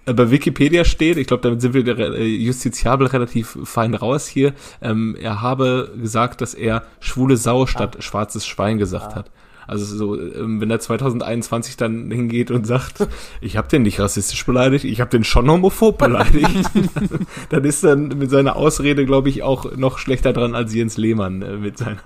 Bei 0.07 0.31
Wikipedia 0.31 0.85
steht, 0.85 1.17
ich 1.17 1.27
glaube, 1.27 1.43
damit 1.43 1.63
sind 1.63 1.73
wir 1.73 1.83
der, 1.83 1.99
äh, 1.99 2.25
justiziabel 2.25 3.07
relativ 3.07 3.59
fein 3.65 3.95
raus 3.95 4.27
hier, 4.27 4.53
ähm, 4.83 5.17
er 5.19 5.41
habe 5.41 5.93
gesagt, 5.99 6.41
dass 6.41 6.53
er 6.55 6.83
schwule 7.01 7.37
Sau 7.37 7.67
statt 7.67 7.97
schwarzes 8.01 8.47
Schwein 8.47 8.79
gesagt 8.79 9.15
hat. 9.15 9.31
Also 9.67 9.85
so, 9.85 10.21
ähm, 10.21 10.61
wenn 10.61 10.71
er 10.71 10.81
2021 10.81 11.77
dann 11.77 12.11
hingeht 12.11 12.51
und 12.51 12.67
sagt, 12.67 13.07
ich 13.41 13.57
habe 13.57 13.69
den 13.69 13.83
nicht 13.83 14.01
rassistisch 14.01 14.45
beleidigt, 14.45 14.85
ich 14.85 15.01
habe 15.01 15.11
den 15.11 15.25
schon 15.25 15.51
homophob 15.51 15.99
beleidigt, 15.99 16.71
dann 17.51 17.65
ist 17.65 17.85
dann 17.85 18.09
mit 18.09 18.31
seiner 18.31 18.57
Ausrede, 18.57 19.07
glaube 19.07 19.29
ich, 19.29 19.43
auch 19.43 19.77
noch 19.77 19.99
schlechter 19.99 20.33
dran 20.33 20.55
als 20.55 20.75
Jens 20.75 20.97
Lehmann 20.97 21.43
äh, 21.43 21.57
mit 21.57 21.79
seiner, 21.79 21.99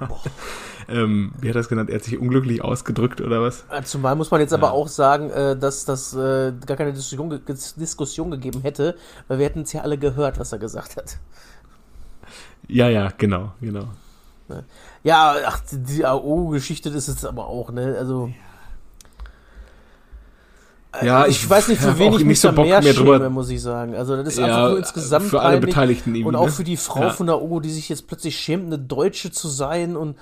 ähm, 0.88 1.32
wie 1.40 1.48
hat 1.48 1.56
er 1.56 1.60
das 1.60 1.68
genannt, 1.68 1.90
er 1.90 1.96
hat 1.96 2.04
sich 2.04 2.18
unglücklich 2.18 2.62
ausgedrückt 2.62 3.20
oder 3.20 3.42
was? 3.42 3.64
Äh, 3.70 3.82
Zumal 3.82 4.16
muss 4.16 4.30
man 4.30 4.40
jetzt 4.40 4.54
aber 4.54 4.72
auch 4.72 4.88
sagen, 4.88 5.30
äh, 5.30 5.56
dass 5.56 5.84
das 5.84 6.12
gar 6.14 6.76
keine 6.76 6.92
Diskussion, 6.92 7.40
Diskussion 7.76 8.30
gegeben 8.30 8.60
hätte, 8.62 8.96
weil 9.26 9.38
wir 9.38 9.46
hätten 9.46 9.62
es 9.62 9.72
ja 9.72 9.82
alle 9.82 9.98
gehört, 9.98 10.38
was 10.38 10.52
er 10.52 10.58
gesagt 10.58 10.96
hat. 10.96 11.18
Ja, 12.68 12.88
ja, 12.88 13.10
genau, 13.16 13.52
genau. 13.60 13.88
Ja, 14.48 14.62
ach, 15.04 15.60
die- 15.70 16.04
AO-Geschichte 16.04 16.88
ist 16.90 17.08
es 17.08 17.24
aber 17.24 17.46
auch, 17.46 17.70
ne? 17.70 17.96
Also. 17.98 18.30
Ja, 21.02 21.26
ich, 21.26 21.42
ich 21.44 21.48
weiß 21.50 21.68
nicht, 21.68 21.80
für 21.80 21.98
wen 21.98 22.12
ich 22.14 22.24
mich 22.24 22.40
so 22.40 22.48
da 22.48 22.52
Bock 22.52 22.64
mehr, 22.66 22.82
mehr 22.82 22.94
drüber- 22.94 23.16
schäme, 23.18 23.30
muss 23.30 23.50
ich 23.50 23.60
sagen. 23.62 23.94
Also, 23.94 24.16
das 24.16 24.28
ist 24.28 24.38
Ja, 24.38 24.46
einfach 24.46 24.68
nur 24.70 24.78
insgesamt 24.78 25.26
für 25.26 25.40
alle. 25.40 25.60
Beteiligten 25.60 26.14
irgendwie, 26.14 26.28
Und 26.28 26.34
auch 26.34 26.46
ne? 26.46 26.52
für 26.52 26.64
die 26.64 26.76
Frau 26.78 27.02
Ja. 27.02 27.10
von 27.10 27.26
der 27.26 27.36
AO, 27.36 27.60
die 27.60 27.70
sich 27.70 27.88
jetzt 27.88 28.06
plötzlich 28.08 28.38
schämt, 28.38 28.66
eine 28.66 28.78
Deutsche 28.78 29.30
zu 29.30 29.48
sein 29.48 29.96
und 29.96 30.16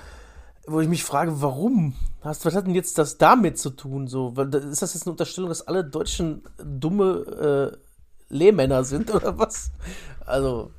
wo 0.66 0.80
ich 0.80 0.88
mich 0.88 1.04
frage, 1.04 1.40
warum? 1.40 1.94
Was, 2.22 2.44
was 2.44 2.56
hat 2.56 2.66
denn 2.66 2.74
jetzt 2.74 2.98
das 2.98 3.16
damit 3.18 3.58
zu 3.58 3.70
tun? 3.70 4.08
So, 4.08 4.34
ist 4.70 4.82
das 4.82 4.94
jetzt 4.94 5.06
eine 5.06 5.12
Unterstellung, 5.12 5.48
dass 5.48 5.66
alle 5.66 5.84
Deutschen 5.84 6.42
dumme 6.62 7.72
äh, 7.72 8.34
Lehmänner 8.34 8.82
sind 8.82 9.14
oder 9.14 9.38
was? 9.38 9.70
Also, 10.26 10.72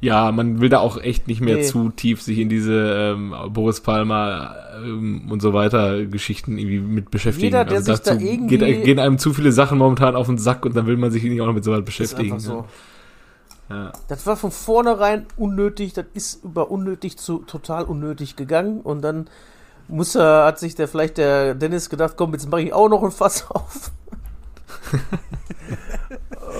Ja, 0.00 0.30
man 0.30 0.60
will 0.60 0.68
da 0.68 0.78
auch 0.80 0.98
echt 0.98 1.26
nicht 1.26 1.40
mehr 1.40 1.56
Nee. 1.56 1.62
zu 1.62 1.88
tief 1.88 2.20
sich 2.22 2.38
in 2.38 2.48
diese 2.48 3.14
ähm, 3.16 3.34
Boris 3.50 3.80
Palmer 3.80 4.54
ähm, 4.84 5.28
und 5.30 5.40
so 5.40 5.52
weiter 5.54 6.04
Geschichten 6.04 6.58
irgendwie 6.58 6.80
mit 6.80 7.10
beschäftigen. 7.10 7.46
Jeder, 7.46 7.64
der 7.64 7.82
sich 7.82 7.98
da 8.00 8.12
irgendwie- 8.12 8.58
geht, 8.58 8.84
gehen 8.84 8.98
einem 8.98 9.18
zu 9.18 9.32
viele 9.32 9.52
Sachen 9.52 9.78
momentan 9.78 10.14
auf 10.14 10.26
den 10.26 10.38
Sack 10.38 10.66
und 10.66 10.76
dann 10.76 10.86
will 10.86 10.96
man 10.98 11.10
sich 11.10 11.22
nicht 11.22 11.40
auch 11.40 11.46
noch 11.46 11.54
mit 11.54 11.64
so 11.64 11.72
was 11.72 11.78
ist 11.80 11.84
beschäftigen. 11.86 12.32
einfach 12.34 12.44
so. 12.44 12.64
Ja. 13.68 13.92
Das 14.08 14.26
war 14.26 14.36
von 14.36 14.52
vornherein 14.52 15.26
unnötig, 15.36 15.92
das 15.94 16.04
ist 16.14 16.44
über 16.44 16.70
unnötig 16.70 17.16
zu 17.16 17.38
total 17.38 17.84
unnötig 17.84 18.36
gegangen 18.36 18.80
und 18.80 19.02
dann 19.02 19.28
muss 19.88 20.14
er, 20.14 20.44
hat 20.44 20.58
sich 20.60 20.74
der 20.74 20.88
vielleicht 20.88 21.16
der 21.18 21.54
Dennis 21.54 21.88
gedacht, 21.90 22.14
komm, 22.16 22.32
jetzt 22.32 22.48
mache 22.50 22.62
ich 22.62 22.72
auch 22.72 22.88
noch 22.88 23.02
ein 23.02 23.10
Fass 23.10 23.46
auf. 23.50 23.90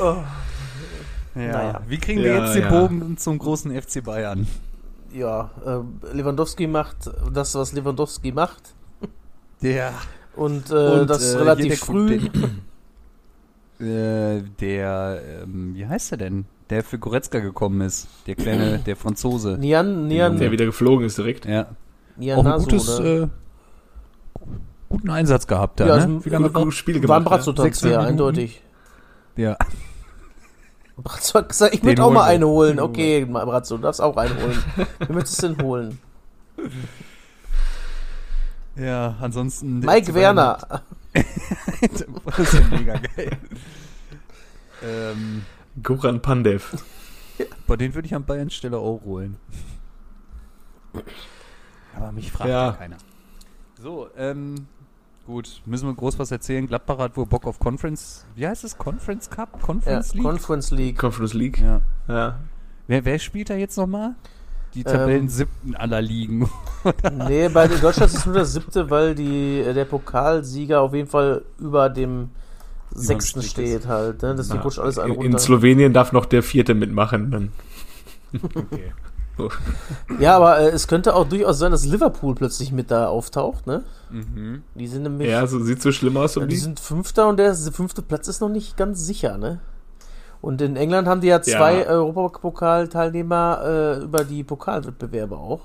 oh, 0.02 0.16
Ja. 1.36 1.52
Naja. 1.52 1.80
Wie 1.86 1.98
kriegen 1.98 2.22
wir 2.22 2.32
Ja, 2.34 2.44
jetzt 2.44 2.54
den 2.56 2.62
ja. 2.62 2.70
Bogen 2.70 3.16
zum 3.18 3.38
großen 3.38 3.70
FC 3.80 4.02
Bayern? 4.02 4.46
ja, 5.12 5.50
äh, 5.64 6.14
Lewandowski 6.16 6.66
macht 6.66 7.10
das, 7.32 7.54
was 7.54 7.72
Lewandowski 7.72 8.32
macht 8.32 8.74
Der. 9.62 9.92
und, 10.34 10.70
äh, 10.70 10.74
Und, 11.00 11.10
das 11.10 11.34
äh, 11.34 11.38
relativ 11.38 11.78
früh. 11.80 12.20
Äh, 13.78 14.42
der, 14.60 15.20
ähm, 15.42 15.74
wie 15.74 15.86
heißt 15.86 16.12
er 16.12 16.18
denn? 16.18 16.46
Der 16.70 16.82
für 16.82 16.98
Goretzka 16.98 17.40
gekommen 17.40 17.82
ist. 17.82 18.08
Der 18.26 18.34
kleine, 18.34 18.78
der 18.86 18.96
Franzose. 18.96 19.58
Nian, 19.58 20.06
Nian, 20.08 20.38
Der 20.38 20.50
wieder 20.50 20.64
geflogen 20.64 21.04
ist 21.06 21.18
direkt. 21.18 21.44
Ja. 21.44 21.66
Nian 22.16 22.38
Auch 22.38 22.44
ein 22.44 22.50
Naso, 22.52 22.64
gutes, 22.64 22.98
oder? 23.00 23.22
äh, 23.24 23.28
guten 24.88 25.10
Einsatz 25.10 25.46
gehabt 25.46 25.80
da, 25.80 25.86
Ja, 25.86 25.96
ne? 25.96 26.02
also, 26.14 26.24
Wie 26.24 26.30
lange 26.30 26.50
Gutes 26.50 26.74
Spiel 26.74 26.94
war 26.94 27.00
ein 27.00 27.02
gemacht. 27.02 27.24
ja. 27.24 27.28
Brazzo-Transfer, 27.36 27.88
600 27.88 27.98
Minuten. 27.98 28.08
eindeutig. 28.12 28.62
Ja. 29.36 29.56
Brazzo 30.96 31.38
hat 31.38 31.48
gesagt, 31.50 31.74
ich 31.74 31.82
möchte 31.82 32.02
auch 32.02 32.10
mal 32.10 32.24
einen 32.24 32.44
holen. 32.44 32.80
Okay, 32.80 33.24
Brazzo, 33.24 33.76
du 33.76 33.82
darfst 33.82 34.00
auch 34.00 34.16
einen 34.16 34.36
holen. 34.40 34.64
Wen 34.98 35.14
möchtest 35.14 35.42
du 35.42 35.48
denn 35.48 35.62
holen? 35.66 35.98
Ja, 38.78 39.16
ansonsten. 39.22 39.78
Mike 39.78 40.12
Werner. 40.12 40.82
das 41.14 42.38
ist 42.38 42.52
ja 42.52 42.60
mega 42.70 42.98
geil. 42.98 43.38
ähm, 44.84 45.46
Goran 45.82 46.20
Pandev. 46.20 46.76
bei 47.66 47.76
den 47.76 47.94
würde 47.94 48.04
ich 48.04 48.14
an 48.14 48.24
Bayern 48.26 48.50
Stelle 48.50 48.76
auch 48.76 49.00
holen. 49.02 49.38
Aber 51.96 52.12
mich 52.12 52.30
fragt 52.30 52.50
ja, 52.50 52.66
Ja. 52.66 52.72
keiner. 52.72 52.98
So, 53.80 54.08
ähm, 54.18 54.66
gut, 55.26 55.60
müssen 55.66 55.88
wir 55.88 55.94
groß 55.94 56.18
was 56.18 56.30
erzählen. 56.30 56.66
Gladbach 56.66 56.98
hat 56.98 57.16
wohl 57.16 57.26
Bock 57.26 57.46
auf 57.46 57.58
Conference. 57.58 58.24
Wie 58.34 58.46
heißt 58.46 58.64
es? 58.64 58.78
Conference 58.78 59.28
Cup? 59.28 59.50
Ja, 59.54 59.60
Conference 59.66 60.14
League? 60.14 60.22
Conference 60.24 60.70
League. 60.70 60.98
Conference 60.98 61.34
League. 61.34 61.60
ja. 61.60 61.80
Ja. 62.08 62.38
Wer, 62.86 63.04
wer 63.04 63.18
spielt 63.18 63.50
da 63.50 63.54
jetzt 63.54 63.76
nochmal? 63.76 64.14
Die 64.74 64.80
Ähm, 64.80 64.84
Tabellen 64.86 65.28
siebten 65.28 65.74
aller 65.74 66.00
Ligen. 66.00 66.48
Nee, 67.26 67.48
bei 67.48 67.66
den 67.66 67.80
Deutschland 67.80 68.12
ist 68.12 68.18
es 68.18 68.26
nur 68.26 68.34
der 68.36 68.44
siebte, 68.44 68.88
weil 68.90 69.14
die, 69.16 69.58
äh, 69.60 69.74
der 69.74 69.86
Pokalsieger 69.86 70.80
auf 70.82 70.94
jeden 70.94 71.08
Fall 71.08 71.42
über 71.58 71.88
dem 71.88 72.30
sechsten 72.92 73.42
steht 73.42 73.86
halt. 73.88 74.22
Ne? 74.22 74.34
Deswegen 74.36 74.58
Ja. 74.58 74.62
rutscht 74.62 74.78
alles 74.78 74.98
einen 74.98 75.14
In, 75.14 75.20
in 75.20 75.22
runter. 75.26 75.38
Slowenien 75.40 75.92
darf 75.92 76.12
noch 76.12 76.26
der 76.26 76.42
Vierte 76.44 76.74
mitmachen. 76.74 77.30
Dann. 77.30 77.52
Okay. 78.54 78.92
So. 79.38 79.50
Ja, 80.18 80.36
aber 80.36 80.58
äh, 80.60 80.68
es 80.68 80.88
könnte 80.88 81.14
auch 81.14 81.28
durchaus 81.28 81.58
sein, 81.58 81.70
dass 81.72 81.84
Liverpool 81.84 82.34
plötzlich 82.34 82.72
mit 82.72 82.90
da 82.90 83.08
auftaucht. 83.08 83.66
Ne? 83.66 83.84
Mhm. 84.10 84.62
Die 84.74 84.86
sind 84.86 85.02
nämlich. 85.02 85.28
Ja, 85.28 85.46
so 85.46 85.58
sieht 85.62 85.82
so 85.82 85.92
schlimm 85.92 86.16
aus. 86.16 86.36
Ja, 86.36 86.42
Um 86.42 86.48
die 86.48 86.54
die. 86.54 86.60
sind 86.60 86.80
Fünfter 86.80 87.28
und 87.28 87.36
der 87.38 87.54
fünfte 87.54 88.02
Platz 88.02 88.28
ist 88.28 88.40
noch 88.40 88.48
nicht 88.48 88.76
ganz 88.76 89.04
sicher, 89.04 89.36
ne? 89.38 89.60
Und 90.42 90.60
in 90.62 90.76
England 90.76 91.08
haben 91.08 91.20
die 91.20 91.26
ja 91.28 91.42
zwei 91.42 91.80
Ja. 91.80 91.86
Europapokal-Teilnehmer 91.86 93.60
äh, 93.64 94.02
über 94.04 94.24
die 94.24 94.44
Pokalwettbewerbe 94.44 95.36
auch. 95.36 95.60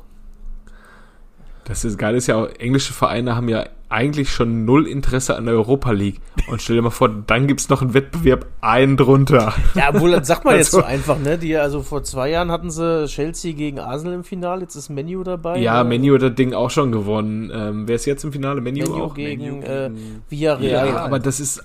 Das 1.71 1.85
ist 1.85 1.97
geil, 1.97 2.15
ist 2.15 2.27
ja 2.27 2.35
auch, 2.35 2.49
englische 2.59 2.91
Vereine 2.91 3.33
haben 3.37 3.47
ja 3.47 3.63
eigentlich 3.87 4.29
schon 4.29 4.65
null 4.65 4.87
Interesse 4.87 5.37
an 5.37 5.45
der 5.45 5.53
Europa 5.53 5.91
League. 5.91 6.19
Und 6.49 6.61
stell 6.61 6.75
dir 6.75 6.81
mal 6.81 6.89
vor, 6.89 7.07
dann 7.07 7.47
gibt's 7.47 7.69
noch 7.69 7.81
einen 7.81 7.93
Wettbewerb 7.93 8.45
einen 8.59 8.97
drunter. 8.97 9.53
Ja, 9.73 9.97
wohl, 9.97 10.11
das 10.11 10.27
sagt 10.27 10.43
man 10.43 10.57
jetzt 10.57 10.71
so 10.71 10.79
Also- 10.79 10.87
einfach, 10.87 11.17
ne? 11.17 11.37
Die, 11.37 11.55
also 11.55 11.81
vor 11.81 12.03
zwei 12.03 12.29
Jahren 12.29 12.51
hatten 12.51 12.71
sie 12.71 13.05
Chelsea 13.07 13.53
gegen 13.53 13.79
Arsenal 13.79 14.15
im 14.15 14.25
Finale, 14.25 14.63
jetzt 14.63 14.75
ist 14.75 14.89
Menu 14.89 15.23
dabei. 15.23 15.59
Ja, 15.59 15.81
ne? 15.81 15.89
Menu 15.89 16.15
hat 16.15 16.23
das 16.23 16.35
Ding 16.35 16.53
auch 16.53 16.69
schon 16.69 16.91
gewonnen. 16.91 17.49
Ähm, 17.53 17.87
wer 17.87 17.95
ist 17.95 18.05
jetzt 18.05 18.25
im 18.25 18.33
Finale? 18.33 18.59
Menu, 18.59 18.83
Menu 18.89 19.03
auch? 19.03 19.13
gegen, 19.13 19.41
Menu 19.41 19.61
äh, 19.61 19.89
gegen- 19.91 20.21
Villarreal. 20.29 20.87
Ja, 20.89 20.97
aber 20.97 21.19
das 21.19 21.39
ist. 21.39 21.63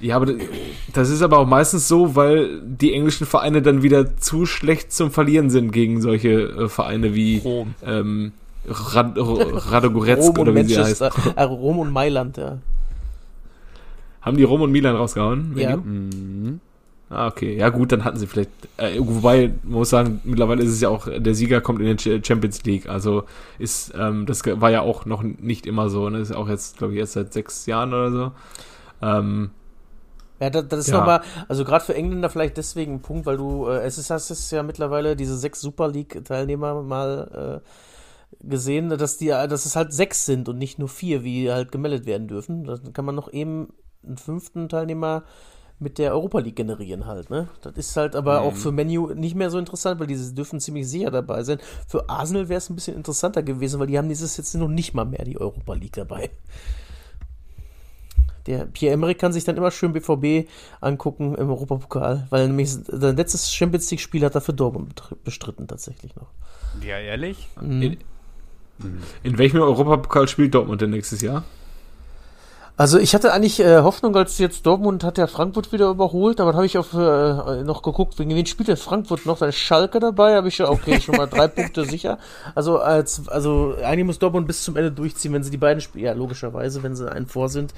Ja, 0.00 0.16
aber 0.16 0.34
das 0.92 1.10
ist 1.10 1.22
aber 1.22 1.38
auch 1.38 1.46
meistens 1.46 1.86
so, 1.86 2.16
weil 2.16 2.60
die 2.64 2.92
englischen 2.92 3.24
Vereine 3.24 3.62
dann 3.62 3.84
wieder 3.84 4.16
zu 4.16 4.46
schlecht 4.46 4.92
zum 4.92 5.12
Verlieren 5.12 5.48
sind 5.48 5.70
gegen 5.70 6.00
solche 6.00 6.28
äh, 6.40 6.68
Vereine 6.68 7.14
wie 7.14 7.38
Rom. 7.38 7.74
ähm, 7.86 8.32
Rad, 8.66 9.18
Rom 9.18 9.38
und 9.38 10.38
oder 10.38 10.54
wie 10.54 10.64
sie 10.64 10.78
heißt. 10.78 11.02
Äh, 11.36 11.42
Rom 11.42 11.80
und 11.80 11.90
Mailand, 11.90 12.36
ja. 12.36 12.58
Haben 14.20 14.36
die 14.36 14.44
Rom 14.44 14.60
und 14.62 14.70
Milan 14.70 14.94
rausgehauen? 14.94 15.54
Ja. 15.56 15.76
Mhm. 15.76 16.60
Ah, 17.10 17.26
okay. 17.26 17.56
Ja, 17.56 17.68
gut, 17.68 17.92
dann 17.92 18.04
hatten 18.04 18.18
sie 18.18 18.26
vielleicht. 18.26 18.50
Äh, 18.78 18.98
wobei, 18.98 19.52
man 19.64 19.80
muss 19.80 19.90
sagen, 19.90 20.20
mittlerweile 20.24 20.62
ist 20.62 20.70
es 20.70 20.80
ja 20.80 20.88
auch, 20.88 21.08
der 21.14 21.34
Sieger 21.34 21.60
kommt 21.60 21.80
in 21.80 21.96
den 21.96 22.24
Champions 22.24 22.62
League. 22.64 22.88
Also 22.88 23.24
ist, 23.58 23.92
ähm, 23.98 24.24
das 24.24 24.42
war 24.46 24.70
ja 24.70 24.80
auch 24.80 25.04
noch 25.04 25.22
nicht 25.22 25.66
immer 25.66 25.90
so. 25.90 26.08
Ne? 26.08 26.18
Ist 26.20 26.34
auch 26.34 26.48
jetzt, 26.48 26.78
glaube 26.78 26.94
ich, 26.94 27.00
erst 27.00 27.12
seit 27.14 27.32
sechs 27.32 27.66
Jahren 27.66 27.92
oder 27.92 28.10
so. 28.10 28.32
Ähm, 29.02 29.50
Ja, 30.40 30.48
das, 30.50 30.68
das 30.68 30.80
ist 30.80 30.86
Ja. 30.88 30.98
nochmal, 30.98 31.20
also 31.48 31.64
gerade 31.64 31.84
für 31.84 31.94
Engländer 31.94 32.30
vielleicht 32.30 32.56
deswegen 32.56 32.94
ein 32.94 33.00
Punkt, 33.02 33.26
weil 33.26 33.36
du, 33.36 33.66
äh, 33.68 33.82
es 33.84 33.98
ist, 33.98 34.08
hast 34.10 34.30
es 34.30 34.50
ja 34.50 34.62
mittlerweile 34.62 35.14
diese 35.14 35.36
sechs 35.36 35.60
Super 35.60 35.88
League-Teilnehmer 35.88 36.82
mal 36.82 37.60
äh, 37.62 37.68
gesehen, 38.42 38.88
dass 38.88 39.18
die, 39.18 39.28
dass 39.28 39.66
es 39.66 39.76
halt 39.76 39.92
sechs 39.92 40.26
sind 40.26 40.48
und 40.48 40.58
nicht 40.58 40.78
nur 40.78 40.88
vier, 40.88 41.24
wie 41.24 41.50
halt 41.50 41.72
gemeldet 41.72 42.06
werden 42.06 42.28
dürfen. 42.28 42.64
Dann 42.64 42.92
kann 42.92 43.04
man 43.04 43.14
noch 43.14 43.32
eben 43.32 43.72
einen 44.04 44.16
fünften 44.16 44.68
Teilnehmer 44.68 45.24
mit 45.78 45.98
der 45.98 46.12
Europa 46.12 46.38
League 46.38 46.56
generieren 46.56 47.06
halt, 47.06 47.28
ne? 47.28 47.48
Das 47.62 47.76
ist 47.76 47.96
halt 47.96 48.14
aber 48.14 48.42
auch 48.42 48.54
für 48.54 48.70
Menu 48.70 49.12
nicht 49.14 49.34
mehr 49.34 49.50
so 49.50 49.58
interessant, 49.58 49.98
weil 49.98 50.06
diese 50.06 50.32
dürfen 50.32 50.60
ziemlich 50.60 50.88
sicher 50.88 51.10
dabei 51.10 51.42
sein. 51.42 51.58
Für 51.88 52.08
Arsenal 52.08 52.48
wäre 52.48 52.58
es 52.58 52.70
ein 52.70 52.76
bisschen 52.76 52.96
interessanter 52.96 53.42
gewesen, 53.42 53.80
weil 53.80 53.88
die 53.88 53.98
haben 53.98 54.08
dieses 54.08 54.36
jetzt 54.36 54.54
noch 54.54 54.68
nicht 54.68 54.94
mal 54.94 55.04
mehr 55.04 55.24
die 55.24 55.40
Europa 55.40 55.74
League 55.74 55.94
dabei. 55.94 56.30
Der 58.46 58.66
Pierre-Emerick 58.66 59.18
kann 59.18 59.32
sich 59.32 59.44
dann 59.44 59.56
immer 59.56 59.70
schön 59.70 59.92
BVB 59.92 60.48
angucken 60.80 61.34
im 61.34 61.48
Europapokal, 61.48 62.26
weil 62.30 62.48
nämlich 62.48 62.70
sein 62.70 63.16
letztes 63.16 63.52
Champions 63.52 63.90
League-Spiel 63.90 64.24
hat 64.24 64.34
er 64.34 64.40
für 64.40 64.52
Dortmund 64.52 65.00
bestritten 65.24 65.68
tatsächlich 65.68 66.16
noch. 66.16 66.28
Ja, 66.84 66.98
ehrlich? 66.98 67.48
in, 67.60 67.98
in 69.22 69.38
welchem 69.38 69.60
Europapokal 69.60 70.28
spielt 70.28 70.54
Dortmund 70.54 70.80
denn 70.80 70.90
nächstes 70.90 71.20
Jahr? 71.20 71.44
Also 72.76 72.98
ich 72.98 73.14
hatte 73.14 73.32
eigentlich 73.32 73.60
äh, 73.60 73.82
Hoffnung, 73.82 74.16
als 74.16 74.38
jetzt 74.38 74.64
Dortmund 74.64 75.04
hat 75.04 75.18
ja 75.18 75.26
Frankfurt 75.26 75.72
wieder 75.72 75.90
überholt, 75.90 76.40
aber 76.40 76.52
dann 76.52 76.56
habe 76.56 76.66
ich 76.66 76.78
auf 76.78 76.94
äh, 76.94 77.62
noch 77.64 77.82
geguckt, 77.82 78.18
wegen 78.18 78.34
wen 78.34 78.46
spielt 78.46 78.68
der 78.68 78.78
Frankfurt 78.78 79.26
noch? 79.26 79.38
Da 79.38 79.46
ist 79.46 79.58
Schalke 79.58 80.00
dabei, 80.00 80.36
habe 80.36 80.48
ich 80.48 80.58
ja 80.58 80.70
okay 80.70 81.00
schon 81.00 81.16
mal 81.16 81.26
drei 81.26 81.48
Punkte 81.48 81.84
sicher. 81.84 82.18
Also 82.54 82.78
als 82.78 83.28
also 83.28 83.76
eigentlich 83.84 84.06
muss 84.06 84.18
Dortmund 84.18 84.46
bis 84.46 84.64
zum 84.64 84.76
Ende 84.76 84.90
durchziehen, 84.90 85.34
wenn 85.34 85.42
sie 85.42 85.50
die 85.50 85.58
beiden 85.58 85.82
spielen. 85.82 86.06
Ja, 86.06 86.12
logischerweise, 86.12 86.82
wenn 86.82 86.96
sie 86.96 87.12
einen 87.12 87.26
vor 87.26 87.50
sind. 87.50 87.74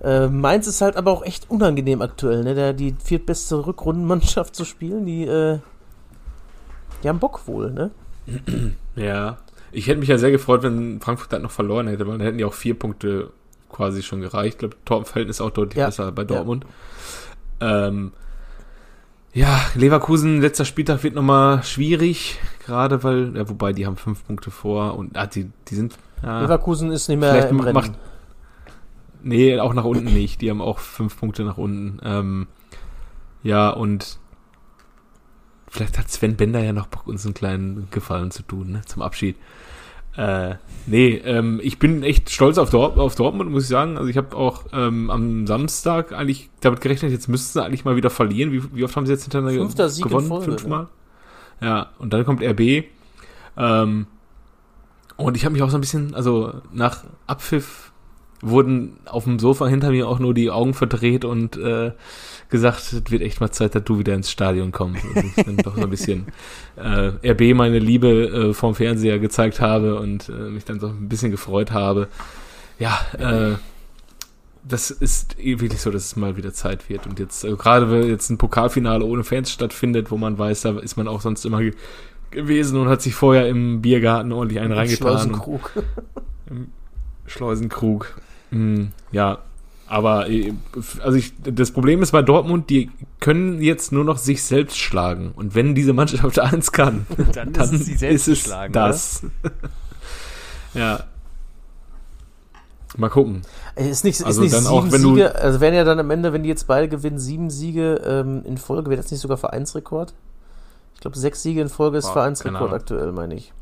Äh, 0.00 0.26
Mainz 0.26 0.66
ist 0.66 0.80
halt 0.80 0.96
aber 0.96 1.12
auch 1.12 1.24
echt 1.24 1.48
unangenehm 1.48 2.02
aktuell, 2.02 2.42
ne? 2.42 2.54
Der, 2.54 2.72
die 2.72 2.96
viertbeste 3.02 3.66
Rückrundenmannschaft 3.66 4.54
zu 4.54 4.64
spielen, 4.64 5.06
die, 5.06 5.24
äh, 5.24 5.58
die 7.02 7.08
haben 7.08 7.18
Bock 7.18 7.46
wohl, 7.46 7.70
ne? 7.70 7.90
Ja. 8.96 9.38
Ich 9.72 9.86
hätte 9.86 10.00
mich 10.00 10.08
ja 10.08 10.18
sehr 10.18 10.30
gefreut, 10.30 10.62
wenn 10.62 11.00
Frankfurt 11.00 11.32
halt 11.32 11.42
noch 11.42 11.50
verloren 11.50 11.88
hätte, 11.88 12.06
weil 12.06 12.18
dann 12.18 12.26
hätten 12.26 12.38
die 12.38 12.44
auch 12.44 12.54
vier 12.54 12.78
Punkte 12.78 13.30
quasi 13.70 14.02
schon 14.02 14.20
gereicht. 14.20 14.54
Ich 14.54 14.58
glaube, 14.58 14.76
Torverhältnis 14.84 15.40
auch 15.40 15.50
deutlich 15.50 15.78
Ja. 15.78 15.86
besser 15.86 16.10
bei 16.12 16.24
Dortmund. 16.24 16.64
Ähm, 17.60 18.12
ja, 19.34 19.60
Leverkusen, 19.74 20.40
letzter 20.40 20.64
Spieltag 20.64 21.02
wird 21.04 21.14
nochmal 21.14 21.62
schwierig, 21.62 22.38
gerade 22.64 23.02
weil, 23.04 23.36
ja, 23.36 23.48
wobei 23.48 23.72
die 23.72 23.86
haben 23.86 23.96
fünf 23.96 24.26
Punkte 24.26 24.50
vor 24.50 24.96
und 24.96 25.16
ah, 25.16 25.26
die, 25.26 25.50
die 25.68 25.74
sind. 25.74 25.96
Ja, 26.22 26.40
Leverkusen 26.40 26.90
ist 26.90 27.08
nicht 27.08 27.18
mehr 27.20 27.48
im 27.48 27.60
Rennen. 27.60 27.74
macht. 27.74 27.92
Nee, 29.22 29.58
auch 29.60 29.74
nach 29.74 29.84
unten 29.84 30.04
nicht. 30.12 30.40
Die 30.40 30.50
haben 30.50 30.60
auch 30.62 30.78
fünf 30.78 31.18
Punkte 31.18 31.44
nach 31.44 31.58
unten. 31.58 32.00
Ähm, 32.04 32.46
ja, 33.42 33.70
und 33.70 34.18
vielleicht 35.70 35.98
hat 35.98 36.10
Sven 36.10 36.36
Bender 36.36 36.62
ja 36.62 36.72
noch 36.72 36.86
Bock, 36.86 37.06
uns 37.06 37.24
einen 37.24 37.34
kleinen 37.34 37.88
Gefallen 37.90 38.30
zu 38.30 38.42
tun, 38.42 38.72
ne, 38.72 38.82
zum 38.86 39.02
Abschied. 39.02 39.36
Äh, 40.16 40.56
nee, 40.86 41.14
ähm, 41.24 41.60
ich 41.62 41.78
bin 41.78 42.02
echt 42.02 42.30
stolz 42.30 42.58
auf, 42.58 42.70
Dort 42.70 42.98
auf 42.98 43.14
Dortmund, 43.14 43.52
muss 43.52 43.64
ich 43.64 43.68
sagen. 43.68 43.96
Also 43.96 44.08
ich 44.10 44.16
habe 44.16 44.36
auch 44.36 44.64
ähm, 44.72 45.10
am 45.10 45.46
Samstag 45.46 46.12
eigentlich 46.12 46.50
damit 46.60 46.80
gerechnet, 46.80 47.12
jetzt 47.12 47.28
müssten 47.28 47.52
sie 47.52 47.64
eigentlich 47.64 47.84
mal 47.84 47.94
wieder 47.94 48.10
verlieren. 48.10 48.50
Wie, 48.50 48.62
wie 48.74 48.82
oft 48.82 48.96
haben 48.96 49.06
sie 49.06 49.12
jetzt 49.12 49.22
hintereinander 49.22 49.60
Fünfter 49.60 49.88
Sieg 49.88 50.04
gewonnen? 50.04 50.26
Folge, 50.26 50.46
Fünfmal? 50.46 50.88
Ja, 51.60 51.90
und 51.98 52.12
dann 52.12 52.24
kommt 52.24 52.42
RB. 52.42 52.84
Ähm, 53.56 54.06
und 55.16 55.36
ich 55.36 55.44
habe 55.44 55.52
mich 55.52 55.62
auch 55.62 55.70
so 55.70 55.76
ein 55.76 55.80
bisschen, 55.80 56.14
also 56.14 56.52
nach 56.72 57.04
Abpfiff 57.28 57.92
wurden 58.40 58.98
auf 59.06 59.24
dem 59.24 59.38
Sofa 59.38 59.66
hinter 59.66 59.90
mir 59.90 60.08
auch 60.08 60.18
nur 60.18 60.34
die 60.34 60.50
Augen 60.50 60.74
verdreht 60.74 61.24
und 61.24 61.56
äh, 61.56 61.92
gesagt, 62.48 62.92
es 62.92 63.10
wird 63.10 63.22
echt 63.22 63.40
mal 63.40 63.50
Zeit, 63.50 63.74
dass 63.74 63.84
du 63.84 63.98
wieder 63.98 64.14
ins 64.14 64.30
Stadion 64.30 64.72
kommst. 64.72 65.04
Und 65.04 65.24
ich 65.36 65.44
dann 65.44 65.56
doch 65.58 65.76
so 65.76 65.82
ein 65.82 65.90
bisschen 65.90 66.26
äh, 66.76 67.30
RB 67.30 67.54
meine 67.54 67.78
Liebe 67.78 68.08
äh, 68.08 68.54
vom 68.54 68.74
Fernseher 68.74 69.18
gezeigt 69.18 69.60
habe 69.60 69.98
und 70.00 70.28
äh, 70.28 70.32
mich 70.32 70.64
dann 70.64 70.80
so 70.80 70.88
ein 70.88 71.08
bisschen 71.08 71.30
gefreut 71.30 71.72
habe. 71.72 72.08
Ja, 72.78 72.98
äh, 73.18 73.56
das 74.64 74.90
ist 74.90 75.38
eh 75.38 75.60
wirklich 75.60 75.80
so, 75.80 75.90
dass 75.90 76.04
es 76.04 76.16
mal 76.16 76.36
wieder 76.36 76.52
Zeit 76.52 76.88
wird. 76.88 77.06
Und 77.06 77.18
jetzt, 77.18 77.44
äh, 77.44 77.54
gerade 77.54 77.90
wenn 77.90 78.08
jetzt 78.08 78.30
ein 78.30 78.38
Pokalfinale 78.38 79.04
ohne 79.04 79.24
Fans 79.24 79.50
stattfindet, 79.50 80.10
wo 80.10 80.16
man 80.16 80.38
weiß, 80.38 80.62
da 80.62 80.78
ist 80.78 80.96
man 80.96 81.08
auch 81.08 81.20
sonst 81.20 81.44
immer 81.44 81.60
ge 81.60 81.74
gewesen 82.30 82.78
und 82.78 82.88
hat 82.88 83.00
sich 83.00 83.14
vorher 83.14 83.48
im 83.48 83.80
Biergarten 83.80 84.32
ordentlich 84.32 84.60
einen 84.60 84.72
reingetan. 84.72 85.18
Schleusenkrug. 85.18 85.72
Schleusenkrug. 87.26 88.20
Hm, 88.50 88.92
ja, 89.12 89.38
aber 89.88 90.28
äh, 90.28 90.52
also 91.02 91.16
ich, 91.18 91.32
das 91.42 91.70
Problem 91.72 92.02
ist 92.02 92.12
bei 92.12 92.22
Dortmund, 92.22 92.70
die 92.70 92.90
können 93.20 93.60
jetzt 93.62 93.92
nur 93.92 94.04
noch 94.04 94.18
sich 94.18 94.42
selbst 94.42 94.78
schlagen. 94.78 95.32
Und 95.34 95.54
wenn 95.54 95.74
diese 95.74 95.92
Mannschaft 95.92 96.38
eins 96.38 96.72
kann, 96.72 97.06
Dann, 97.32 97.52
dann 97.52 97.64
ist 97.64 97.72
es 97.72 97.86
sie 97.86 97.94
selbst 97.96 98.28
ist 98.28 98.38
es 98.38 98.44
schlagen, 98.44 98.72
das. 98.72 99.22
ja. 100.74 101.04
Mal 102.96 103.10
gucken. 103.10 103.42
Ist 103.76 104.02
nicht, 104.04 104.24
Also 104.24 104.42
ist 104.42 104.52
nicht 104.52 104.54
dann 104.66 104.66
auch, 104.72 104.82
sieben 104.84 104.92
wenn 104.92 105.02
du- 105.02 105.14
Siege, 105.14 105.34
also 105.34 105.60
wären 105.60 105.74
ja 105.74 105.84
dann 105.84 106.00
am 106.00 106.10
Ende, 106.10 106.32
wenn 106.32 106.42
die 106.42 106.48
jetzt 106.48 106.66
beide 106.66 106.88
gewinnen, 106.88 107.18
sieben 107.18 107.50
Siege 107.50 108.00
ähm, 108.04 108.42
in 108.44 108.56
Folge, 108.56 108.90
wäre 108.90 109.00
das 109.00 109.10
nicht 109.10 109.20
sogar 109.20 109.36
Vereinsrekord? 109.36 110.14
Ich 110.94 111.00
glaube, 111.00 111.16
sechs 111.18 111.42
Siege 111.42 111.60
in 111.60 111.68
Folge 111.68 111.98
ist 111.98 112.06
Boah, 112.06 112.14
Vereinsrekord 112.14 112.72
aktuell, 112.72 113.12
meine 113.12 113.34
ich. 113.34 113.52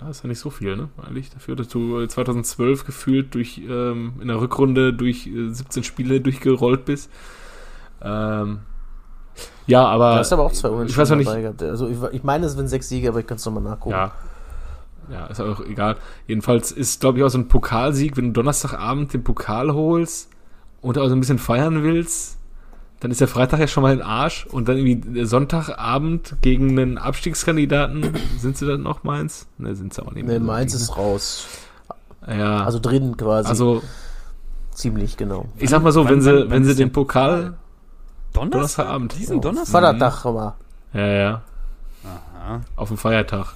Ja, 0.00 0.10
ist 0.10 0.22
ja 0.22 0.28
nicht 0.28 0.38
so 0.38 0.50
viel, 0.50 0.76
ne? 0.76 0.88
Eigentlich 1.02 1.30
dafür, 1.30 1.56
dass 1.56 1.68
du 1.68 2.06
2012 2.06 2.84
gefühlt 2.84 3.34
durch 3.34 3.60
ähm, 3.68 4.14
in 4.20 4.28
der 4.28 4.40
Rückrunde 4.40 4.92
durch 4.92 5.26
äh, 5.26 5.48
17 5.48 5.82
Spiele 5.82 6.20
durchgerollt 6.20 6.84
bist. 6.84 7.10
Ähm, 8.02 8.60
ja, 9.66 9.86
aber 9.86 10.12
Da 10.12 10.18
hast 10.18 10.32
aber 10.32 10.44
auch 10.44 10.52
zwei 10.52 10.68
ich 10.68 10.74
Unentschieden 10.74 11.00
weiß 11.00 11.10
noch 11.10 11.16
nicht, 11.16 11.32
gehabt. 11.32 11.62
Also 11.62 11.88
ich, 11.88 11.96
ich 12.12 12.22
meine, 12.22 12.46
es 12.46 12.52
sind 12.52 12.68
sechs 12.68 12.88
Siege, 12.88 13.08
aber 13.08 13.20
ich 13.20 13.26
kann 13.26 13.36
es 13.36 13.44
nochmal 13.44 13.62
nachgucken. 13.62 13.90
Ja. 13.90 14.12
Ja, 15.10 15.26
ist 15.26 15.40
auch 15.40 15.60
egal. 15.60 15.96
Jedenfalls 16.26 16.70
ist, 16.70 17.00
glaube 17.00 17.18
ich, 17.18 17.24
auch 17.24 17.30
so 17.30 17.38
ein 17.38 17.48
Pokalsieg, 17.48 18.16
wenn 18.16 18.26
du 18.26 18.32
Donnerstagabend 18.32 19.14
den 19.14 19.24
Pokal 19.24 19.72
holst 19.72 20.30
und 20.82 20.98
auch 20.98 21.08
so 21.08 21.14
ein 21.14 21.20
bisschen 21.20 21.38
feiern 21.38 21.82
willst, 21.82 22.37
dann 23.00 23.10
ist 23.12 23.20
der 23.20 23.28
Freitag 23.28 23.60
ja 23.60 23.68
schon 23.68 23.82
mal 23.84 23.92
in 23.92 24.02
Arsch 24.02 24.46
und 24.46 24.68
dann 24.68 24.76
irgendwie 24.76 24.96
der 25.14 25.26
Sonntagabend 25.26 26.36
gegen 26.42 26.70
einen 26.70 26.98
Abstiegskandidaten, 26.98 28.14
sind 28.38 28.56
sie 28.56 28.66
dann 28.66 28.82
noch 28.82 29.04
Mainz? 29.04 29.46
Ne, 29.58 29.74
sind 29.76 29.94
sie 29.94 30.04
auch 30.04 30.12
nicht 30.12 30.26
Nee, 30.26 30.38
so 30.38 30.40
Mainz 30.44 30.74
ist 30.74 30.96
raus. 30.96 31.46
ne? 32.26 32.38
Ja, 32.38 32.64
Also 32.64 32.78
drin 32.80 33.16
quasi. 33.16 33.48
also 33.48 33.82
ziemlich 34.72 35.16
genau. 35.16 35.46
ich 35.56 35.70
sag 35.70 35.82
mal 35.82 35.92
so, 35.92 36.04
Wann- 36.04 36.10
wenn 36.10 36.20
sie, 36.22 36.30
wann- 36.32 36.40
wenn 36.42 36.50
wann 36.50 36.64
sie 36.64 36.74
den 36.74 36.92
Pokal, 36.92 37.54
Donnerstag? 38.32 38.50
Donnerstagabend. 38.52 39.18
Diesen 39.18 39.36
Ja. 39.36 39.42
Donnerstag? 39.42 39.82
Vatertag 39.82 40.24
mal. 40.26 40.54
ja, 40.92 41.06
ja, 41.06 41.42
Aha. 42.04 42.60
auf 42.76 42.88
dem 42.88 42.96
Feiertag. 42.98 43.54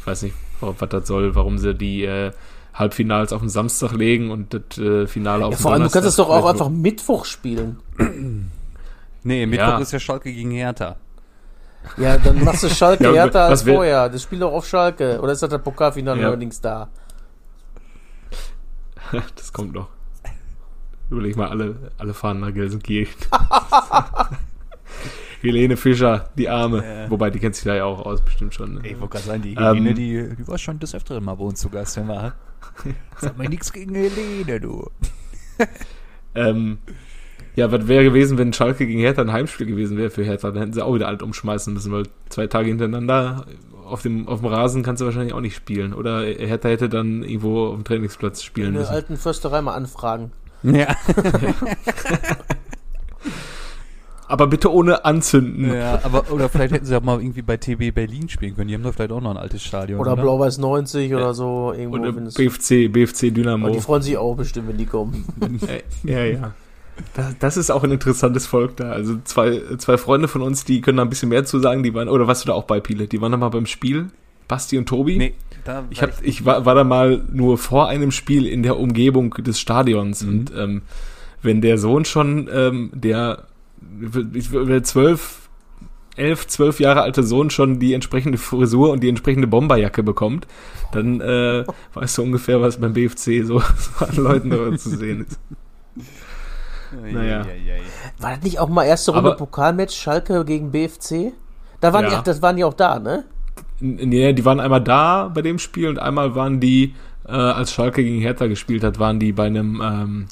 Ich 0.00 0.06
weiß 0.06 0.22
nicht, 0.22 0.34
was 0.60 0.88
das 0.88 1.06
soll, 1.06 1.34
warum 1.34 1.58
sie 1.58 1.74
die 1.74 2.04
äh, 2.04 2.32
Halbfinals 2.74 3.32
auf 3.32 3.40
den 3.40 3.50
Samstag 3.50 3.92
legen 3.92 4.30
und 4.30 4.54
das 4.54 4.78
äh, 4.78 5.06
Finale 5.06 5.44
auf 5.44 5.52
Ja, 5.52 5.56
den 5.58 5.62
vor 5.62 5.72
allem, 5.72 5.82
du 5.82 5.90
kannst 5.90 6.08
es 6.08 6.16
Donnerstag. 6.16 6.36
doch 6.38 6.44
auch 6.44 6.48
einfach 6.50 6.68
Mittwoch 6.70 7.24
spielen. 7.24 7.78
Nee, 9.22 9.46
Mittwoch 9.46 9.66
Ja. 9.66 9.78
ist 9.78 9.92
ja 9.92 9.98
Schalke 10.00 10.32
gegen 10.32 10.50
Hertha. 10.52 10.96
Ja, 11.96 12.18
dann 12.18 12.42
machst 12.44 12.62
du 12.64 12.68
Schalke 12.68 13.04
Ja, 13.04 13.12
härter 13.12 13.44
als 13.44 13.62
vorher. 13.62 14.08
Das 14.08 14.22
Spiel 14.22 14.40
doch 14.40 14.52
auf 14.52 14.66
Schalke. 14.66 15.20
Oder 15.20 15.32
ist 15.32 15.42
das 15.42 15.50
der 15.50 15.58
Pokalfinale 15.58 16.20
Ja. 16.20 16.28
allerdings 16.28 16.60
da? 16.60 16.88
Das 19.36 19.52
kommt 19.52 19.72
noch. 19.74 19.88
Überleg 21.10 21.36
mal, 21.36 21.48
alle, 21.48 21.92
alle 21.96 22.12
fahren 22.12 22.40
nach 22.40 22.52
Gelsenkirchen. 22.52 23.16
Helene 25.40 25.76
Fischer, 25.76 26.28
die 26.36 26.48
Arme. 26.48 26.84
Ja. 26.84 27.10
Wobei, 27.10 27.30
die 27.30 27.38
kennt 27.38 27.54
sich 27.54 27.64
da 27.64 27.74
ja 27.74 27.84
auch 27.84 28.04
aus, 28.04 28.20
bestimmt 28.20 28.54
schon. 28.54 28.74
Ne? 28.74 28.80
Ey, 28.82 28.92
ich 28.92 29.00
wollte 29.00 29.12
gerade 29.12 29.24
sagen, 29.26 29.42
die 29.42 29.54
Ähm, 29.54 29.62
Helene, 29.62 29.94
die, 29.94 30.34
die 30.36 30.48
war 30.48 30.58
schon 30.58 30.78
des 30.80 30.94
Öfteren 30.94 31.24
mal 31.24 31.34
bei 31.36 31.44
uns 31.44 31.60
zu 31.60 31.68
Gast. 31.70 31.96
Wenn 31.96 32.08
wir, 32.08 32.34
sag 33.18 33.38
mal 33.38 33.48
nichts 33.48 33.72
gegen 33.72 33.94
Helene, 33.94 34.60
du. 34.60 34.90
Ähm, 36.34 36.78
ja, 37.58 37.72
was 37.72 37.88
wäre 37.88 38.04
gewesen, 38.04 38.38
wenn 38.38 38.52
Schalke 38.52 38.86
gegen 38.86 39.00
Hertha 39.00 39.20
ein 39.22 39.32
Heimspiel 39.32 39.66
gewesen 39.66 39.98
wäre 39.98 40.10
für 40.10 40.22
Hertha? 40.24 40.50
Dann 40.50 40.60
hätten 40.60 40.72
sie 40.72 40.84
auch 40.84 40.94
wieder 40.94 41.08
alt 41.08 41.22
umschmeißen 41.22 41.72
müssen, 41.74 41.92
weil 41.92 42.04
zwei 42.28 42.46
Tage 42.46 42.68
hintereinander 42.68 43.44
auf 43.84 44.02
dem, 44.02 44.28
auf 44.28 44.40
dem 44.40 44.46
Rasen 44.48 44.82
kannst 44.82 45.00
du 45.00 45.06
wahrscheinlich 45.06 45.32
auch 45.34 45.40
nicht 45.40 45.56
spielen. 45.56 45.92
Oder 45.94 46.20
Hertha 46.22 46.68
hätte 46.68 46.88
dann 46.88 47.22
irgendwo 47.22 47.66
auf 47.68 47.74
dem 47.74 47.84
Trainingsplatz 47.84 48.42
spielen 48.42 48.68
In 48.68 48.72
der 48.74 48.82
müssen. 48.82 48.92
alten 48.94 49.16
Försterei 49.16 49.60
mal 49.62 49.74
anfragen. 49.74 50.30
Ja. 50.62 50.94
Aber 54.30 54.46
bitte 54.46 54.70
ohne 54.70 55.06
anzünden. 55.06 55.72
ja, 55.72 56.00
aber 56.02 56.30
oder 56.30 56.50
vielleicht 56.50 56.74
hätten 56.74 56.84
sie 56.84 56.94
auch 56.94 57.02
mal 57.02 57.18
irgendwie 57.18 57.40
bei 57.40 57.56
TB 57.56 57.94
Berlin 57.94 58.28
spielen 58.28 58.54
können. 58.54 58.68
Die 58.68 58.74
haben 58.74 58.82
doch 58.82 58.92
vielleicht 58.92 59.10
auch 59.10 59.22
noch 59.22 59.30
ein 59.30 59.38
altes 59.38 59.62
Stadion. 59.62 59.98
Oder 59.98 60.12
Oder, 60.12 60.20
Blau-Weiß 60.22 60.58
90 60.58 61.14
oder 61.14 61.32
so. 61.32 61.72
Irgendwo, 61.74 62.04
es- 62.04 62.34
BFC, 62.34 62.92
BFC 62.92 63.22
Aber 63.28 63.30
Dynamo. 63.32 63.70
die 63.70 63.80
freuen 63.80 64.02
sich 64.02 64.18
auch 64.18 64.34
bestimmt, 64.36 64.68
wenn 64.68 64.76
die 64.76 64.84
kommen. 64.84 65.24
Äh, 65.66 65.80
ja, 66.04 66.24
ja. 66.24 66.52
Das, 67.14 67.38
das 67.38 67.56
ist 67.56 67.70
auch 67.70 67.84
ein 67.84 67.90
interessantes 67.92 68.46
Volk 68.46 68.76
da. 68.76 68.90
Also 68.90 69.18
zwei, 69.24 69.60
zwei 69.78 69.96
Freunde 69.98 70.28
von 70.28 70.42
uns, 70.42 70.64
die 70.64 70.80
können 70.80 70.98
da 70.98 71.04
ein 71.04 71.10
bisschen 71.10 71.28
mehr 71.28 71.44
zu 71.44 71.58
sagen. 71.60 71.82
Die 71.82 71.94
waren, 71.94 72.08
oder 72.08 72.26
warst 72.26 72.44
du 72.44 72.48
da 72.48 72.54
auch 72.54 72.64
bei 72.64 72.80
Pile? 72.80 73.06
Die 73.06 73.20
waren 73.20 73.32
da 73.32 73.38
mal 73.38 73.48
beim 73.50 73.66
Spiel. 73.66 74.08
Basti 74.48 74.78
und 74.78 74.86
Tobi. 74.88 75.18
Nee, 75.18 75.34
da 75.64 75.84
Ich, 75.90 76.00
hab, 76.02 76.22
ich 76.22 76.44
war, 76.44 76.64
war 76.64 76.74
da 76.74 76.82
mal 76.84 77.22
nur 77.32 77.58
vor 77.58 77.88
einem 77.88 78.10
Spiel 78.10 78.46
in 78.46 78.62
der 78.62 78.78
Umgebung 78.78 79.30
des 79.34 79.60
Stadions 79.60 80.22
Mhm. 80.22 80.28
und 80.30 80.52
ähm, 80.56 80.82
wenn 81.42 81.60
der 81.60 81.76
Sohn 81.78 82.04
schon, 82.06 82.48
ähm, 82.52 82.90
der, 82.94 83.44
ich- 84.32 84.50
der 84.50 84.82
zwölf, 84.82 85.48
elf, 86.16 86.46
zwölf 86.48 86.80
Jahre 86.80 87.02
alte 87.02 87.22
Sohn 87.22 87.50
schon 87.50 87.78
die 87.78 87.92
entsprechende 87.92 88.38
Frisur 88.38 88.90
und 88.90 89.02
die 89.02 89.08
entsprechende 89.10 89.46
Bomberjacke 89.46 90.02
bekommt, 90.02 90.46
dann 90.92 91.20
äh, 91.20 91.64
weißt 91.94 92.18
du 92.18 92.22
ungefähr, 92.22 92.60
was 92.62 92.80
beim 92.80 92.94
BFC 92.94 93.44
so, 93.44 93.60
so 93.60 94.04
an 94.04 94.16
Leuten 94.16 94.78
zu 94.78 94.96
sehen 94.96 95.26
ist. 95.28 95.38
Naja. 96.92 97.44
War 98.18 98.34
das 98.36 98.42
nicht 98.42 98.58
auch 98.58 98.68
mal 98.68 98.84
erste 98.84 99.12
Runde 99.12 99.30
Aber- 99.30 99.36
Pokalmatch 99.38 99.94
Schalke 99.96 100.44
gegen 100.44 100.70
BFC? 100.70 101.32
Da 101.80 101.92
waren 101.92 102.04
Ja. 102.04 102.18
die, 102.18 102.24
das 102.24 102.42
waren 102.42 102.56
die 102.56 102.64
auch 102.64 102.74
da, 102.74 102.98
ne? 102.98 103.24
Nee, 103.80 104.32
die 104.32 104.44
waren 104.44 104.58
einmal 104.60 104.82
da 104.82 105.28
bei 105.32 105.42
dem 105.42 105.58
Spiel 105.58 105.88
und 105.88 105.98
einmal 105.98 106.34
waren 106.34 106.60
die, 106.60 106.94
äh, 107.26 107.30
als 107.32 107.72
Schalke 107.72 108.02
gegen 108.02 108.20
Hertha 108.20 108.46
gespielt 108.46 108.82
hat, 108.82 108.98
waren 108.98 109.20
die 109.20 109.32
bei 109.32 109.46
einem 109.46 109.80
ähm, 109.84 110.26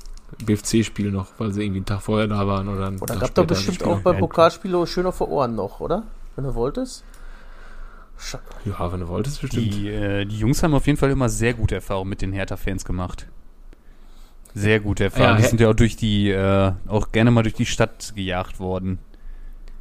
BFC-Spiel 0.45 1.13
noch, 1.13 1.29
weil 1.39 1.53
sie 1.53 1.63
irgendwie 1.63 1.79
einen 1.79 1.87
Tag 1.87 2.03
vorher 2.03 2.27
da 2.27 2.47
waren 2.47 2.69
oder 2.69 2.89
einen 2.89 2.99
Oder 2.99 3.15
Tag 3.19 3.21
gab 3.35 3.35
da 3.35 3.43
später 3.43 3.55
bestimmt 3.55 3.83
auch 3.85 4.01
beim 4.01 4.19
Pokalspiel 4.19 4.87
schöner 4.87 5.13
vor 5.13 5.29
Ohren 5.31 5.55
noch, 5.55 5.81
oder? 5.81 6.03
Wenn 6.35 6.45
du 6.45 6.55
wolltest. 6.55 7.05
Scha 8.19 8.39
Ja, 8.65 8.91
wenn 8.93 9.01
du 9.01 9.09
wolltest, 9.09 9.41
bestimmt. 9.43 9.67
Die, 9.67 9.89
äh, 9.89 10.25
die 10.25 10.39
Jungs 10.39 10.63
haben 10.63 10.75
auf 10.75 10.87
jeden 10.87 10.99
Fall 10.99 11.11
immer 11.11 11.29
sehr 11.29 11.55
gute 11.55 11.75
Erfahrungen 11.77 12.11
mit 12.11 12.23
den 12.23 12.33
Hertha-Fans 12.33 12.85
gemacht. 12.85 13.27
Sehr 14.57 14.81
gute 14.81 15.05
Erfahrungen. 15.05 15.37
Ja, 15.37 15.37
die 15.37 15.49
sind 15.49 15.61
ja 15.61 15.69
auch 15.69 15.75
durch 15.75 15.97
die, 15.97 16.31
äh, 16.31 16.73
auch 16.89 17.13
gerne 17.13 17.31
mal 17.31 17.43
durch 17.43 17.55
die 17.55 17.67
Stadt 17.67 18.15
gejagt 18.17 18.59
worden. 18.59 18.99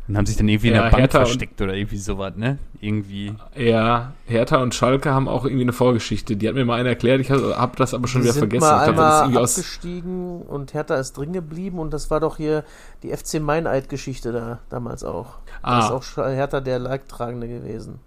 Und 0.07 0.17
haben 0.17 0.26
sich 0.26 0.36
dann 0.36 0.49
irgendwie 0.49 0.67
in 0.67 0.76
Ja, 0.76 0.84
der 0.84 0.89
Bank 0.89 1.01
Hertha 1.01 1.19
versteckt 1.19 1.61
oder 1.61 1.73
irgendwie 1.73 1.97
sowas, 1.97 2.34
ne? 2.36 2.59
Irgendwie. 2.82 3.34
Ja, 3.55 4.11
Hertha 4.26 4.57
und 4.57 4.76
Schalke 4.76 5.13
haben 5.13 5.30
auch 5.30 5.45
irgendwie 5.45 5.63
eine 5.63 5.71
Vorgeschichte. 5.71 6.36
Die 6.36 6.47
hat 6.47 6.55
mir 6.55 6.65
mal 6.65 6.78
einer 6.78 6.89
erklärt, 6.89 7.21
ich 7.21 7.32
habe 7.32 7.57
hab 7.57 7.78
das 7.78 7.93
aber 7.93 8.09
schon 8.09 8.21
die 8.21 8.26
wieder 8.26 8.34
sind 8.34 8.41
vergessen. 8.41 8.67
mal 8.67 8.89
Ich 8.89 8.93
glaub, 8.93 8.97
das 8.97 9.15
ist 9.15 9.23
einmal 9.23 9.43
abgestiegen 9.43 10.41
und 10.41 10.73
Hertha 10.73 10.95
ist 10.95 11.13
drin 11.13 11.32
geblieben 11.32 11.80
und 11.80 11.93
das 11.93 12.11
war 12.11 12.19
doch 12.19 12.36
hier 12.36 12.65
die 13.01 13.15
FC 13.15 13.39
Meineid-Geschichte 13.39 14.34
da 14.34 14.59
damals 14.69 15.05
auch. 15.05 15.38
Da 15.63 15.80
ist 15.80 15.86
ah, 15.86 15.93
auch 15.93 16.17
Hertha 16.17 16.59
der 16.59 16.80
Leidtragende 16.80 17.47
gewesen. 17.47 17.99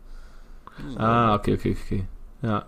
ah, 0.98 1.34
okay, 1.34 1.54
okay, 1.54 1.76
okay. 1.82 2.04
Ja. 2.42 2.66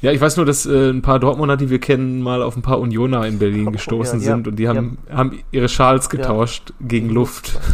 Ja, 0.00 0.12
ich 0.12 0.20
weiß 0.20 0.36
nur, 0.36 0.46
dass 0.46 0.64
äh, 0.64 0.90
ein 0.90 1.02
paar 1.02 1.18
Dortmunder, 1.18 1.56
die 1.56 1.70
wir 1.70 1.80
kennen, 1.80 2.22
mal 2.22 2.42
auf 2.42 2.56
ein 2.56 2.62
paar 2.62 2.78
Unioner 2.78 3.26
in 3.26 3.38
Berlin 3.38 3.72
gestoßen 3.72 4.20
Ja, 4.20 4.24
die 4.24 4.24
sind 4.24 4.48
und 4.48 4.56
die 4.56 4.68
haben, 4.68 4.98
haben 5.10 5.40
ihre 5.50 5.68
Schals 5.68 6.08
getauscht 6.08 6.72
gegen 6.80 7.10
Luft. 7.10 7.58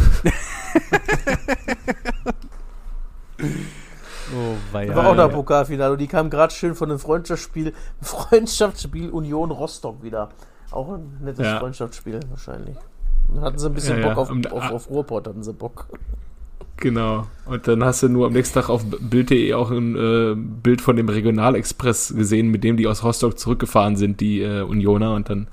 Oh, 4.36 4.56
weil 4.72 4.88
Das 4.88 4.96
war 4.96 5.06
auch 5.06 5.14
noch 5.14 5.30
Pokalfinale 5.30 5.92
und 5.92 6.00
die 6.00 6.08
kamen 6.08 6.30
gerade 6.30 6.52
schön 6.52 6.74
von 6.74 6.90
einem 6.90 6.98
Freundschaftsspiel, 6.98 7.72
Freundschaftsspiel 8.00 9.10
Union 9.10 9.50
Rostock 9.50 10.02
wieder. 10.02 10.30
Auch 10.70 10.92
ein 10.94 11.18
nettes 11.22 11.46
Ja. 11.46 11.58
Freundschaftsspiel 11.60 12.20
wahrscheinlich. 12.30 12.76
Dann 13.28 13.44
hatten 13.44 13.58
sie 13.58 13.66
ein 13.66 13.74
bisschen 13.74 14.00
Ja, 14.00 14.08
ja. 14.08 14.14
Bock 14.14 14.30
auf, 14.30 14.52
auf, 14.52 14.70
auf 14.72 14.90
Ruhrpott, 14.90 15.28
hatten 15.28 15.42
sie 15.42 15.52
Bock. 15.52 15.86
Genau. 16.76 17.26
Und 17.46 17.68
dann 17.68 17.84
hast 17.84 18.02
du 18.02 18.08
nur 18.08 18.26
am 18.26 18.32
nächsten 18.32 18.54
Tag 18.54 18.68
auf 18.68 18.84
Bild.de 18.84 19.54
auch 19.54 19.70
ein 19.70 19.96
äh, 19.96 20.34
Bild 20.36 20.80
von 20.80 20.96
dem 20.96 21.08
Regionalexpress 21.08 22.14
gesehen, 22.16 22.48
mit 22.48 22.64
dem 22.64 22.76
die 22.76 22.86
aus 22.86 23.04
Rostock 23.04 23.38
zurückgefahren 23.38 23.96
sind, 23.96 24.20
die 24.20 24.40
äh, 24.40 24.62
Unioner. 24.62 25.14
Und 25.14 25.30
dann 25.30 25.48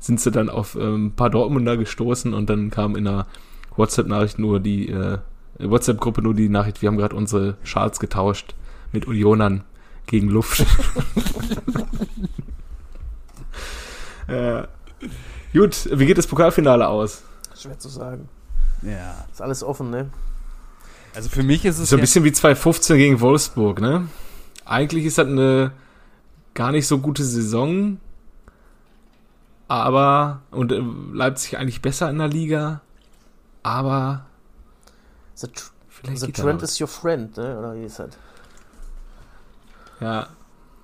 sind 0.00 0.20
sie 0.20 0.30
dann 0.30 0.48
auf 0.48 0.76
ähm, 0.76 1.06
ein 1.06 1.12
paar 1.12 1.30
Dortmunder 1.30 1.76
gestoßen 1.76 2.34
und 2.34 2.50
dann 2.50 2.70
kam 2.70 2.96
in 2.96 3.06
einer 3.06 3.26
WhatsApp-Nachricht 3.76 4.38
nur 4.38 4.60
die, 4.60 4.88
äh, 4.88 5.18
WhatsApp-Gruppe 5.58 6.22
nur 6.22 6.34
die 6.34 6.48
Nachricht, 6.48 6.82
wir 6.82 6.88
haben 6.88 6.96
gerade 6.96 7.16
unsere 7.16 7.56
Schals 7.62 8.00
getauscht 8.00 8.54
mit 8.92 9.06
Unionern 9.06 9.64
gegen 10.06 10.28
Luft. 10.28 10.64
äh, 14.26 14.62
gut, 15.52 15.88
wie 15.92 16.06
geht 16.06 16.18
das 16.18 16.26
Pokalfinale 16.26 16.88
aus? 16.88 17.22
Schwer 17.56 17.78
zu 17.78 17.88
sagen. 17.88 18.28
Ja. 18.82 19.26
Ist 19.30 19.42
alles 19.42 19.62
offen, 19.62 19.90
ne? 19.90 20.10
Also 21.14 21.28
für 21.28 21.42
mich 21.42 21.64
ist 21.64 21.78
es 21.78 21.90
So 21.90 21.96
ein 21.96 22.00
bisschen 22.00 22.24
wie 22.24 22.32
2015 22.32 22.96
gegen 22.96 23.20
Wolfsburg, 23.20 23.80
ne? 23.80 24.08
Eigentlich 24.64 25.04
ist 25.04 25.18
das 25.18 25.26
eine 25.26 25.72
gar 26.54 26.72
nicht 26.72 26.86
so 26.86 26.98
gute 26.98 27.24
Saison, 27.24 27.98
aber 29.68 30.42
und 30.50 30.72
äh, 30.72 30.80
Leipzig 31.12 31.58
eigentlich 31.58 31.82
besser 31.82 32.10
in 32.10 32.18
der 32.18 32.28
Liga, 32.28 32.80
aber 33.62 34.26
The, 35.34 35.46
tr 35.48 35.70
vielleicht 35.88 36.20
the 36.20 36.32
trend 36.32 36.62
is 36.62 36.80
your 36.80 36.88
friend, 36.88 37.36
ne? 37.36 37.58
Oder 37.58 37.74
wie 37.74 37.84
ist 37.84 37.98
das? 37.98 38.10
ja, 40.00 40.28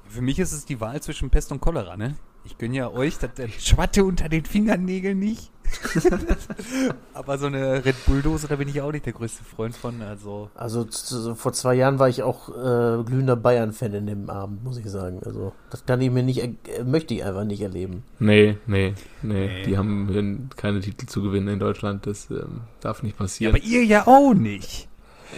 Für 0.09 0.23
mich 0.23 0.39
ist 0.39 0.53
es 0.53 0.65
die 0.65 0.81
Wahl 0.81 1.01
zwischen 1.03 1.31
Pest 1.31 1.53
und 1.53 1.61
Cholera, 1.61 1.97
ne? 1.97 2.17
Ich 2.47 2.57
gönne 2.59 2.77
ja 2.77 2.91
euch 2.91 3.19
das 3.19 3.35
der 3.35 3.49
Schwatte 3.49 4.05
unter 4.05 4.29
den 4.29 4.45
Fingernägeln 4.45 5.19
nicht. 5.19 5.51
Aber 7.15 7.39
so 7.39 7.47
eine 7.47 7.85
Red 7.85 7.97
Bull-Dose, 8.07 8.47
da 8.49 8.57
bin 8.57 8.69
ich 8.69 8.81
auch 8.81 8.93
nicht 8.93 9.05
der 9.07 9.13
größte 9.13 9.43
Freund 9.45 9.75
von. 9.77 10.01
Also, 10.03 10.49
Also 10.55 10.87
vor 11.35 11.53
zwei 11.53 11.75
Jahren 11.75 11.99
war 11.99 12.09
ich 12.09 12.23
auch 12.23 12.49
äh, 12.51 13.03
glühender 13.03 13.37
Bayern-Fan 13.37 13.93
in 13.95 14.07
dem 14.07 14.31
Abend, 14.31 14.63
muss 14.65 14.79
ich 14.79 14.87
sagen. 14.87 15.21
Also 15.25 15.53
das 15.71 15.85
kann 15.85 16.01
ich 16.01 16.11
mir 16.11 16.23
nicht, 16.23 16.39
er- 16.39 16.81
äh, 16.81 16.85
möchte 16.85 17.15
ich 17.15 17.25
einfach 17.25 17.45
nicht 17.45 17.61
erleben. 17.63 18.05
nee, 18.19 18.57
nee, 18.67 18.95
nee, 19.23 19.47
Nee. 19.49 19.63
die 19.65 19.77
haben 19.77 20.49
keine 20.57 20.81
Titel 20.81 21.07
zu 21.07 21.23
gewinnen 21.23 21.49
in 21.49 21.59
Deutschland, 21.59 22.07
das 22.07 22.31
ähm, 22.31 22.61
darf 22.81 23.03
nicht 23.03 23.15
ja, 23.17 23.25
passieren. 23.25 23.55
aber 23.57 23.65
ihr 23.65 23.85
ja 23.85 24.07
auch 24.07 24.35
nicht. 24.35 24.89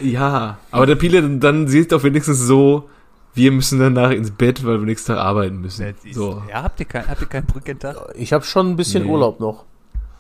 Ja, 0.03 0.59
aber 0.71 0.85
der 0.87 0.97
Pile 0.97 1.23
dann 1.39 1.67
sieht 1.69 1.93
doch 1.93 2.03
wenigstens 2.05 2.41
so, 2.41 2.91
wir 3.35 3.53
müssen 3.53 3.79
danach 3.79 4.11
ins 4.11 4.31
Bett, 4.31 4.65
weil 4.67 4.81
wir 4.81 4.87
nächsten 4.87 5.13
Tag 5.13 5.19
arbeiten 5.19 5.61
müssen. 5.61 5.95
So. 6.13 6.43
Ja, 6.49 6.63
habt 6.65 6.81
ihr, 6.81 6.87
kein, 6.87 7.07
habt 7.09 7.21
ihr 7.21 7.27
keinen 7.29 7.47
Brückentag? 7.47 7.97
Ich 8.15 8.33
habe 8.33 8.45
schon 8.45 8.71
ein 8.71 8.77
bisschen 8.77 9.05
Nee. 9.05 9.11
Urlaub 9.11 9.39
noch. 9.41 9.65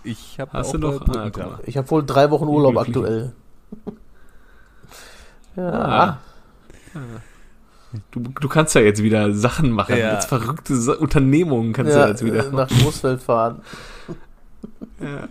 Ich 0.05 0.39
habe 0.39 0.53
Hast 0.53 0.69
auch 0.69 0.73
du 0.73 0.79
noch? 0.79 1.01
Ah, 1.01 1.05
Brückentag. 1.05 1.47
mal. 1.47 1.61
Ich 1.67 1.77
habe 1.77 1.91
wohl 1.91 2.05
drei 2.07 2.31
Wochen 2.31 2.47
Urlaub 2.47 2.77
aktuell. 2.79 3.33
ja. 5.57 5.71
Ah. 5.73 6.19
Du, 8.11 8.21
du 8.21 8.49
kannst 8.49 8.75
ja 8.75 8.81
jetzt 8.83 9.03
wieder 9.03 9.33
Sachen 9.33 9.71
machen. 9.71 9.97
Ja. 9.97 10.15
Jetzt 10.15 10.27
verrückte 10.27 10.77
Sa 10.77 10.93
Unternehmungen 10.95 11.73
kannst 11.73 11.95
ja, 11.95 12.05
du 12.05 12.11
jetzt 12.11 12.25
wieder 12.25 12.47
äh, 12.47 12.53
nach 12.53 12.69
Großfeld 12.69 13.23
fahren. 13.23 13.63
Ja. 15.01 15.29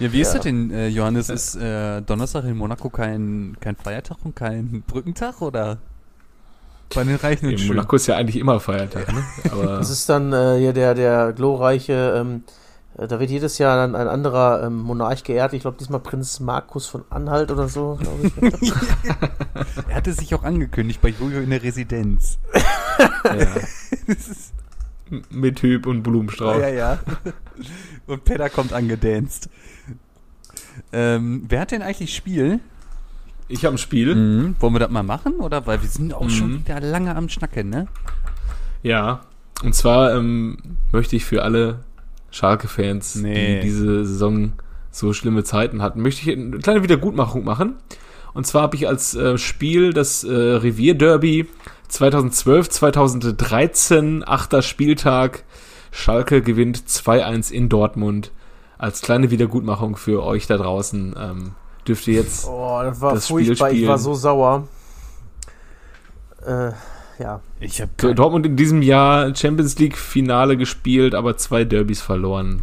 Ja, 0.00 0.12
wie 0.12 0.20
ist 0.20 0.28
Ja. 0.28 0.34
das 0.34 0.42
denn, 0.42 0.70
äh, 0.72 0.88
Johannes? 0.88 1.28
Ist 1.28 1.54
äh, 1.54 2.00
Donnerstag 2.02 2.44
in 2.44 2.56
Monaco 2.56 2.90
kein, 2.90 3.56
kein 3.60 3.76
Feiertag 3.76 4.16
und 4.24 4.34
kein 4.34 4.82
Brückentag 4.84 5.40
oder? 5.40 5.78
Bei 6.94 7.04
den 7.04 7.16
Reichen 7.16 7.46
und 7.46 7.60
In. 7.60 7.66
Monaco 7.68 7.96
ist 7.96 8.06
ja 8.06 8.16
eigentlich 8.16 8.36
immer 8.36 8.60
Feiertag, 8.60 9.12
ne? 9.12 9.22
Aber 9.50 9.78
Das 9.78 9.90
ist 9.90 10.08
dann 10.08 10.32
äh, 10.32 10.58
hier 10.58 10.72
der, 10.72 10.94
der 10.94 11.32
glorreiche, 11.32 12.14
ähm, 12.16 12.44
äh, 12.98 13.06
da 13.06 13.18
wird 13.20 13.30
jedes 13.30 13.58
Jahr 13.58 13.76
dann 13.76 13.94
ein 13.94 14.08
anderer 14.08 14.64
ähm, 14.64 14.78
Monarch 14.78 15.24
geehrt. 15.24 15.52
Ich 15.52 15.62
glaube 15.62 15.78
diesmal 15.78 16.00
Prinz 16.00 16.40
Markus 16.40 16.86
von 16.86 17.04
Anhalt 17.10 17.50
oder 17.50 17.68
so, 17.68 17.98
glaube 18.00 18.30
ich. 18.60 18.72
Er 19.88 19.96
hatte 19.96 20.12
sich 20.12 20.34
auch 20.34 20.42
angekündigt 20.42 21.00
bei 21.00 21.08
Jojo 21.08 21.40
in 21.40 21.50
der 21.50 21.62
Residenz. 21.62 22.38
ja. 23.24 23.46
Mit 25.30 25.62
Hüb 25.62 25.86
und 25.86 26.02
Blumenstrauß. 26.02 26.60
Ja, 26.60 26.68
ja. 26.68 26.98
Und 28.06 28.24
Peter 28.24 28.48
kommt 28.48 28.72
angedanzt. 28.72 29.48
Ähm, 30.92 31.44
wer 31.48 31.60
hat 31.60 31.70
denn 31.70 31.82
eigentlich 31.82 32.14
Spiel? 32.14 32.60
Ich 33.52 33.64
habe 33.66 33.74
ein 33.74 33.78
Spiel. 33.78 34.14
Mhm. 34.14 34.56
Wollen 34.60 34.74
wir 34.74 34.80
das 34.80 34.90
mal 34.90 35.02
machen? 35.02 35.34
Oder? 35.34 35.66
Weil 35.66 35.82
wir 35.82 35.88
sind 35.88 36.14
auch 36.14 36.30
schon 36.30 36.52
Mhm. 36.52 36.58
wieder 36.60 36.80
lange 36.80 37.14
am 37.14 37.28
Schnacken, 37.28 37.68
ne? 37.68 37.86
Ja. 38.82 39.20
Und 39.62 39.74
zwar 39.74 40.14
ähm, 40.14 40.56
möchte 40.90 41.16
ich 41.16 41.24
für 41.24 41.42
alle 41.42 41.80
Schalke-Fans, 42.30 43.16
Nee. 43.16 43.56
die 43.56 43.60
diese 43.66 44.04
Saison 44.06 44.52
so 44.90 45.12
schlimme 45.12 45.44
Zeiten 45.44 45.82
hatten, 45.82 46.00
möchte 46.00 46.22
ich 46.28 46.36
eine 46.36 46.58
kleine 46.58 46.82
Wiedergutmachung 46.82 47.44
machen. 47.44 47.76
Und 48.34 48.46
zwar 48.46 48.62
habe 48.62 48.76
ich 48.76 48.88
als 48.88 49.14
äh, 49.14 49.36
Spiel 49.36 49.92
das 49.92 50.24
äh, 50.24 50.32
Revierderby 50.32 51.46
2012, 51.88 52.70
2013, 52.70 54.24
achter 54.26 54.62
Spieltag. 54.62 55.44
Schalke 55.90 56.40
gewinnt 56.40 56.78
2-1 56.88 57.52
in 57.52 57.68
Dortmund. 57.68 58.32
Als 58.78 59.02
kleine 59.02 59.30
Wiedergutmachung 59.30 59.96
für 59.96 60.22
euch 60.24 60.46
da 60.46 60.56
draußen 60.56 61.14
ähm, 61.18 61.50
dürft 61.86 62.06
ihr 62.08 62.14
jetzt 62.14 62.46
Oh, 62.46 62.80
das 62.82 63.00
war 63.00 63.14
Das 63.14 63.26
furchtbar. 63.28 63.68
Spiel 63.68 63.82
Ich 63.82 63.88
war 63.88 63.98
so 63.98 64.14
sauer. 64.14 64.68
Äh, 66.46 66.72
ja. 67.18 67.40
Ich 67.60 67.80
habe 67.80 68.14
Dortmund 68.14 68.46
in 68.46 68.56
diesem 68.56 68.82
Jahr 68.82 69.34
Champions 69.34 69.78
League 69.78 69.96
Finale 69.96 70.56
gespielt, 70.56 71.14
aber 71.14 71.36
zwei 71.36 71.64
Derbys 71.64 72.00
verloren. 72.00 72.62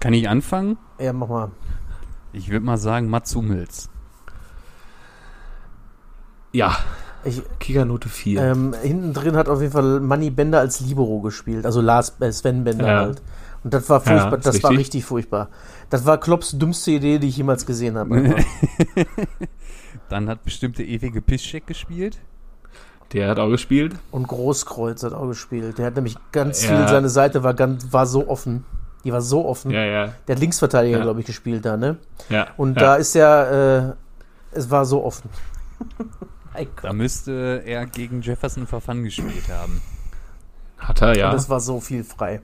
Kann 0.00 0.12
ich 0.14 0.28
anfangen? 0.28 0.78
Ja, 0.98 1.12
mach 1.12 1.28
mal. 1.28 1.50
Ich 2.32 2.48
würde 2.50 2.64
mal 2.64 2.78
sagen 2.78 3.08
Mats 3.10 3.34
Hummels. 3.34 3.88
Ja, 6.52 6.76
Ich, 7.24 7.40
Kickernote 7.60 8.08
4. 8.08 8.42
ähm, 8.42 8.74
hinten 8.82 9.12
drin 9.14 9.36
hat 9.36 9.48
auf 9.48 9.60
jeden 9.60 9.72
Fall 9.72 10.00
Manny 10.00 10.30
Bender 10.30 10.58
als 10.60 10.80
Libero 10.80 11.20
gespielt, 11.20 11.64
also 11.64 11.80
Lars, 11.80 12.16
äh, 12.20 12.30
Sven 12.32 12.64
Bender 12.64 12.86
Ja. 12.88 12.98
halt. 13.00 13.22
Und 13.64 13.72
das 13.74 13.88
war 13.88 14.00
Ja, 14.04 14.10
furchtbar, 14.18 14.38
ist 14.38 14.46
das 14.46 14.62
war 14.62 14.70
richtig. 14.70 14.78
richtig 14.86 15.04
furchtbar. 15.04 15.48
Das 15.90 16.04
war 16.06 16.18
Klopps 16.18 16.56
dümmste 16.58 16.90
Idee, 16.92 17.18
die 17.18 17.28
ich 17.28 17.36
jemals 17.36 17.64
gesehen 17.66 17.96
habe. 17.96 18.36
Dann 20.08 20.28
hat 20.28 20.42
bestimmt 20.44 20.78
der 20.78 20.86
ewige 20.86 21.22
Pisscheck 21.22 21.66
gespielt. 21.66 22.18
Der 23.12 23.28
hat 23.28 23.38
auch 23.38 23.48
gespielt. 23.50 23.94
Und 24.10 24.26
Großkreuz 24.26 25.02
hat 25.02 25.12
auch 25.12 25.26
gespielt. 25.28 25.78
Der 25.78 25.86
hat 25.86 25.94
nämlich 25.96 26.16
ganz 26.32 26.64
Ja. 26.64 26.76
viel, 26.76 26.88
seine 26.88 27.08
Seite 27.08 27.42
war 27.42 27.54
ganz, 27.54 27.92
war 27.92 28.06
so 28.06 28.28
offen. 28.28 28.64
Die 29.04 29.12
war 29.12 29.20
so 29.20 29.44
offen. 29.46 29.70
Ja, 29.70 29.84
ja. 29.84 30.12
Der 30.26 30.36
hat 30.36 30.40
Linksverteidiger, 30.40 30.98
Ja. 30.98 31.02
glaube 31.02 31.20
ich, 31.20 31.26
gespielt 31.26 31.64
da, 31.64 31.76
ne? 31.76 31.96
ja 32.30 32.48
Und 32.56 32.76
ja. 32.76 32.82
da 32.82 32.94
ist 32.96 33.14
ja, 33.14 33.88
äh, 33.90 33.92
es 34.52 34.70
war 34.70 34.84
so 34.84 35.04
offen. 35.04 35.28
Da 36.82 36.92
müsste 36.92 37.62
er 37.64 37.86
gegen 37.86 38.20
Jefferson 38.20 38.66
Verfan 38.66 39.04
gespielt 39.04 39.48
haben. 39.50 39.80
Hat 40.76 41.00
er, 41.00 41.16
ja. 41.16 41.30
Und 41.30 41.36
es 41.36 41.48
war 41.48 41.60
so 41.60 41.80
viel 41.80 42.04
frei. 42.04 42.42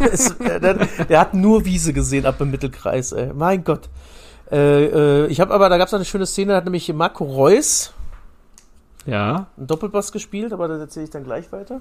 es, 0.12 0.36
der, 0.38 0.74
der 0.84 1.20
hat 1.20 1.34
nur 1.34 1.64
Wiese 1.64 1.92
gesehen 1.92 2.26
ab 2.26 2.40
im 2.40 2.50
Mittelkreis, 2.50 3.12
ey. 3.12 3.32
Mein 3.34 3.64
Gott. 3.64 3.88
Äh, 4.50 4.84
äh, 5.24 5.26
ich 5.28 5.40
habe 5.40 5.54
aber, 5.54 5.68
da 5.68 5.78
gab 5.78 5.88
es 5.88 5.94
eine 5.94 6.04
schöne 6.04 6.26
Szene, 6.26 6.52
da 6.52 6.56
hat 6.58 6.64
nämlich 6.64 6.92
Marco 6.92 7.24
Reus 7.24 7.92
Ja. 9.06 9.46
einen 9.56 9.66
Doppelpass 9.66 10.12
gespielt, 10.12 10.52
aber 10.52 10.68
das 10.68 10.80
erzähle 10.80 11.04
ich 11.04 11.10
dann 11.10 11.24
gleich 11.24 11.50
weiter. 11.52 11.80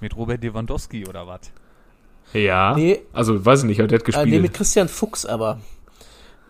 Mit 0.00 0.16
Robert 0.16 0.42
Lewandowski 0.42 1.06
oder 1.06 1.26
was? 1.26 1.40
Ja. 2.32 2.74
Nee. 2.74 3.02
Also, 3.12 3.44
weiß 3.44 3.60
ich 3.60 3.66
nicht, 3.66 3.80
aber 3.80 3.88
der 3.88 3.98
hat 3.98 4.02
Äh, 4.02 4.06
gespielt. 4.06 4.28
nee, 4.30 4.38
mit 4.40 4.54
Christian 4.54 4.88
Fuchs 4.88 5.26
aber. 5.26 5.58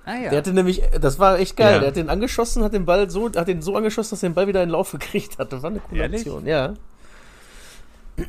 Ah 0.07 0.15
ja. 0.15 0.31
Der 0.31 0.39
hatte 0.39 0.53
nämlich, 0.53 0.83
das 1.01 1.19
war 1.19 1.39
echt 1.39 1.57
geil. 1.57 1.75
Ja. 1.75 1.79
Der 1.81 1.89
hat 1.89 1.97
den 1.97 2.09
angeschossen, 2.09 2.63
hat 2.65 2.73
den 2.73 2.87
Ball 2.87 3.11
so, 3.11 3.31
hat 3.35 3.49
den 3.49 3.61
so 3.63 3.77
angeschossen, 3.77 4.11
dass 4.11 4.23
er 4.23 4.31
den 4.31 4.35
Ball 4.35 4.47
wieder 4.47 4.63
in 4.63 4.69
den 4.69 4.73
Lauf 4.73 4.93
gekriegt 4.93 5.39
hat. 5.39 5.53
Das 5.53 5.63
war 5.63 5.71
eine 5.71 5.81
coole 5.81 6.01
Ehrlich? 6.03 6.21
Aktion, 6.23 6.47
ja. 6.47 6.75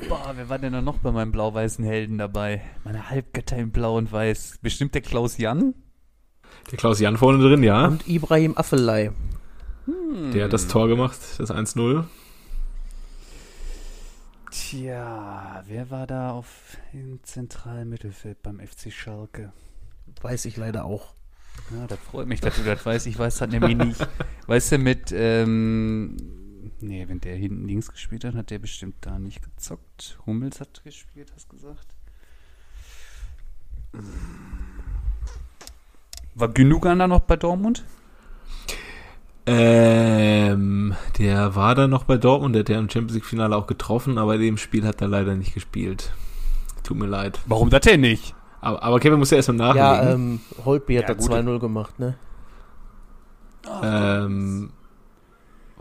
Boah, 0.07 0.33
wer 0.35 0.49
war 0.49 0.59
denn 0.59 0.73
da 0.73 0.81
noch 0.81 0.99
bei 0.99 1.11
meinem 1.11 1.31
blau-weißen 1.31 1.83
Helden 1.83 2.17
dabei? 2.17 2.61
Meine 2.83 3.09
Halbgötter 3.09 3.57
in 3.57 3.71
Blau 3.71 3.97
und 3.97 4.11
Weiß. 4.11 4.59
Bestimmt 4.61 4.95
der 4.95 5.01
Klaus 5.01 5.37
Jan? 5.37 5.73
der 6.71 6.77
Klaus 6.77 6.99
Jan 6.99 7.17
vorne 7.17 7.43
drin, 7.43 7.63
ja. 7.63 7.87
Und 7.87 8.07
Ibrahim 8.07 8.57
Affelay. 8.57 9.11
Der 10.33 10.45
hat 10.45 10.53
das 10.53 10.67
Tor 10.67 10.87
gemacht, 10.87 11.17
das 11.37 11.51
1-0. 11.51 12.05
Tja, 14.51 15.63
wer 15.67 15.89
war 15.89 16.07
da 16.07 16.31
auf 16.31 16.77
im 16.93 17.23
zentralen 17.23 17.89
Mittelfeld 17.89 18.41
beim 18.41 18.59
FC 18.59 18.91
Schalke? 18.91 19.51
Weiß 20.21 20.45
ich 20.45 20.57
leider 20.57 20.85
auch. 20.85 21.13
Ja, 21.75 21.87
das 21.87 21.99
freut 21.99 22.27
mich, 22.27 22.41
dass 22.41 22.55
du 22.55 22.63
das 22.63 22.85
weißt. 22.85 23.07
Ich 23.07 23.17
weiß 23.17 23.37
das 23.37 23.49
nämlich 23.49 23.77
nicht. 23.77 24.07
Weißt 24.47 24.73
du, 24.73 24.77
mit, 24.77 25.13
ähm, 25.13 26.17
nee, 26.79 27.07
wenn 27.07 27.19
der 27.21 27.35
hinten 27.35 27.67
links 27.67 27.91
gespielt 27.91 28.23
hat, 28.23 28.35
hat 28.35 28.49
der 28.49 28.59
bestimmt 28.59 28.95
da 29.01 29.17
nicht 29.19 29.41
gezockt. 29.43 30.17
Hummels 30.25 30.59
hat 30.59 30.83
gespielt, 30.83 31.31
hast 31.35 31.51
du 31.51 31.55
gesagt. 31.55 31.87
War 36.35 36.47
Gündogan 36.49 36.99
da 36.99 37.07
noch 37.07 37.21
bei 37.21 37.35
Dortmund? 37.35 37.83
Ähm, 39.45 40.95
der 41.17 41.55
war 41.55 41.75
dann 41.75 41.89
noch 41.89 42.03
bei 42.03 42.17
Dortmund, 42.17 42.55
der 42.55 42.61
hat 42.61 42.69
ja 42.69 42.79
im 42.79 42.89
Champions 42.89 43.13
League 43.15 43.25
Finale 43.25 43.55
auch 43.55 43.67
getroffen, 43.67 44.17
aber 44.17 44.35
in 44.35 44.41
dem 44.41 44.57
Spiel 44.57 44.85
hat 44.85 45.01
er 45.01 45.07
leider 45.07 45.35
nicht 45.35 45.53
gespielt. 45.53 46.13
Tut 46.83 46.97
mir 46.97 47.07
leid. 47.07 47.39
Warum 47.47 47.69
das 47.69 47.81
denn 47.81 48.01
nicht? 48.01 48.35
Aber, 48.61 48.81
aber 48.83 48.99
Kevin 48.99 49.17
muss 49.19 49.31
ja 49.31 49.37
erstmal 49.37 49.75
Ja, 49.75 49.93
nachlegen. 49.95 50.39
ähm, 50.57 50.63
Holtby 50.63 50.95
hat 50.95 51.09
Ja, 51.09 51.15
da 51.15 51.21
gut. 51.21 51.31
2-0 51.31 51.59
gemacht, 51.59 51.99
ne? 51.99 52.15
Ähm, 53.83 54.71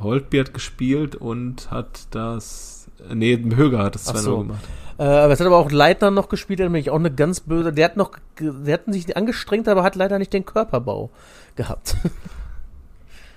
Holtby 0.02 0.38
hat 0.38 0.54
gespielt 0.54 1.14
und 1.16 1.70
hat 1.70 2.06
das. 2.10 2.88
Nee, 3.12 3.36
Höger 3.54 3.78
hat 3.84 3.94
das 3.94 4.08
Ach 4.08 4.14
2-0 4.14 4.18
so. 4.20 4.38
gemacht. 4.38 4.64
Äh, 4.98 5.04
aber 5.04 5.32
es 5.32 5.40
hat 5.40 5.46
aber 5.46 5.56
auch 5.56 5.70
Leitner 5.70 6.10
noch 6.10 6.28
gespielt, 6.28 6.58
der 6.58 6.66
hat 6.66 6.72
nämlich 6.72 6.90
auch 6.90 6.98
eine 6.98 7.10
ganz 7.10 7.40
böse. 7.40 7.72
Der 7.72 7.86
hat 7.86 7.96
noch, 7.96 8.12
der 8.38 8.74
hat 8.74 8.82
sich 8.88 9.16
angestrengt, 9.16 9.66
aber 9.68 9.82
hat 9.82 9.96
leider 9.96 10.18
nicht 10.18 10.32
den 10.32 10.44
Körperbau 10.44 11.10
gehabt. 11.56 11.96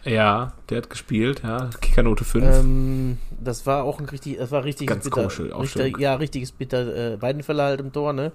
Ja, 0.05 0.51
der 0.69 0.79
hat 0.79 0.89
gespielt, 0.89 1.43
ja. 1.43 1.69
Kickernote 1.79 2.25
5. 2.25 2.45
ähm, 2.45 3.17
das 3.39 3.65
war 3.65 3.83
auch 3.85 3.99
ein 3.99 4.05
richtig, 4.05 4.37
das 4.37 4.51
war 4.51 4.65
richtig 4.65 4.87
Ganz 4.87 5.05
bitter. 5.05 5.15
komische 5.15 5.57
Richtig, 5.57 5.97
ja, 5.97 6.15
richtiges 6.15 6.51
bitter. 6.51 7.13
Äh, 7.13 7.21
Weidenfeller 7.21 7.63
halt 7.63 7.79
im 7.79 7.93
Tor, 7.93 8.11
ne? 8.11 8.33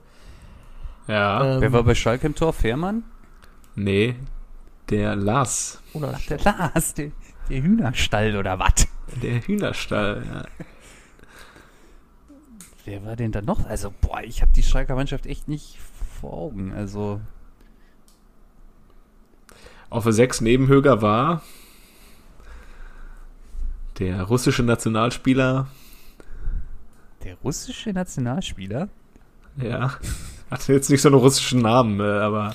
ja. 1.09 1.57
Ähm, 1.57 1.61
Wer 1.61 1.72
war 1.74 1.83
bei 1.83 1.95
Schalke 1.95 2.26
im 2.26 2.35
Tor? 2.35 2.55
Fährmann? 2.55 3.05
Nee, 3.74 4.16
der 4.89 5.14
Lars. 5.14 5.83
unerstellt. 5.93 6.45
Der 6.47 6.53
Lars, 6.72 6.95
der, 6.95 7.11
der 7.49 7.62
Hühnerstall 7.62 8.36
oder 8.36 8.59
was? 8.59 8.86
Der 9.22 9.40
Hühnerstall, 9.40 10.22
ja. 10.26 10.44
Wer 12.84 13.05
war 13.05 13.16
denn 13.16 13.32
da 13.32 13.42
noch? 13.42 13.66
Also, 13.66 13.92
boah, 14.01 14.22
ich 14.22 14.40
habe 14.40 14.53
die 14.55 14.62
Schalker 14.62 14.94
Mannschaft 14.94 15.26
echt 15.26 15.49
nicht 15.49 15.78
vor 16.20 16.32
Augen. 16.32 16.72
Also, 16.72 17.20
Auf 19.90 20.05
der 20.05 20.12
6 20.12 20.40
neben 20.42 20.68
Höger 20.68 21.01
war 21.03 21.42
der 23.99 24.22
russische 24.22 24.62
Nationalspieler, 24.62 25.66
der 27.24 27.34
russische 27.36 27.90
Nationalspieler? 27.90 28.88
ja, 29.57 29.94
hatte 30.51 30.72
jetzt 30.72 30.88
nicht 30.88 31.03
so 31.03 31.09
einen 31.09 31.18
russischen 31.18 31.61
Namen, 31.61 31.99
äh, 32.01 32.05
aber 32.05 32.55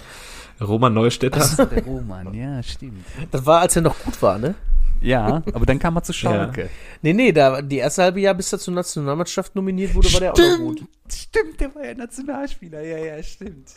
Roman 0.61 0.93
Neustädter. 0.93 1.65
Der 1.65 1.83
Roman, 1.83 2.33
ja, 2.33 2.63
stimmt. 2.63 3.05
Das 3.31 3.45
war, 3.45 3.59
als 3.61 3.75
er 3.75 3.81
noch 3.81 3.99
gut 3.99 4.21
war, 4.21 4.37
ne? 4.37 4.55
Ja, 5.03 5.43
aber 5.53 5.65
dann 5.65 5.79
kam 5.79 5.97
er 5.97 6.03
zu 6.03 6.13
Schalke. 6.13 6.69
Nee, 7.01 7.13
nee, 7.13 7.31
da, 7.31 7.61
die 7.61 7.77
erste 7.77 8.03
halbe 8.03 8.21
Jahr, 8.21 8.33
bis 8.33 8.53
er 8.53 8.59
zur 8.59 8.73
Nationalmannschaft 8.73 9.55
nominiert 9.55 9.93
wurde, 9.93 10.11
war 10.13 10.19
der 10.19 10.33
auch 10.33 10.37
noch 10.37 10.57
gut. 10.57 10.83
Stimmt, 11.11 11.59
der 11.59 11.75
war 11.75 11.85
ja 11.85 11.93
Nationalspieler. 11.93 12.81
Ja, 12.81 12.97
ja, 12.97 13.21
stimmt. 13.21 13.69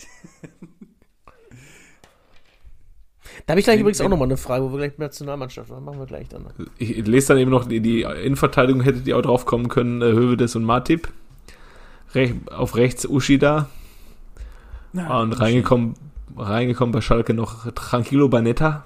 Da 3.45 3.53
habe 3.53 3.61
ich 3.61 3.67
gleich 3.67 3.81
übrigens 3.81 4.01
auch 4.01 4.09
nochmal 4.09 4.29
eine 4.29 4.37
Frage, 4.37 4.65
wo 4.65 4.71
wir 4.71 4.79
gleich 4.79 4.93
mit 4.93 5.01
der 5.01 5.07
Nationalmannschaft 5.09 5.69
waren. 5.69 5.85
Machen 5.85 5.99
wir 5.99 6.07
gleich 6.07 6.29
dann. 6.29 6.47
Ich 6.79 7.07
lese 7.07 7.29
dann 7.29 7.39
eben 7.39 7.51
noch, 7.51 7.67
die, 7.67 7.81
die 7.81 8.03
Innenverteidigung 8.03 8.83
hättet 8.83 9.07
ihr 9.07 9.17
auch 9.17 9.23
drauf 9.23 9.45
kommen 9.45 9.69
können, 9.69 10.01
äh, 10.01 10.07
Hövedes 10.07 10.57
und 10.57 10.65
Matip. 10.65 11.09
Rech, 12.15 12.35
auf 12.51 12.77
rechts 12.77 13.05
Ushida. 13.07 13.69
und 14.93 15.33
reingekommen, 15.33 15.95
reingekommen 16.37 16.93
bei 16.93 17.01
Schalke 17.01 17.35
noch 17.35 17.71
Tranquilo 17.73 18.29
Banetta, 18.29 18.85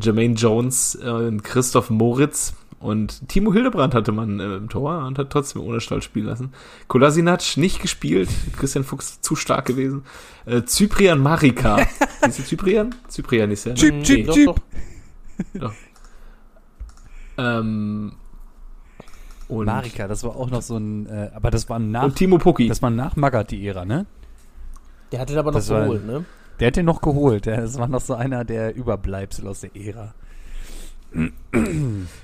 Jermaine 0.00 0.34
Jones 0.34 0.98
äh, 1.02 1.08
und 1.08 1.42
Christoph 1.42 1.90
Moritz. 1.90 2.54
Und 2.78 3.28
Timo 3.28 3.52
Hildebrand 3.52 3.94
hatte 3.94 4.10
man 4.10 4.40
äh, 4.40 4.56
im 4.56 4.68
Tor 4.70 5.04
und 5.06 5.18
hat 5.18 5.28
trotzdem 5.30 5.60
ohne 5.60 5.80
Stall 5.80 6.00
spielen 6.00 6.26
lassen. 6.26 6.52
Kolasinac 6.88 7.56
nicht 7.58 7.82
gespielt. 7.82 8.30
Christian 8.56 8.84
Fuchs 8.84 9.20
zu 9.20 9.36
stark 9.36 9.66
gewesen. 9.66 10.04
Äh, 10.46 10.62
Cyprian 10.62 11.18
Marika. 11.18 11.78
ist 12.26 12.38
es 12.38 12.48
Cyprian? 12.48 12.94
Cyprian 13.10 13.50
ist 13.50 13.66
ja. 13.66 13.72
ne? 13.72 13.78
Chip, 13.78 13.94
Mhm, 13.94 14.02
chip, 14.02 14.26
doch, 14.26 14.34
chip. 14.34 14.54
doch. 15.54 15.72
Ähm, 17.36 18.12
und, 19.48 19.66
Marika, 19.66 20.06
das 20.08 20.22
war 20.24 20.36
auch 20.36 20.48
noch 20.50 20.62
so 20.62 20.76
ein, 20.76 21.06
äh, 21.06 21.30
aber 21.34 21.50
das 21.50 21.68
war 21.68 21.78
nach, 21.78 22.04
und 22.04 22.16
Timo 22.16 22.38
Pucki. 22.38 22.68
das 22.68 22.82
war 22.82 22.90
nach 22.90 23.16
Magath 23.16 23.50
die 23.50 23.66
Ära, 23.66 23.84
ne? 23.84 24.06
Der 25.10 25.20
hat 25.20 25.28
den 25.28 25.38
aber 25.38 25.50
noch 25.50 25.66
geholt, 25.66 26.06
ne? 26.06 26.24
Der 26.60 26.68
hat 26.68 26.76
den 26.76 26.86
noch 26.86 27.00
geholt. 27.00 27.46
Das 27.46 27.78
war 27.78 27.88
noch 27.88 28.02
so 28.02 28.14
einer 28.14 28.44
der 28.44 28.74
Überbleibsel 28.74 29.48
aus 29.48 29.60
der 29.62 29.74
Ära. 29.74 30.14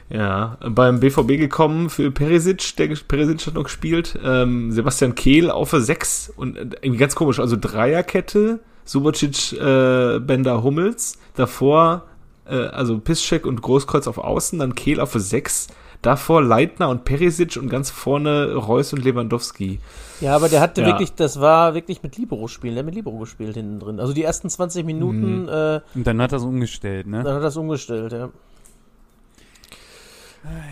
Ja, 0.09 0.59
beim 0.61 1.01
BVB 1.01 1.39
gekommen 1.39 1.91
für 1.91 2.12
Perisic, 2.12 2.76
der 2.76 2.95
Perisic 3.09 3.47
hat 3.47 3.55
noch 3.55 3.64
gespielt, 3.64 4.16
ähm, 4.24 4.70
Sebastian 4.70 5.16
Kehl 5.16 5.51
auf 5.51 5.70
der 5.70 5.80
6 5.80 6.32
und 6.37 6.57
äh, 6.57 6.61
irgendwie 6.82 6.99
ganz 6.99 7.16
komisch, 7.16 7.41
also 7.41 7.57
Dreierkette, 7.61 8.61
Subotic, 8.84 9.55
äh, 9.55 10.20
Bender, 10.20 10.62
Hummels, 10.62 11.18
davor, 11.34 12.05
äh, 12.49 12.55
also 12.55 13.01
Piszczek 13.01 13.45
und 13.45 13.61
Großkreuz 13.61 14.07
auf 14.07 14.18
Außen, 14.18 14.61
dann 14.61 14.76
Kehl 14.76 15.01
auf 15.01 15.11
der 15.11 15.20
6, 15.20 15.66
davor 16.07 16.42
Leitner 16.42 16.88
und 16.88 17.04
Perisic 17.04 17.57
und 17.57 17.68
ganz 17.68 17.90
vorne 17.90 18.54
Reus 18.54 18.92
und 18.92 19.04
Lewandowski. 19.04 19.80
Ja, 20.20 20.34
aber 20.36 20.48
der 20.48 20.61
hatte 20.61 20.80
Ja. 20.82 20.86
wirklich, 20.86 21.14
das 21.14 21.40
war 21.40 21.74
wirklich 21.74 22.02
mit 22.02 22.16
Libero 22.16 22.46
spielen, 22.48 22.74
der 22.74 22.82
hat 22.82 22.86
mit 22.86 22.94
Libero 22.94 23.18
gespielt 23.18 23.54
hinten 23.57 23.80
drin. 23.80 24.00
Also 24.00 24.12
die 24.12 24.22
ersten 24.22 24.48
20 24.48 24.86
Minuten, 24.86 25.42
Mhm. 25.42 25.48
äh, 25.48 25.80
Und 25.94 26.07
dann 26.07 26.22
hat 26.22 26.32
er 26.32 26.38
es 26.38 26.44
umgestellt, 26.44 27.07
ne? 27.07 27.18
dann 27.24 27.34
hat 27.34 27.40
er 27.40 27.44
das 27.44 27.57
umgestellt, 27.57 28.12
ja. 28.12 28.28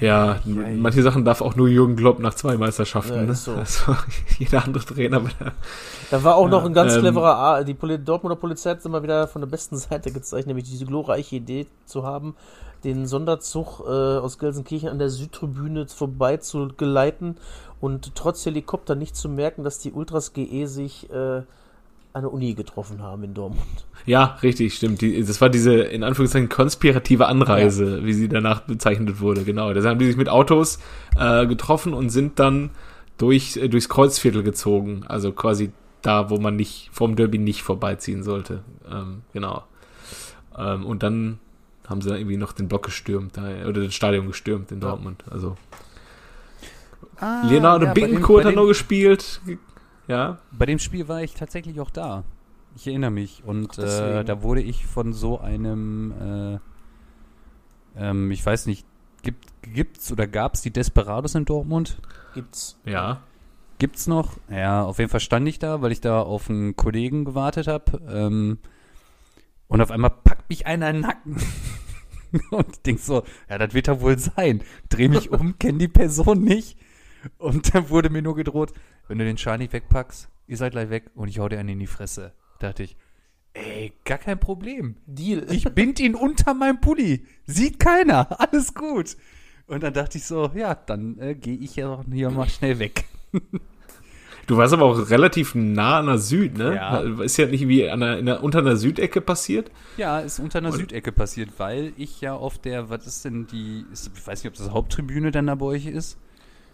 Ja, 0.01 0.41
manche 0.45 1.03
Sachen 1.03 1.25
darf 1.25 1.41
auch 1.41 1.57
nur 1.57 1.69
Jürgen 1.69 1.97
Klopp 1.97 2.19
nach 2.19 2.35
zwei 2.35 2.57
Meisterschaften. 2.57 3.15
Ja, 3.15 3.23
ne? 3.23 3.35
so. 3.35 3.53
Also, 3.53 3.97
jeder 4.39 4.65
andere 4.65 4.85
Trainer. 4.85 5.23
Da 6.11 6.25
war 6.25 6.37
auch 6.37 6.49
noch 6.49 6.65
ein 6.65 6.75
ganz 6.75 6.95
ähm, 6.95 7.01
cleverer, 7.01 7.37
A 7.37 7.65
die 7.65 7.75
Poli 7.75 7.99
Dortmunder 7.99 8.37
Polizei 8.37 8.71
hat 8.71 8.79
es 8.79 8.85
immer 8.85 9.03
wieder 9.03 9.29
von 9.29 9.41
der 9.43 9.49
besten 9.49 9.77
Seite 9.79 10.13
gezeigt, 10.13 10.47
nämlich 10.47 10.69
diese 10.69 10.85
glorreiche 10.85 11.37
Idee 11.37 11.67
zu 11.87 12.05
haben, 12.05 12.35
den 12.85 13.07
Sonderzug 13.07 13.81
äh, 13.81 13.91
aus 13.91 14.39
Gelsenkirchen 14.39 14.89
an 14.89 14.99
der 14.99 15.11
Südtribüne 15.11 15.87
vorbei 15.87 16.37
zu 16.37 16.69
geleiten 16.77 17.37
und 17.81 18.15
trotz 18.15 18.45
Helikopter 18.47 18.95
nicht 18.95 19.17
zu 19.17 19.29
merken, 19.29 19.65
dass 19.65 19.79
die 19.79 19.93
Ultras 19.93 20.33
GE 20.33 20.67
sich 20.67 21.11
äh, 21.11 21.43
an 22.15 22.23
der 22.23 22.33
Uni 22.33 22.55
getroffen 22.55 23.03
haben 23.03 23.25
in 23.25 23.35
Dortmund. 23.35 23.67
Ja, 24.07 24.39
richtig, 24.43 24.75
stimmt. 24.75 25.01
Die, 25.01 25.23
das 25.23 25.41
war 25.41 25.51
diese, 25.51 25.75
in 25.75 26.05
Anführungszeichen, 26.05 26.49
konspirative 26.49 27.27
Anreise, 27.27 28.05
wie 28.05 28.13
sie 28.13 28.29
danach 28.29 28.61
bezeichnet 28.61 29.21
wurde. 29.21 29.43
Genau. 29.43 29.73
Da 29.73 29.83
haben 29.83 29.99
die 29.99 30.07
sich 30.07 30.17
mit 30.17 30.29
Autos 30.29 30.79
äh, 31.19 31.47
getroffen 31.47 31.93
und 31.93 32.11
sind 32.11 32.39
dann 32.39 32.71
durch, 33.19 33.57
äh, 33.57 33.69
durchs 33.69 33.89
Kreuzviertel 33.89 34.43
gezogen. 34.43 35.05
Also 35.09 35.33
quasi 35.33 35.73
da, 36.03 36.31
wo 36.31 36.39
man 36.39 36.55
nicht 36.57 36.89
vom 36.93 37.17
Derby 37.17 37.39
nicht 37.39 37.63
vorbeiziehen 37.63 38.23
sollte. 38.23 38.63
Ähm, 38.91 39.23
genau. 39.33 39.65
Ähm, 40.57 40.87
und 40.87 41.03
dann 41.03 41.41
haben 41.89 42.01
sie 42.01 42.11
dann 42.11 42.19
irgendwie 42.19 42.37
noch 42.37 42.53
den 42.53 42.69
Block 42.69 42.85
gestürmt, 42.85 43.37
da, 43.37 43.67
oder 43.69 43.85
das 43.85 43.95
Stadion 43.95 44.27
gestürmt 44.29 44.71
in 44.71 44.81
Dortmund. 44.81 45.25
Also 45.31 45.57
Ah, 47.21 47.47
Leonardo 47.49 47.87
ja, 47.87 47.93
Bittencourt 47.93 48.45
hat 48.45 48.55
noch 48.55 48.67
gespielt. 48.67 49.41
Ja. 50.07 50.39
Bei 50.53 50.67
dem 50.67 50.79
Spiel 50.79 51.09
war 51.09 51.23
ich 51.23 51.35
tatsächlich 51.35 51.81
auch 51.81 51.91
da. 51.91 52.25
Ich 52.77 52.87
erinnere 52.87 53.11
mich. 53.11 53.43
Und 53.45 53.79
äh, 53.79 53.83
deswegen. 53.83 54.27
da 54.27 54.43
wurde 54.43 54.63
ich 54.63 54.87
von 54.87 55.13
so 55.13 55.41
einem, 55.41 56.61
äh, 57.97 58.01
ähm, 58.01 58.31
ich 58.31 58.45
weiß 58.45 58.67
nicht, 58.67 58.87
gibt, 59.23 59.53
gibt's 59.63 60.11
oder 60.13 60.27
gab's 60.27 60.63
die 60.63 60.73
Desperados 60.73 61.35
in 61.35 61.45
Dortmund? 61.45 61.99
Gibt's. 62.35 62.79
Ja. 62.85 63.23
Gibt's 63.79 64.07
noch? 64.07 64.37
Ja, 64.51 64.85
auf 64.85 64.99
jeden 64.99 65.11
Fall 65.11 65.21
stand 65.21 65.49
ich 65.49 65.59
da, 65.59 65.83
weil 65.83 65.93
ich 65.93 66.01
da 66.01 66.21
auf 66.21 66.49
einen 66.49 66.77
Kollegen 66.77 67.25
gewartet 67.25 67.67
habe. 67.67 68.01
Ähm, 68.09 68.59
und 69.67 69.81
auf 69.81 69.91
einmal 69.91 70.11
packt 70.11 70.49
mich 70.49 70.67
einer 70.67 70.91
in 70.91 70.97
den 70.97 71.03
Nacken. 71.03 71.37
und 72.51 72.67
ich 72.71 72.83
denk 72.83 73.01
so, 73.01 73.25
ja, 73.49 73.59
das 73.59 73.75
wird 73.75 73.89
ja 73.89 74.01
wohl 74.01 74.19
sein. 74.19 74.63
Dreh 74.89 75.09
mich 75.09 75.31
um, 75.31 75.59
kenne 75.59 75.79
die 75.79 75.89
Person 75.89 76.43
nicht. 76.43 76.79
Und 77.39 77.75
dann 77.75 77.89
wurde 77.89 78.11
mir 78.11 78.23
nur 78.23 78.37
gedroht, 78.37 78.73
wenn 79.09 79.19
du 79.19 79.25
den 79.25 79.39
Schein 79.39 79.59
nicht 79.61 79.73
wegpackst, 79.73 80.29
ihr 80.47 80.57
seid 80.57 80.73
gleich 80.73 80.91
weg 80.91 81.11
und 81.15 81.29
ich 81.29 81.39
hau 81.39 81.49
dir 81.49 81.59
einen 81.59 81.71
in 81.71 81.79
die 81.79 81.87
Fresse. 81.87 82.33
Dachte 82.59 82.83
ich, 82.85 82.97
ey, 83.55 83.93
gar 84.05 84.19
kein 84.19 84.39
Problem. 84.41 84.97
Deal. 85.07 85.47
Ich 85.51 85.65
bind 85.65 86.01
ihn 86.01 86.15
unter 86.15 86.55
meinem 86.55 86.81
Pulli. 86.81 87.27
Sieht 87.47 87.79
keiner. 87.79 88.41
Alles 88.41 88.75
gut. 88.75 89.17
Und 89.67 89.83
dann 89.83 89.95
dachte 89.95 90.19
ich 90.19 90.25
so, 90.25 90.51
ja, 90.55 90.75
dann 90.75 91.19
äh, 91.19 91.35
gehe 91.35 91.57
ich 91.57 91.77
ja 91.77 91.89
auch 91.89 92.05
hier 92.11 92.31
mal 92.31 92.49
schnell 92.49 92.79
weg. 92.79 93.05
Du 94.47 94.59
warst 94.59 94.75
aber 94.75 94.85
auch 94.85 95.09
relativ 95.11 95.55
nah 95.55 96.01
an 96.01 96.07
der 96.07 96.19
Süd, 96.19 96.59
ne? 96.59 96.75
Ja. 96.75 96.99
Ist 96.99 97.39
ja 97.39 97.47
nicht 97.47 97.67
wie 97.67 97.89
an 97.89 98.01
der, 98.01 98.19
in 98.19 98.27
der, 98.27 98.45
unter 98.45 98.59
einer 98.59 98.77
Südecke 98.77 99.23
passiert. 99.23 99.71
Ja, 99.97 100.21
ist 100.21 100.39
unter 100.39 100.59
einer 100.59 100.71
Und- 100.71 100.77
Südecke 100.79 101.13
passiert, 101.13 101.51
weil 101.57 101.95
ich 101.97 102.21
ja 102.21 102.35
auf 102.35 102.59
der, 102.59 102.91
was 102.91 103.07
ist 103.07 103.25
denn 103.25 103.47
die, 103.47 103.87
ist, 103.91 104.11
ich 104.15 104.27
weiß 104.27 104.45
nicht, 104.45 104.53
ob 104.53 104.59
das 104.59 104.71
Haupttribüne 104.75 105.31
dann 105.31 105.47
da 105.47 105.55
bei 105.55 105.65
euch 105.67 105.87
ist. 105.87 106.19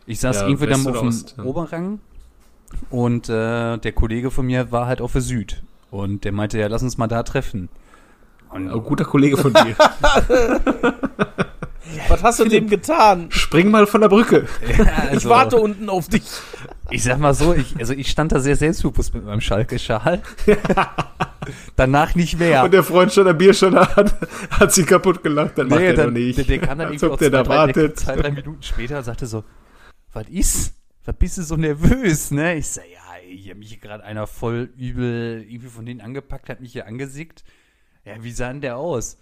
Ich 0.06 0.18
saß 0.18 0.40
Ja, 0.40 0.48
irgendwie 0.48 0.66
dann 0.66 0.84
auf 0.84 0.98
dem 0.98 1.08
Ost, 1.08 1.34
ja. 1.38 1.44
Oberrang 1.44 2.00
und 2.90 3.28
äh, 3.28 3.78
der 3.78 3.92
Kollege 3.92 4.30
von 4.30 4.46
mir 4.46 4.70
war 4.72 4.86
halt 4.86 5.00
auf 5.00 5.12
der 5.12 5.20
Süd. 5.22 5.62
Und 5.90 6.24
der 6.24 6.32
meinte, 6.32 6.58
ja, 6.58 6.68
lass 6.68 6.82
uns 6.82 6.98
mal 6.98 7.08
da 7.08 7.22
treffen. 7.22 7.68
Und 8.50 8.70
Ein 8.70 8.82
guter 8.82 9.04
Kollege 9.04 9.36
von 9.36 9.52
dir. 9.52 9.76
Was 12.08 12.22
hast 12.22 12.38
du 12.40 12.44
dem 12.44 12.68
getan? 12.68 13.26
Spring 13.30 13.70
mal 13.70 13.86
von 13.86 14.00
der 14.00 14.08
Brücke. 14.08 14.46
ja, 14.78 14.84
Ich 15.04 15.10
also, 15.10 15.28
warte 15.28 15.56
unten 15.56 15.88
auf 15.88 16.08
dich. 16.08 16.22
Ich 16.90 17.02
sag 17.04 17.18
mal 17.18 17.34
so, 17.34 17.52
ich, 17.54 17.76
also 17.78 17.92
ich 17.92 18.10
stand 18.10 18.32
da 18.32 18.40
sehr 18.40 18.56
selbstbewusst 18.56 19.14
mit 19.14 19.24
meinem 19.24 19.40
Schalke-Schal. 19.40 20.22
Danach 21.76 22.14
nicht 22.14 22.38
mehr. 22.38 22.64
Und 22.64 22.72
der 22.72 22.82
Freund 22.84 23.12
schon 23.12 23.24
der 23.24 23.32
Bierschöner 23.32 23.96
hat, 23.96 24.14
hat 24.50 24.72
sie 24.72 24.84
kaputt 24.84 25.22
gelacht. 25.22 25.56
Dann 25.56 25.68
macht 25.68 25.80
Nee, 25.80 25.86
er 25.86 25.94
dann, 25.94 26.06
doch 26.06 26.12
nicht. 26.12 26.38
Der, 26.38 26.44
der 26.44 26.58
kam 26.58 26.78
dann 26.78 26.88
irgendwie 26.92 27.06
auch 27.06 27.16
der 27.16 27.30
zwei, 27.30 27.36
da 27.36 27.42
drei, 27.42 27.56
wartet. 27.56 27.98
zwei, 27.98 28.16
drei 28.16 28.30
Minuten 28.30 28.62
später 28.62 28.98
und 28.98 29.04
sagte 29.04 29.26
so, 29.26 29.44
was 30.12 30.28
ist? 30.28 30.74
Was 31.04 31.16
bist 31.16 31.38
du 31.38 31.42
so 31.42 31.56
nervös, 31.56 32.30
ne? 32.30 32.56
Ich 32.56 32.68
sag, 32.68 32.84
ja, 32.92 33.00
hier 33.26 33.52
hat 33.52 33.58
mich 33.58 33.70
hier 33.70 33.78
gerade 33.78 34.04
einer 34.04 34.26
voll 34.26 34.70
übel 34.76 35.44
irgendwie 35.48 35.68
von 35.68 35.86
denen 35.86 36.00
angepackt, 36.00 36.48
hat 36.48 36.60
mich 36.60 36.72
hier 36.72 36.86
angesickt. 36.86 37.42
Ja, 38.04 38.22
wie 38.22 38.32
sah 38.32 38.48
denn 38.52 38.60
der 38.60 38.76
aus? 38.76 39.16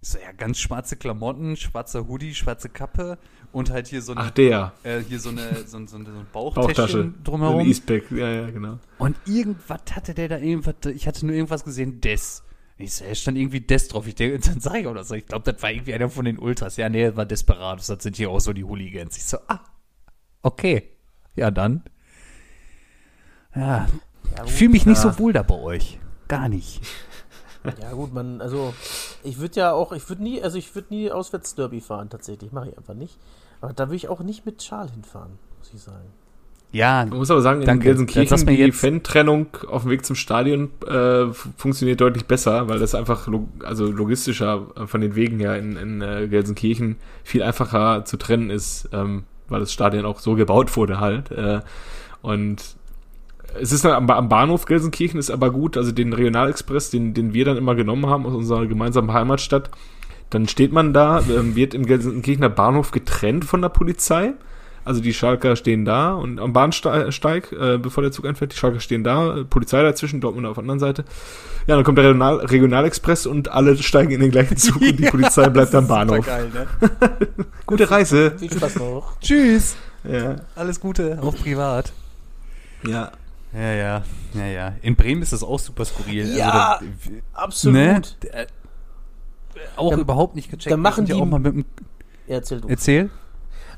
Ich 0.00 0.10
so, 0.10 0.18
ja, 0.18 0.30
ganz 0.32 0.58
schwarze 0.58 0.96
Klamotten, 0.96 1.56
schwarzer 1.56 2.06
Hoodie, 2.06 2.34
schwarze 2.34 2.68
Kappe 2.68 3.18
und 3.50 3.70
halt 3.70 3.88
hier 3.88 4.00
so 4.00 4.12
eine, 4.12 4.20
Ach, 4.20 4.30
der. 4.30 4.72
äh, 4.84 5.00
hier 5.00 5.18
so 5.18 5.30
eine, 5.30 5.56
so, 5.66 5.66
so, 5.66 5.76
ein- 5.78 5.88
so 5.88 5.96
ein 5.96 6.26
Bauchtasche. 6.32 7.12
Drumherum. 7.24 7.60
Ein 7.60 7.66
Eastpack. 7.66 8.10
Ja, 8.12 8.30
ja, 8.30 8.50
genau. 8.50 8.78
Und 8.98 9.16
irgendwas 9.26 9.80
hatte 9.92 10.14
der 10.14 10.28
da 10.28 10.38
irgendwas, 10.38 10.74
ich 10.94 11.06
hatte 11.08 11.26
nur 11.26 11.34
irgendwas 11.34 11.64
gesehen, 11.64 12.00
Des. 12.00 12.44
Ich 12.76 12.94
so, 12.94 13.04
er 13.04 13.14
stand 13.16 13.36
irgendwie 13.38 13.60
Des 13.60 13.88
drauf. 13.88 14.06
Ich 14.06 14.14
denke, 14.14 14.38
dann 14.38 14.60
sag 14.60 14.76
ich 14.76 14.86
auch 14.86 14.94
das. 14.94 15.10
Ich 15.10 15.26
glaube, 15.26 15.50
das 15.50 15.60
war 15.62 15.72
irgendwie 15.72 15.94
einer 15.94 16.08
von 16.10 16.24
den 16.26 16.38
Ultras. 16.38 16.76
Ja, 16.76 16.88
nee, 16.88 17.04
das 17.06 17.16
war 17.16 17.26
Desperados. 17.26 17.86
Das 17.88 18.02
sind 18.02 18.14
hier 18.16 18.30
auch 18.30 18.38
so 18.40 18.52
die 18.52 18.62
Hooligans. 18.64 19.16
Ich 19.16 19.24
so, 19.24 19.38
ah, 19.48 19.60
okay. 20.42 20.90
Ja, 21.38 21.50
dann. 21.50 21.82
Ja, 23.54 23.86
ich 24.44 24.52
fühle 24.52 24.70
mich 24.70 24.86
nicht 24.86 25.02
Ja. 25.02 25.12
so 25.12 25.18
wohl 25.18 25.32
da 25.32 25.42
bei 25.42 25.54
euch. 25.54 25.98
Gar 26.28 26.48
nicht. 26.48 26.80
Ja 27.82 27.90
gut, 27.92 28.14
man, 28.14 28.40
also 28.40 28.72
ich 29.24 29.40
würde 29.40 29.56
ja 29.56 29.72
auch, 29.72 29.92
ich 29.92 30.08
würde 30.08 30.22
nie, 30.22 30.40
also 30.40 30.56
ich 30.56 30.74
würde 30.74 30.94
nie 30.94 31.10
auswärts 31.10 31.54
Derby 31.56 31.80
fahren 31.82 32.08
tatsächlich, 32.08 32.50
mache 32.52 32.70
ich 32.70 32.78
einfach 32.78 32.94
nicht. 32.94 33.18
Aber 33.60 33.72
da 33.74 33.88
würde 33.88 33.96
ich 33.96 34.08
auch 34.08 34.20
nicht 34.20 34.46
mit 34.46 34.62
Schal 34.62 34.88
hinfahren, 34.90 35.32
muss 35.58 35.74
ich 35.74 35.82
sagen. 35.82 36.06
Ja, 36.70 37.04
Man 37.04 37.18
muss 37.18 37.30
aber 37.30 37.42
sagen, 37.42 37.60
in 37.60 37.66
Danke. 37.66 37.84
Gelsenkirchen 37.88 38.30
lass 38.30 38.46
mir 38.46 38.52
die 38.56 38.62
jetzt- 38.62 38.78
Fan-Trennung 38.80 39.48
auf 39.68 39.82
dem 39.82 39.90
Weg 39.90 40.06
zum 40.06 40.16
Stadion 40.16 40.70
äh, 40.86 41.26
funktioniert 41.32 42.00
deutlich 42.00 42.26
besser, 42.26 42.68
weil 42.68 42.78
das 42.78 42.94
einfach 42.94 43.26
log 43.26 43.48
also 43.64 43.90
logistischer 43.90 44.68
äh, 44.76 44.86
von 44.86 45.00
den 45.02 45.14
Wegen 45.14 45.38
her 45.40 45.58
in, 45.58 45.76
in 45.76 46.00
äh, 46.00 46.28
Gelsenkirchen 46.28 46.96
viel 47.24 47.42
einfacher 47.42 48.04
zu 48.06 48.16
trennen 48.18 48.48
ist, 48.50 48.88
ähm, 48.92 49.24
weil 49.48 49.60
das 49.60 49.72
Stadion 49.72 50.04
auch 50.04 50.20
so 50.20 50.34
gebaut 50.34 50.76
wurde 50.76 51.00
halt. 51.00 51.30
Äh, 51.30 51.60
und 52.22 52.62
es 53.60 53.72
ist 53.72 53.84
dann 53.84 53.92
am, 53.92 54.10
am 54.10 54.28
Bahnhof 54.28 54.66
Gelsenkirchen 54.66 55.18
ist 55.18 55.30
aber 55.30 55.50
gut, 55.50 55.76
also 55.76 55.92
den 55.92 56.12
Regionalexpress, 56.12 56.90
den, 56.90 57.14
den 57.14 57.32
wir 57.32 57.44
dann 57.44 57.56
immer 57.56 57.74
genommen 57.74 58.06
haben 58.06 58.26
aus 58.26 58.34
unserer 58.34 58.66
gemeinsamen 58.66 59.12
Heimatstadt, 59.12 59.70
dann 60.30 60.46
steht 60.48 60.72
man 60.72 60.92
da, 60.92 61.20
ähm, 61.20 61.56
wird 61.56 61.74
im 61.74 61.86
Gelsenkirchener 61.86 62.50
Bahnhof 62.50 62.90
getrennt 62.90 63.44
von 63.44 63.62
der 63.62 63.70
Polizei. 63.70 64.34
Also 64.88 65.02
die 65.02 65.12
Schalker 65.12 65.54
stehen 65.54 65.84
da 65.84 66.14
und 66.14 66.40
am 66.40 66.52
Bahnsteig, 66.54 67.52
äh, 67.52 67.76
bevor 67.78 68.02
der 68.02 68.10
Zug 68.10 68.24
einfährt, 68.24 68.52
die 68.52 68.56
Schalker 68.56 68.80
stehen 68.80 69.04
da, 69.04 69.44
Polizei 69.50 69.82
dazwischen, 69.82 70.20
Dortmund 70.22 70.46
auf 70.46 70.54
der 70.54 70.62
anderen 70.62 70.80
Seite. 70.80 71.04
Ja, 71.66 71.74
dann 71.76 71.84
kommt 71.84 71.98
der 71.98 72.06
Regional 72.06 72.36
Regionalexpress 72.38 73.26
und 73.26 73.50
alle 73.50 73.76
steigen 73.76 74.12
in 74.12 74.20
den 74.20 74.30
gleichen 74.30 74.56
Zug 74.56 74.76
und 74.80 74.98
die 74.98 75.04
Polizei 75.10 75.48
bleibt 75.50 75.74
am 75.74 75.86
Bahnhof. 75.86 76.24
Geil, 76.24 76.50
ne? 76.54 76.66
Gute 77.66 77.90
Reise. 77.90 78.32
Viel 78.38 78.50
Spaß 78.50 78.76
noch. 78.76 79.18
Tschüss. 79.20 79.76
Ja, 80.04 80.36
Alles 80.56 80.80
Gute, 80.80 81.18
auch 81.22 81.36
privat. 81.36 81.92
ja. 82.86 83.12
Ja, 83.52 83.72
ja, 83.72 84.02
ja, 84.34 84.46
ja. 84.46 84.72
In 84.82 84.94
Bremen 84.94 85.22
ist 85.22 85.32
das 85.32 85.42
auch 85.42 85.58
super 85.58 85.84
skurril. 85.86 86.34
Ja, 86.36 86.78
also, 86.78 86.84
da, 87.34 87.40
Absolut. 87.42 87.74
Ne? 87.76 88.02
Äh, 88.32 88.46
Auch 89.76 89.92
Da- 89.94 90.00
überhaupt 90.00 90.36
nicht 90.36 90.50
gecheckt. 90.50 90.70
da 90.70 90.76
machen 90.76 91.06
sind 91.06 91.08
ja 91.08 91.14
die- 91.16 91.22
auch 91.22 91.26
mal 91.26 91.40
mit 91.40 91.54
dem 91.54 91.64
Ja, 92.26 92.36
erzähl 92.36 92.60
du. 92.60 92.68
Erzähl. 92.68 93.08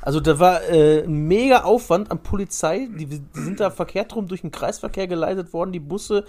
Also 0.03 0.21
da 0.21 0.39
war 0.39 0.63
äh, 0.69 1.03
ein 1.05 1.27
mega 1.29 1.63
Aufwand 1.65 2.11
an 2.11 2.23
Polizei. 2.23 2.89
Die, 2.99 3.07
die 3.07 3.23
sind 3.35 3.61
da 3.61 3.71
verkehrt 3.71 4.15
rum 4.17 4.29
durch 4.29 4.41
den 4.41 4.51
Kreisverkehr 4.51 5.07
geleitet 5.07 5.53
worden. 5.53 5.73
Die 5.73 5.81
Busse 5.81 6.25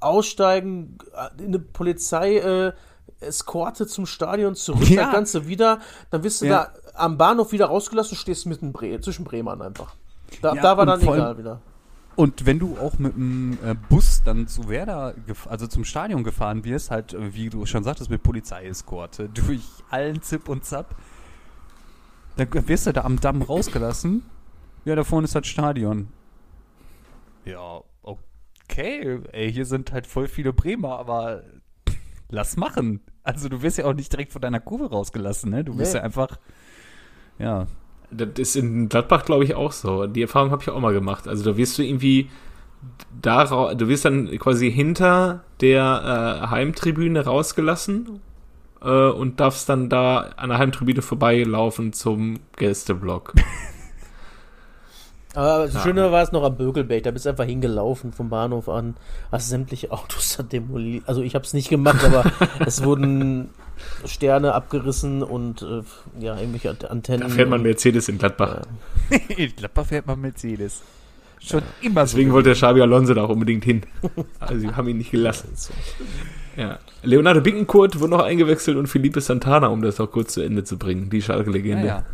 aussteigen, 0.00 0.98
äh, 1.14 1.42
in 1.42 1.48
eine 1.48 1.58
Polizei 1.58 2.36
äh, 2.38 2.72
Eskorte 3.20 3.86
zum 3.86 4.06
Stadion 4.06 4.54
zurück, 4.54 4.88
Ja. 4.88 5.04
das 5.04 5.12
Ganze 5.12 5.48
wieder. 5.48 5.80
Dann 6.10 6.22
wirst 6.22 6.40
du 6.42 6.46
Ja. 6.46 6.70
da 6.92 6.92
am 6.94 7.18
Bahnhof 7.18 7.52
wieder 7.52 7.66
rausgelassen, 7.66 8.16
stehst 8.16 8.46
mitten 8.46 8.72
Bre 8.72 9.00
zwischen 9.00 9.24
Bremern 9.24 9.62
einfach. 9.62 9.94
Da, 10.42 10.54
Ja, 10.54 10.62
da 10.62 10.76
war 10.76 10.80
und 10.82 10.86
dann 10.88 11.00
allem- 11.00 11.14
egal 11.14 11.38
wieder. 11.38 11.60
Und 12.14 12.46
wenn 12.46 12.58
du 12.58 12.76
auch 12.78 12.98
mit 12.98 13.14
dem 13.14 13.58
äh, 13.64 13.76
Bus 13.88 14.22
dann 14.24 14.48
zu 14.48 14.68
Werder, 14.68 15.14
also 15.48 15.68
zum 15.68 15.84
Stadion 15.84 16.24
gefahren 16.24 16.64
wirst, 16.64 16.90
halt, 16.90 17.14
äh, 17.14 17.32
wie 17.34 17.48
du 17.48 17.64
schon 17.64 17.84
sagtest, 17.84 18.10
mit 18.10 18.22
Polizeieskorte, 18.24 19.28
durch 19.34 19.62
allen 19.90 20.20
Zip 20.22 20.48
und 20.48 20.64
Zap, 20.64 20.96
dann 22.38 22.68
wirst 22.68 22.86
du 22.86 22.92
da 22.92 23.02
am 23.02 23.20
Damm 23.20 23.42
rausgelassen. 23.42 24.22
Ja, 24.84 24.94
da 24.94 25.04
vorne 25.04 25.24
ist 25.26 25.34
das 25.34 25.46
Stadion. 25.46 26.08
Ja, 27.44 27.82
okay. 28.02 29.20
Ey, 29.32 29.52
hier 29.52 29.64
sind 29.66 29.92
halt 29.92 30.06
voll 30.06 30.28
viele 30.28 30.52
Bremer, 30.52 30.98
aber 30.98 31.42
lass 32.30 32.56
machen. 32.56 33.00
Also 33.22 33.48
du 33.48 33.62
wirst 33.62 33.78
ja 33.78 33.84
auch 33.86 33.94
nicht 33.94 34.12
direkt 34.12 34.32
von 34.32 34.40
deiner 34.42 34.60
Kurve 34.60 34.88
rausgelassen, 34.90 35.50
ne? 35.50 35.64
Du 35.64 35.76
wirst 35.78 35.92
Nee. 35.92 35.98
ja 35.98 36.04
einfach, 36.04 36.38
ja, 37.38 37.66
Das 38.10 38.28
ist 38.38 38.56
in 38.56 38.88
Gladbach, 38.88 39.24
glaube 39.24 39.44
ich, 39.44 39.54
auch 39.54 39.72
so. 39.72 40.06
Die 40.06 40.22
Erfahrung 40.22 40.50
habe 40.50 40.62
ich 40.62 40.70
auch 40.70 40.80
mal 40.80 40.92
gemacht. 40.94 41.28
Also 41.28 41.44
da 41.44 41.56
wirst 41.56 41.76
du 41.78 41.82
irgendwie 41.82 42.30
daraus, 43.20 43.76
du 43.76 43.88
wirst 43.88 44.04
dann 44.04 44.38
quasi 44.38 44.70
hinter 44.70 45.44
der 45.60 46.40
äh, 46.44 46.46
Heimtribüne 46.48 47.24
rausgelassen 47.24 48.20
äh, 48.82 49.08
und 49.10 49.40
darfst 49.40 49.68
dann 49.68 49.88
da 49.88 50.30
an 50.36 50.50
der 50.50 50.58
Heimtribüne 50.58 51.02
vorbeilaufen 51.02 51.92
zum 51.92 52.40
Gästeblock. 52.56 53.34
Aber 55.34 55.68
das 55.68 55.82
Schöne 55.82 56.10
war 56.10 56.22
es 56.22 56.32
noch 56.32 56.42
am 56.42 56.56
Bögelberg. 56.56 57.04
Da 57.04 57.10
bist 57.10 57.26
du 57.26 57.30
einfach 57.30 57.44
hingelaufen 57.44 58.12
vom 58.12 58.28
Bahnhof 58.28 58.68
an, 58.68 58.96
hast 59.30 59.48
sämtliche 59.48 59.92
Autos 59.92 60.36
da 60.38 60.42
demoliert. 60.42 61.04
Also 61.06 61.22
ich 61.22 61.34
habe 61.34 61.44
es 61.44 61.52
nicht 61.52 61.68
gemacht, 61.68 62.04
aber 62.04 62.24
es 62.66 62.82
wurden 62.82 63.50
Sterne 64.04 64.54
abgerissen 64.54 65.22
und 65.22 65.62
äh, 65.62 65.82
ja, 66.18 66.36
irgendwelche 66.36 66.70
Antennen. 66.90 67.28
Da 67.28 67.28
fährt 67.28 67.50
man 67.50 67.62
Mercedes 67.62 68.08
in 68.08 68.18
Gladbach. 68.18 68.62
In 69.28 69.54
Gladbach 69.54 69.86
fährt 69.86 70.06
man 70.06 70.20
Mercedes. 70.20 70.82
Schon 71.40 71.62
immer 71.82 72.04
so. 72.06 72.16
Deswegen 72.16 72.32
wollte 72.32 72.48
der 72.48 72.56
Xabi 72.56 72.82
Alonso 72.82 73.14
da 73.14 73.22
auch 73.22 73.28
unbedingt 73.28 73.64
hin. 73.64 73.82
Also 74.40 74.58
sie 74.58 74.74
haben 74.74 74.88
ihn 74.88 74.98
nicht 74.98 75.12
gelassen. 75.12 75.50
Ja. 76.58 76.78
Leonardo 77.02 77.40
Bittencourt 77.40 78.00
wurde 78.00 78.10
noch 78.10 78.24
eingewechselt 78.24 78.76
und 78.76 78.88
Felipe 78.88 79.20
Santana, 79.20 79.68
um 79.68 79.80
das 79.80 80.00
auch 80.00 80.10
kurz 80.10 80.34
zu 80.34 80.40
Ende 80.40 80.64
zu 80.64 80.76
bringen. 80.76 81.08
Die 81.08 81.22
Schalke-Legende. 81.22 81.86
ja. 81.86 82.04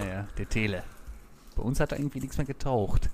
ja, 0.00 0.06
ja, 0.06 0.28
der 0.38 0.48
Tele. 0.48 0.84
Bei 1.56 1.62
uns 1.62 1.80
hat 1.80 1.90
er 1.90 1.98
irgendwie 1.98 2.20
nichts 2.20 2.36
mehr 2.38 2.46
getaucht. 2.46 3.10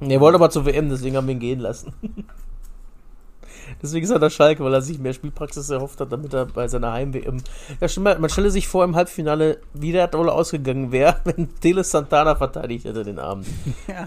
Er 0.00 0.20
wollte 0.20 0.36
aber 0.36 0.50
zur 0.50 0.66
WM, 0.66 0.90
deswegen 0.90 1.16
haben 1.16 1.26
wir 1.26 1.34
ihn 1.34 1.40
gehen 1.40 1.60
lassen. 1.60 1.94
deswegen 3.82 4.04
ist 4.04 4.10
er 4.10 4.18
der 4.18 4.30
Schalke, 4.30 4.62
weil 4.62 4.74
er 4.74 4.82
sich 4.82 4.98
mehr 4.98 5.14
Spielpraxis 5.14 5.70
erhofft 5.70 6.00
hat, 6.00 6.12
damit 6.12 6.34
er 6.34 6.44
bei 6.46 6.68
seiner 6.68 6.92
Heim-WM. 6.92 7.38
Ja, 7.80 7.88
stimmt, 7.88 8.20
man 8.20 8.30
stelle 8.30 8.50
sich 8.50 8.68
vor 8.68 8.84
im 8.84 8.94
Halbfinale, 8.94 9.58
wie 9.72 9.92
der 9.92 10.12
wohl 10.12 10.28
ausgegangen 10.28 10.92
wäre, 10.92 11.16
wenn 11.24 11.54
Tele 11.60 11.82
Santana 11.82 12.36
verteidigt 12.36 12.84
hätte 12.84 13.04
den 13.04 13.18
Abend. 13.18 13.46
Ja. 13.88 14.06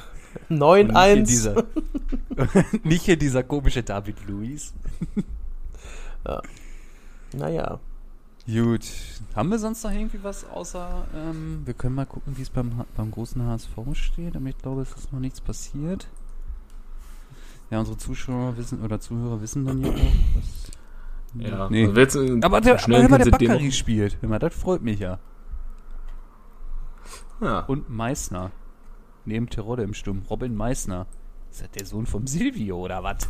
Und 0.50 0.60
nicht 0.60 0.70
hier 0.70 0.88
9-1. 0.90 1.24
dieser, 1.24 1.64
nicht 2.84 3.04
hier 3.04 3.18
dieser 3.18 3.44
komische 3.44 3.84
David 3.84 4.28
Luiz. 4.28 4.74
Naja. 7.34 7.80
Gut. 8.46 8.82
Haben 9.36 9.50
wir 9.50 9.60
sonst 9.60 9.84
noch 9.84 9.92
irgendwie 9.92 10.24
was 10.24 10.50
außer, 10.50 11.06
ähm, 11.16 11.62
wir 11.66 11.74
können 11.74 11.96
mal 11.96 12.06
gucken, 12.06 12.38
wie 12.38 12.42
es 12.42 12.50
beim, 12.50 12.86
beim 12.96 13.12
großen 13.12 13.42
HSV 13.42 13.72
steht, 13.94 14.36
aber 14.36 14.48
ich 14.48 14.58
glaube, 14.58 14.82
es 14.82 14.92
ist 14.92 15.12
noch 15.14 15.20
nichts 15.20 15.42
passiert. 15.42 16.08
Ja, 17.72 17.80
unsere 17.80 17.98
Zuschauer 17.98 18.58
wissen, 18.58 18.84
oder 18.84 19.00
Zuhörer 19.00 19.42
wissen 19.42 19.66
dann 19.66 19.82
ja 19.82 19.90
auch, 19.90 19.96
was... 20.36 20.72
Ja. 21.36 21.68
Nee. 21.70 21.88
Also 21.88 22.22
jetzt, 22.22 22.44
Aber 22.44 22.62
der, 22.62 22.78
schnell 22.78 23.06
aber 23.06 23.18
der 23.18 23.32
Bakkari 23.32 23.72
spielt. 23.72 24.22
Mal, 24.22 24.38
das 24.38 24.54
freut 24.54 24.84
mich 24.84 25.00
ja. 25.00 25.18
Ja. 27.42 27.62
Und 27.62 27.90
Meißner. 27.90 28.52
Neben 29.26 29.50
Terodde 29.50 29.84
im 29.84 29.94
Sturm. 29.94 30.24
Robin 30.30 30.56
Meißner. 30.56 31.06
Ist 31.52 31.62
das 31.62 31.72
der 31.72 31.86
Sohn 31.86 32.06
vom 32.06 32.28
Silvio 32.28 32.78
oder 32.78 33.04
was? 33.04 33.30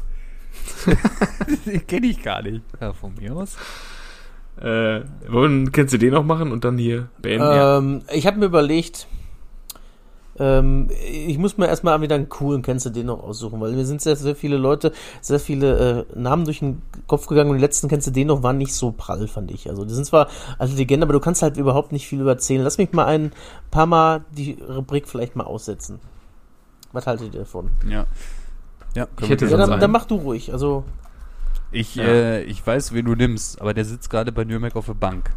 den 1.65 1.85
kenne 1.87 2.07
ich 2.07 2.21
gar 2.21 2.41
nicht. 2.41 2.61
Ja, 2.79 2.93
von 2.93 3.13
mir 3.15 3.35
aus. 3.35 3.57
Äh, 4.57 5.01
wollen, 5.27 5.71
kannst 5.71 5.93
du 5.93 5.97
den 5.97 6.13
noch 6.13 6.23
machen 6.23 6.51
und 6.51 6.63
dann 6.63 6.77
hier 6.77 7.09
beenden? 7.21 7.47
Ähm, 7.51 8.01
ich 8.13 8.27
habe 8.27 8.37
mir 8.37 8.45
überlegt, 8.45 9.07
ähm, 10.39 10.89
ich 11.07 11.37
muss 11.37 11.57
mir 11.57 11.67
erstmal 11.67 12.01
wieder 12.01 12.15
einen 12.15 12.29
coolen, 12.29 12.61
kennst 12.63 12.85
du 12.85 12.89
den 12.89 13.05
noch 13.05 13.21
aussuchen, 13.23 13.61
weil 13.61 13.73
mir 13.73 13.85
sind 13.85 14.01
sehr, 14.01 14.15
sehr 14.15 14.35
viele 14.35 14.57
Leute, 14.57 14.91
sehr 15.21 15.39
viele 15.39 16.05
äh, 16.11 16.19
Namen 16.19 16.45
durch 16.45 16.59
den 16.59 16.81
Kopf 17.07 17.27
gegangen 17.27 17.51
und 17.51 17.57
die 17.57 17.61
letzten, 17.61 17.87
kennst 17.87 18.07
du 18.07 18.11
den 18.11 18.27
noch, 18.27 18.41
waren 18.41 18.57
nicht 18.57 18.73
so 18.73 18.91
prall, 18.91 19.27
fand 19.27 19.51
ich. 19.51 19.69
Also 19.69 19.85
die 19.85 19.93
sind 19.93 20.05
zwar 20.05 20.27
alte 20.57 20.73
Legende, 20.75 21.05
aber 21.05 21.13
du 21.13 21.19
kannst 21.19 21.41
halt 21.43 21.57
überhaupt 21.57 21.91
nicht 21.91 22.07
viel 22.07 22.19
überzählen. 22.21 22.63
Lass 22.63 22.77
mich 22.77 22.93
mal 22.93 23.05
ein 23.05 23.31
paar 23.69 23.85
Mal 23.85 24.25
die 24.31 24.57
Rubrik 24.67 25.07
vielleicht 25.07 25.35
mal 25.35 25.43
aussetzen. 25.45 25.99
Was 26.93 27.05
haltet 27.07 27.33
ihr 27.33 27.41
davon? 27.41 27.69
Ja. 27.87 28.05
Ja, 28.95 29.07
Ich 29.21 29.29
hätte 29.29 29.45
Ja, 29.47 29.57
dann, 29.57 29.79
dann 29.79 29.91
mach 29.91 30.05
du 30.05 30.15
ruhig. 30.15 30.51
Also, 30.53 30.83
Ich, 31.71 31.95
Ja. 31.95 32.03
äh, 32.05 32.43
ich 32.43 32.65
weiß, 32.65 32.93
wen 32.93 33.05
du 33.05 33.15
nimmst, 33.15 33.59
aber 33.59 33.73
der 33.73 33.85
sitzt 33.85 34.09
gerade 34.11 34.31
bei 34.31 34.43
Nürnberg 34.43 34.75
auf 34.75 34.85
der 34.85 34.93
Bank. 34.93 35.31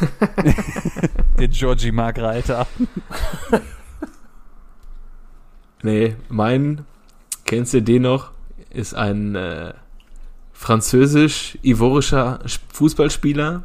der 1.38 1.48
Georgie 1.48 1.92
Margreiter. 1.92 2.66
Nee, 5.82 6.14
mein, 6.28 6.84
kennst 7.44 7.74
du 7.74 7.82
den 7.82 8.02
noch, 8.02 8.30
ist 8.70 8.94
ein 8.94 9.34
äh, 9.34 9.74
französisch-ivorischer 10.52 12.40
Sch- 12.46 12.60
Fußballspieler 12.72 13.62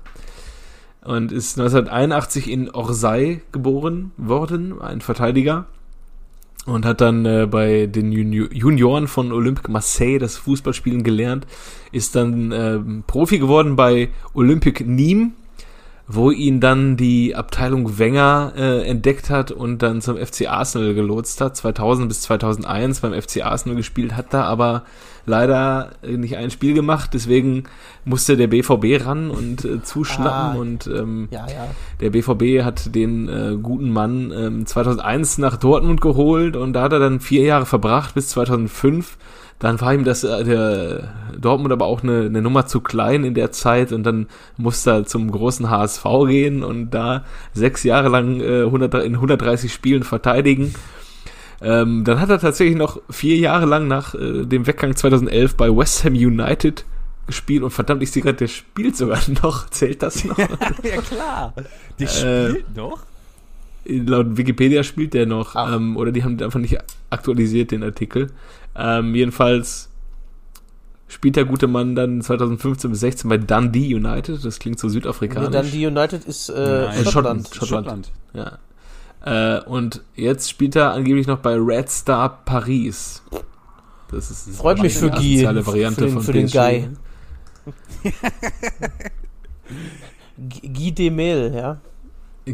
und 1.04 1.32
ist 1.32 1.60
1981 1.60 2.50
in 2.50 2.70
Orsay 2.72 3.42
geboren 3.52 4.12
worden, 4.18 4.82
ein 4.82 5.02
Verteidiger. 5.02 5.66
Und 6.66 6.86
hat 6.86 7.00
dann 7.00 7.26
äh, 7.26 7.48
bei 7.50 7.86
den 7.86 8.12
Juni 8.12 8.46
Junioren 8.52 9.08
von 9.08 9.32
Olympique 9.32 9.72
Marseille 9.72 10.20
das 10.20 10.36
Fußballspielen 10.36 11.02
gelernt, 11.04 11.48
ist 11.94 12.14
dann 12.16 12.52
ähm, 12.52 13.04
Profi 13.08 13.40
geworden 13.40 13.78
bei 13.78 14.10
Olympique 14.34 14.84
Nîmes, 14.84 15.30
wo 16.08 16.32
ihn 16.32 16.62
dann 16.62 16.96
die 16.96 17.36
Abteilung 17.36 18.00
Wenger 18.00 18.54
äh, 18.56 18.88
entdeckt 18.88 19.30
hat 19.30 19.52
und 19.52 19.82
dann 19.82 20.02
zum 20.02 20.18
FC 20.18 20.48
Arsenal 20.48 20.94
gelotst 20.94 21.42
hat, 21.42 21.58
2000 21.58 22.08
bis 22.08 22.22
2001 22.22 23.02
beim 23.02 23.14
FC 23.14 23.44
Arsenal 23.44 23.76
gespielt, 23.76 24.16
hat 24.16 24.34
da 24.34 24.44
aber 24.44 24.84
leider 25.26 25.92
nicht 26.08 26.38
ein 26.38 26.50
Spiel 26.50 26.74
gemacht, 26.74 27.10
deswegen 27.14 27.64
musste 28.06 28.38
der 28.38 28.48
BVB 28.48 29.06
ran 29.06 29.30
und 29.30 29.66
äh, 29.66 29.84
zuschnappen 29.84 30.28
Ah. 30.28 30.54
und 30.54 30.88
ähm, 30.88 31.28
ja, 31.32 31.46
ja. 31.48 31.68
der 32.00 32.10
BVB 32.12 32.64
hat 32.64 32.96
den 32.96 33.28
äh, 33.28 33.58
guten 33.62 33.90
Mann 33.90 34.32
ähm, 34.32 34.66
2001 34.66 35.38
nach 35.40 35.58
Dortmund 35.58 36.00
geholt 36.00 36.56
und 36.56 36.72
da 36.74 36.84
hat 36.84 36.94
er 36.94 37.00
dann 37.00 37.20
vier 37.20 37.44
Jahre 37.44 37.66
verbracht 37.66 38.14
bis 38.14 38.30
2005. 38.30 39.18
Dann 39.60 39.82
war 39.82 39.94
ihm 39.94 40.04
das 40.04 40.24
äh, 40.24 40.44
der 40.44 41.14
Dortmund 41.38 41.72
aber 41.72 41.86
auch 41.86 42.04
eine, 42.04 42.26
eine 42.26 42.42
Nummer 42.42 42.68
zu 42.68 42.82
klein 42.82 43.24
in 43.24 43.34
der 43.34 43.52
Zeit 43.52 43.92
und 43.92 44.04
dann 44.04 44.28
musste 44.58 44.92
er 44.92 45.06
zum 45.06 45.32
großen 45.32 45.70
HSV 45.70 46.04
gehen 46.28 46.64
und 46.64 46.92
da 46.92 47.26
sechs 47.54 47.84
Jahre 47.84 48.10
lang 48.10 48.40
äh, 48.40 48.64
100, 48.64 48.94
in 49.04 49.16
130 49.16 49.74
Spielen 49.74 50.04
verteidigen. 50.04 50.74
Ähm, 51.60 52.04
dann 52.04 52.20
hat 52.20 52.30
er 52.30 52.40
tatsächlich 52.40 52.78
noch 52.78 53.02
vier 53.10 53.38
Jahre 53.38 53.66
lang 53.66 53.88
nach 53.88 54.14
äh, 54.14 54.46
dem 54.46 54.68
Weggang 54.68 54.96
2011 54.96 55.56
bei 55.56 55.76
West 55.76 56.04
Ham 56.04 56.14
United 56.14 56.86
gespielt 57.26 57.64
und 57.64 57.72
verdammt, 57.72 58.02
ich 58.04 58.12
sehe 58.12 58.24
gerade, 58.24 58.38
der 58.38 58.48
spielt 58.48 58.96
sogar 58.96 59.20
noch. 59.44 59.70
Zählt 59.70 60.02
das 60.04 60.24
noch? 60.24 60.38
ja, 60.38 61.02
klar. 61.02 61.54
Der 62.00 62.08
Äh, 62.08 62.50
spielt 62.50 62.76
noch? 62.76 63.00
Laut 63.90 64.36
Wikipedia 64.36 64.84
spielt 64.84 65.14
der 65.14 65.26
noch, 65.26 65.56
ähm, 65.56 65.96
oder 65.96 66.12
die 66.12 66.24
haben 66.24 66.42
einfach 66.42 66.60
nicht 66.60 66.78
aktualisiert 67.10 67.72
den 67.72 67.84
Artikel. 67.84 68.28
Ähm, 68.78 69.16
jedenfalls 69.16 69.90
spielt 71.08 71.36
der 71.36 71.46
gute 71.46 71.68
Mann 71.68 71.96
dann 71.96 72.22
2015 72.22 72.92
bis 72.92 73.00
16 73.00 73.30
bei 73.30 73.38
Dundee 73.38 73.96
United, 73.96 74.44
das 74.46 74.60
klingt 74.60 74.78
so 74.80 74.88
Nee, 74.88 74.94
südafrikanisch. 74.94 75.50
dann 75.52 75.72
die 75.72 75.86
United 75.88 76.26
ist 76.26 76.50
äh, 76.50 76.86
Nein. 76.88 77.06
Schottland. 77.06 77.50
Schottland. 77.54 78.12
Ja. 78.34 78.60
Äh, 79.26 79.64
und 79.64 80.04
jetzt 80.16 80.50
spielt 80.50 80.76
er 80.76 80.92
angeblich 80.94 81.26
noch 81.28 81.40
bei 81.40 81.56
Red 81.56 81.90
Star 81.90 82.44
Paris. 82.46 83.24
Das 84.12 84.30
ist 84.32 84.56
Freut 84.58 84.82
mich 84.82 84.96
für 84.96 85.12
asoziale 85.12 85.66
Variante 85.66 86.02
für 86.02 86.06
den- 86.08 86.14
von 86.14 86.24
für 86.24 86.34
den. 86.34 86.48
Guy. 86.48 86.90
Guy 90.74 90.92
Demel, 90.92 91.54
ja. 91.56 91.78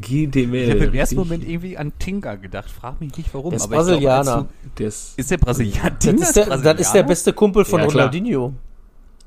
Guy 0.02 0.28
Demel. 0.28 0.62
Ich 0.64 0.70
habe 0.72 0.86
im 0.86 0.94
ersten. 0.94 1.16
Moment 1.16 1.48
irgendwie 1.48 1.78
an 1.78 1.92
Tinga 2.00 2.36
gedacht. 2.36 2.70
Frag 2.72 3.00
mich 3.02 3.16
nicht 3.18 3.34
warum. 3.34 3.52
Der 3.52 3.58
ist 3.58 3.64
aber 3.66 3.76
ich 3.82 3.86
glaube, 3.86 4.00
Brasilianer. 4.02 4.48
Der 4.78 4.88
ist 4.88 5.18
du- 5.18 5.22
Ist 5.22 5.32
der 5.32 5.38
Brasilianer? 5.38 5.90
Das 6.00 6.06
ist, 6.14 6.36
der, 6.36 6.46
das 6.58 6.80
ist 6.80 6.92
der 6.94 7.04
beste 7.04 7.34
Kumpel 7.34 7.66
von 7.66 7.80
Ja. 7.80 7.86
Ronaldinho. 7.86 8.54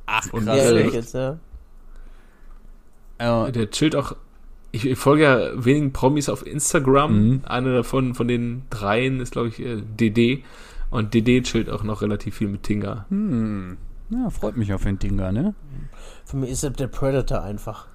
Ach, 0.07 0.33
Und 0.33 0.45
krass. 0.45 0.57
Ja, 0.57 0.63
Ja, 0.63 0.69
ehrlich 0.71 0.87
echt? 0.87 0.95
jetzt, 0.95 1.15
ja. 1.15 1.39
Äh, 3.19 3.53
Der 3.53 3.71
chillt 3.71 3.97
auch. 3.97 4.15
Ich, 4.73 4.85
ich 4.87 4.99
folge 4.99 5.23
ja 5.23 5.65
wenigen 5.65 5.93
Promis 5.93 6.29
auf 6.29 6.47
Instagram. 6.47 7.13
Mhm. 7.29 7.41
Einer 7.47 7.73
davon, 7.75 8.15
von 8.15 8.29
den 8.29 8.63
dreien, 8.71 9.21
ist, 9.21 9.33
glaube 9.33 9.49
ich, 9.49 9.61
äh, 9.61 9.81
DD. 9.83 10.45
Und 10.91 11.15
DD 11.15 11.43
chillt 11.43 11.71
auch 11.71 11.83
noch 11.83 12.03
relativ 12.03 12.37
viel 12.37 12.49
mit 12.49 12.63
Tinga. 12.63 13.07
hm. 13.09 13.77
Ja, 14.11 14.31
freut 14.31 14.57
mich 14.57 14.73
auf 14.73 14.85
den 14.85 15.01
Tinga, 15.01 15.33
ne? 15.33 15.53
Für 16.25 16.37
mich 16.37 16.51
ist 16.51 16.63
er 16.63 16.71
der 16.71 16.87
Predator 16.87 17.43
einfach. 17.43 17.89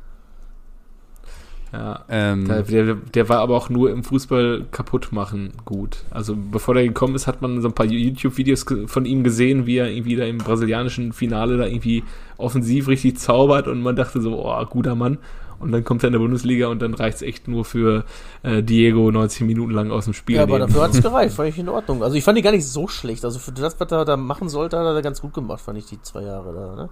Ja. 1.73 2.03
Ähm, 2.09 2.47
Der, 2.47 2.95
der, 2.95 3.29
war 3.29 3.39
aber 3.39 3.55
auch 3.55 3.69
nur 3.69 3.91
im 3.91 4.03
Fußball 4.03 4.65
kaputt 4.71 5.11
machen 5.11 5.53
gut. 5.63 6.03
Also 6.09 6.35
bevor 6.35 6.73
der 6.73 6.83
gekommen 6.83 7.15
ist, 7.15 7.27
hat 7.27 7.41
man 7.41 7.61
so 7.61 7.69
ein 7.69 7.73
paar 7.73 7.85
YouTube-Videos 7.85 8.65
von 8.87 9.05
ihm 9.05 9.23
gesehen, 9.23 9.65
wie 9.65 9.77
er 9.77 9.89
irgendwie 9.89 10.17
da 10.17 10.25
im 10.25 10.37
brasilianischen 10.37 11.13
Finale 11.13 11.57
da 11.57 11.65
irgendwie 11.65 12.03
offensiv 12.37 12.87
richtig 12.89 13.17
zaubert 13.19 13.67
und 13.67 13.81
man 13.81 13.95
dachte 13.95 14.21
so, 14.21 14.45
oh, 14.45 14.65
guter 14.65 14.95
Mann. 14.95 15.17
Und 15.59 15.71
dann 15.71 15.83
kommt 15.83 16.03
er 16.03 16.07
in 16.07 16.13
der 16.13 16.19
Bundesliga 16.19 16.67
und 16.67 16.81
dann 16.81 16.95
reicht 16.95 17.17
es 17.17 17.21
echt 17.21 17.47
nur 17.47 17.65
für 17.65 18.03
äh, 18.41 18.63
Diego 18.63 19.11
90 19.11 19.45
Minuten 19.45 19.71
lang 19.71 19.91
aus 19.91 20.05
dem 20.05 20.13
Spiel. 20.13 20.37
Ja, 20.37 20.43
aber 20.43 20.57
nehmen. 20.57 20.67
dafür 20.67 20.83
hat 20.83 20.95
es 20.95 21.01
gereicht, 21.03 21.35
fand 21.35 21.49
ich 21.49 21.59
in 21.59 21.69
Ordnung. 21.69 22.01
Also 22.01 22.15
ich 22.15 22.23
fand 22.23 22.37
die 22.37 22.41
gar 22.41 22.51
nicht 22.51 22.67
so 22.67 22.87
schlecht. 22.87 23.23
Also 23.23 23.37
für 23.37 23.51
das, 23.51 23.79
was 23.79 23.91
er 23.91 24.03
da 24.03 24.17
machen 24.17 24.49
sollte, 24.49 24.77
hat 24.79 24.85
er 24.85 24.95
da 24.95 25.01
ganz 25.01 25.21
gut 25.21 25.35
gemacht, 25.35 25.61
fand 25.61 25.77
ich 25.77 25.85
die 25.85 26.01
zwei 26.01 26.23
Jahre 26.23 26.53
da. 26.53 26.75
Ne? 26.75 26.89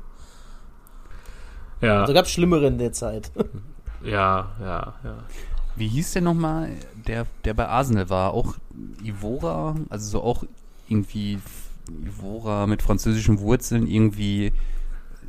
ja, 1.82 2.02
Also 2.02 2.14
gab 2.14 2.26
es 2.26 2.32
Schlimmere 2.32 2.68
in 2.68 2.78
der 2.78 2.94
Zeit. 2.94 3.32
ja, 4.04 4.50
ja, 4.60 4.94
ja. 5.04 5.18
Wie 5.76 5.88
hieß 5.88 6.14
der 6.14 6.22
nochmal, 6.22 6.72
der, 7.08 7.26
der 7.46 7.54
bei 7.54 7.68
Arsenal 7.68 8.10
war? 8.10 8.34
Auch 8.34 8.56
Ivora, 9.04 9.76
also 9.90 10.10
so 10.10 10.24
auch 10.24 10.44
irgendwie 10.88 11.40
Ivora 12.06 12.68
mit 12.68 12.82
französischen 12.82 13.40
Wurzeln, 13.40 13.88
irgendwie 13.88 14.52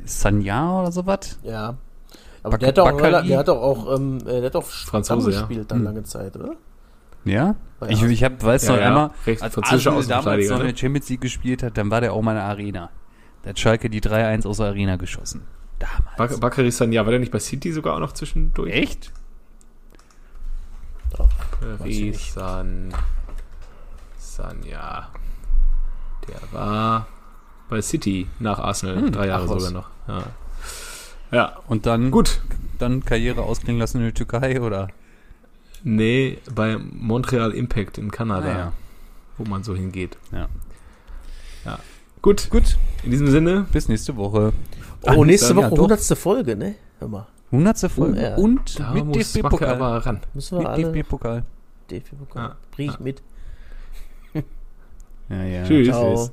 Sanya 0.05 0.79
oder 0.81 0.91
sowas? 0.91 1.39
ja. 1.43 1.75
Aber 2.43 2.57
der 2.57 2.69
hat 2.69 2.77
doch, 2.79 2.85
Bakary? 2.85 3.27
der 3.27 3.37
hat 3.37 3.47
doch 3.49 3.61
auch, 3.61 3.95
ähm, 3.95 4.17
äh, 4.21 4.23
der 4.23 4.45
hat 4.45 4.55
doch 4.55 4.65
Franzose, 4.65 5.31
ja. 5.31 5.41
gespielt 5.41 5.69
dann 5.69 5.79
Hm. 5.79 5.85
lange 5.85 6.03
Zeit, 6.03 6.35
oder? 6.35 6.55
Ja? 7.23 7.55
Ja. 7.81 7.87
Ich, 7.87 8.01
ich 8.01 8.23
hab, 8.23 8.43
weiß 8.43 8.65
Ja, 8.65 8.71
noch 8.71 8.79
ja. 8.79 8.87
einmal, 8.87 9.11
Recht 9.27 9.43
als 9.43 9.57
Arsenal 9.59 10.03
damals 10.05 10.49
noch 10.49 10.57
in 10.59 10.65
ne? 10.65 10.71
der 10.73 10.77
Champions 10.79 11.07
League 11.09 11.21
gespielt 11.21 11.61
hat, 11.61 11.77
dann 11.77 11.91
war 11.91 12.01
der 12.01 12.13
auch 12.13 12.21
mal 12.23 12.31
in 12.31 12.37
der 12.37 12.45
Arena. 12.45 12.89
Da 13.43 13.51
hat 13.51 13.59
Schalke 13.59 13.91
die 13.91 14.01
3-1 14.01 14.47
aus 14.47 14.57
der 14.57 14.67
Arena 14.67 14.95
geschossen. 14.95 15.41
Damals. 15.81 16.15
Bak 16.17 16.39
Bakary 16.39 16.71
Sanja, 16.71 17.03
war 17.05 17.11
der 17.11 17.19
nicht 17.19 17.31
bei 17.31 17.39
City 17.39 17.71
sogar 17.71 17.95
auch 17.95 17.99
noch 17.99 18.11
zwischendurch? 18.13 18.71
Echt? 18.71 19.11
Doch, 21.17 21.29
Bakary 21.59 22.13
San 22.13 22.93
Sanja. 24.17 25.09
Der 26.27 26.39
war 26.53 27.07
bei 27.69 27.81
City 27.81 28.27
nach 28.39 28.59
Arsenal, 28.59 28.97
Hm, 28.97 29.11
drei 29.11 29.27
Jahre 29.27 29.47
sogar 29.47 29.71
noch. 29.71 29.89
Ja. 30.07 30.23
ja, 31.31 31.57
Und 31.67 31.85
dann, 31.85 32.11
gut. 32.11 32.41
dann 32.77 33.03
Karriere 33.03 33.41
ausklingen 33.41 33.79
lassen 33.79 33.97
in 33.97 34.03
der 34.03 34.13
Türkei, 34.13 34.61
oder? 34.61 34.89
Nee, 35.83 36.37
bei 36.53 36.77
Montreal 36.77 37.51
Impact 37.51 37.97
in 37.97 38.11
Kanada, 38.11 38.47
Ah, 38.51 38.57
ja. 38.57 38.73
wo 39.37 39.45
man 39.49 39.63
so 39.63 39.75
hingeht. 39.75 40.17
Ja. 40.31 40.47
Ja. 41.65 41.79
Gut, 42.21 42.49
Gut, 42.51 42.77
in 43.03 43.09
diesem 43.11 43.31
Sinne, 43.31 43.65
bis 43.71 43.87
nächste 43.87 44.15
Woche. 44.15 44.53
Oh, 45.05 45.25
nächste 45.25 45.55
Woche 45.55 45.65
ja, 45.65 45.69
doch. 45.69 45.77
100. 45.77 46.17
Folge, 46.17 46.55
ne? 46.55 46.75
Hör 46.99 47.07
mal. 47.07 47.27
100. 47.51 47.91
Folge 47.91 48.21
Ja. 48.21 48.35
und 48.35 48.79
da 48.79 48.91
mit 48.93 49.15
DFB-Pokal. 49.15 49.69
aber 49.75 50.05
ran. 50.05 50.19
Müssen 50.33 50.57
wir 50.57 50.59
Mit 50.59 50.67
alle 50.69 50.91
DFB-Pokal. 50.91 51.43
DFB-Pokal. 51.89 52.43
Ja. 52.43 52.55
Bring 52.71 52.87
ich 52.89 52.93
Ja. 52.93 52.99
mit. 53.01 53.21
Ja, 55.29 55.43
ja. 55.43 55.63
Tschüss. 55.63 55.87
Ciao. 55.87 56.29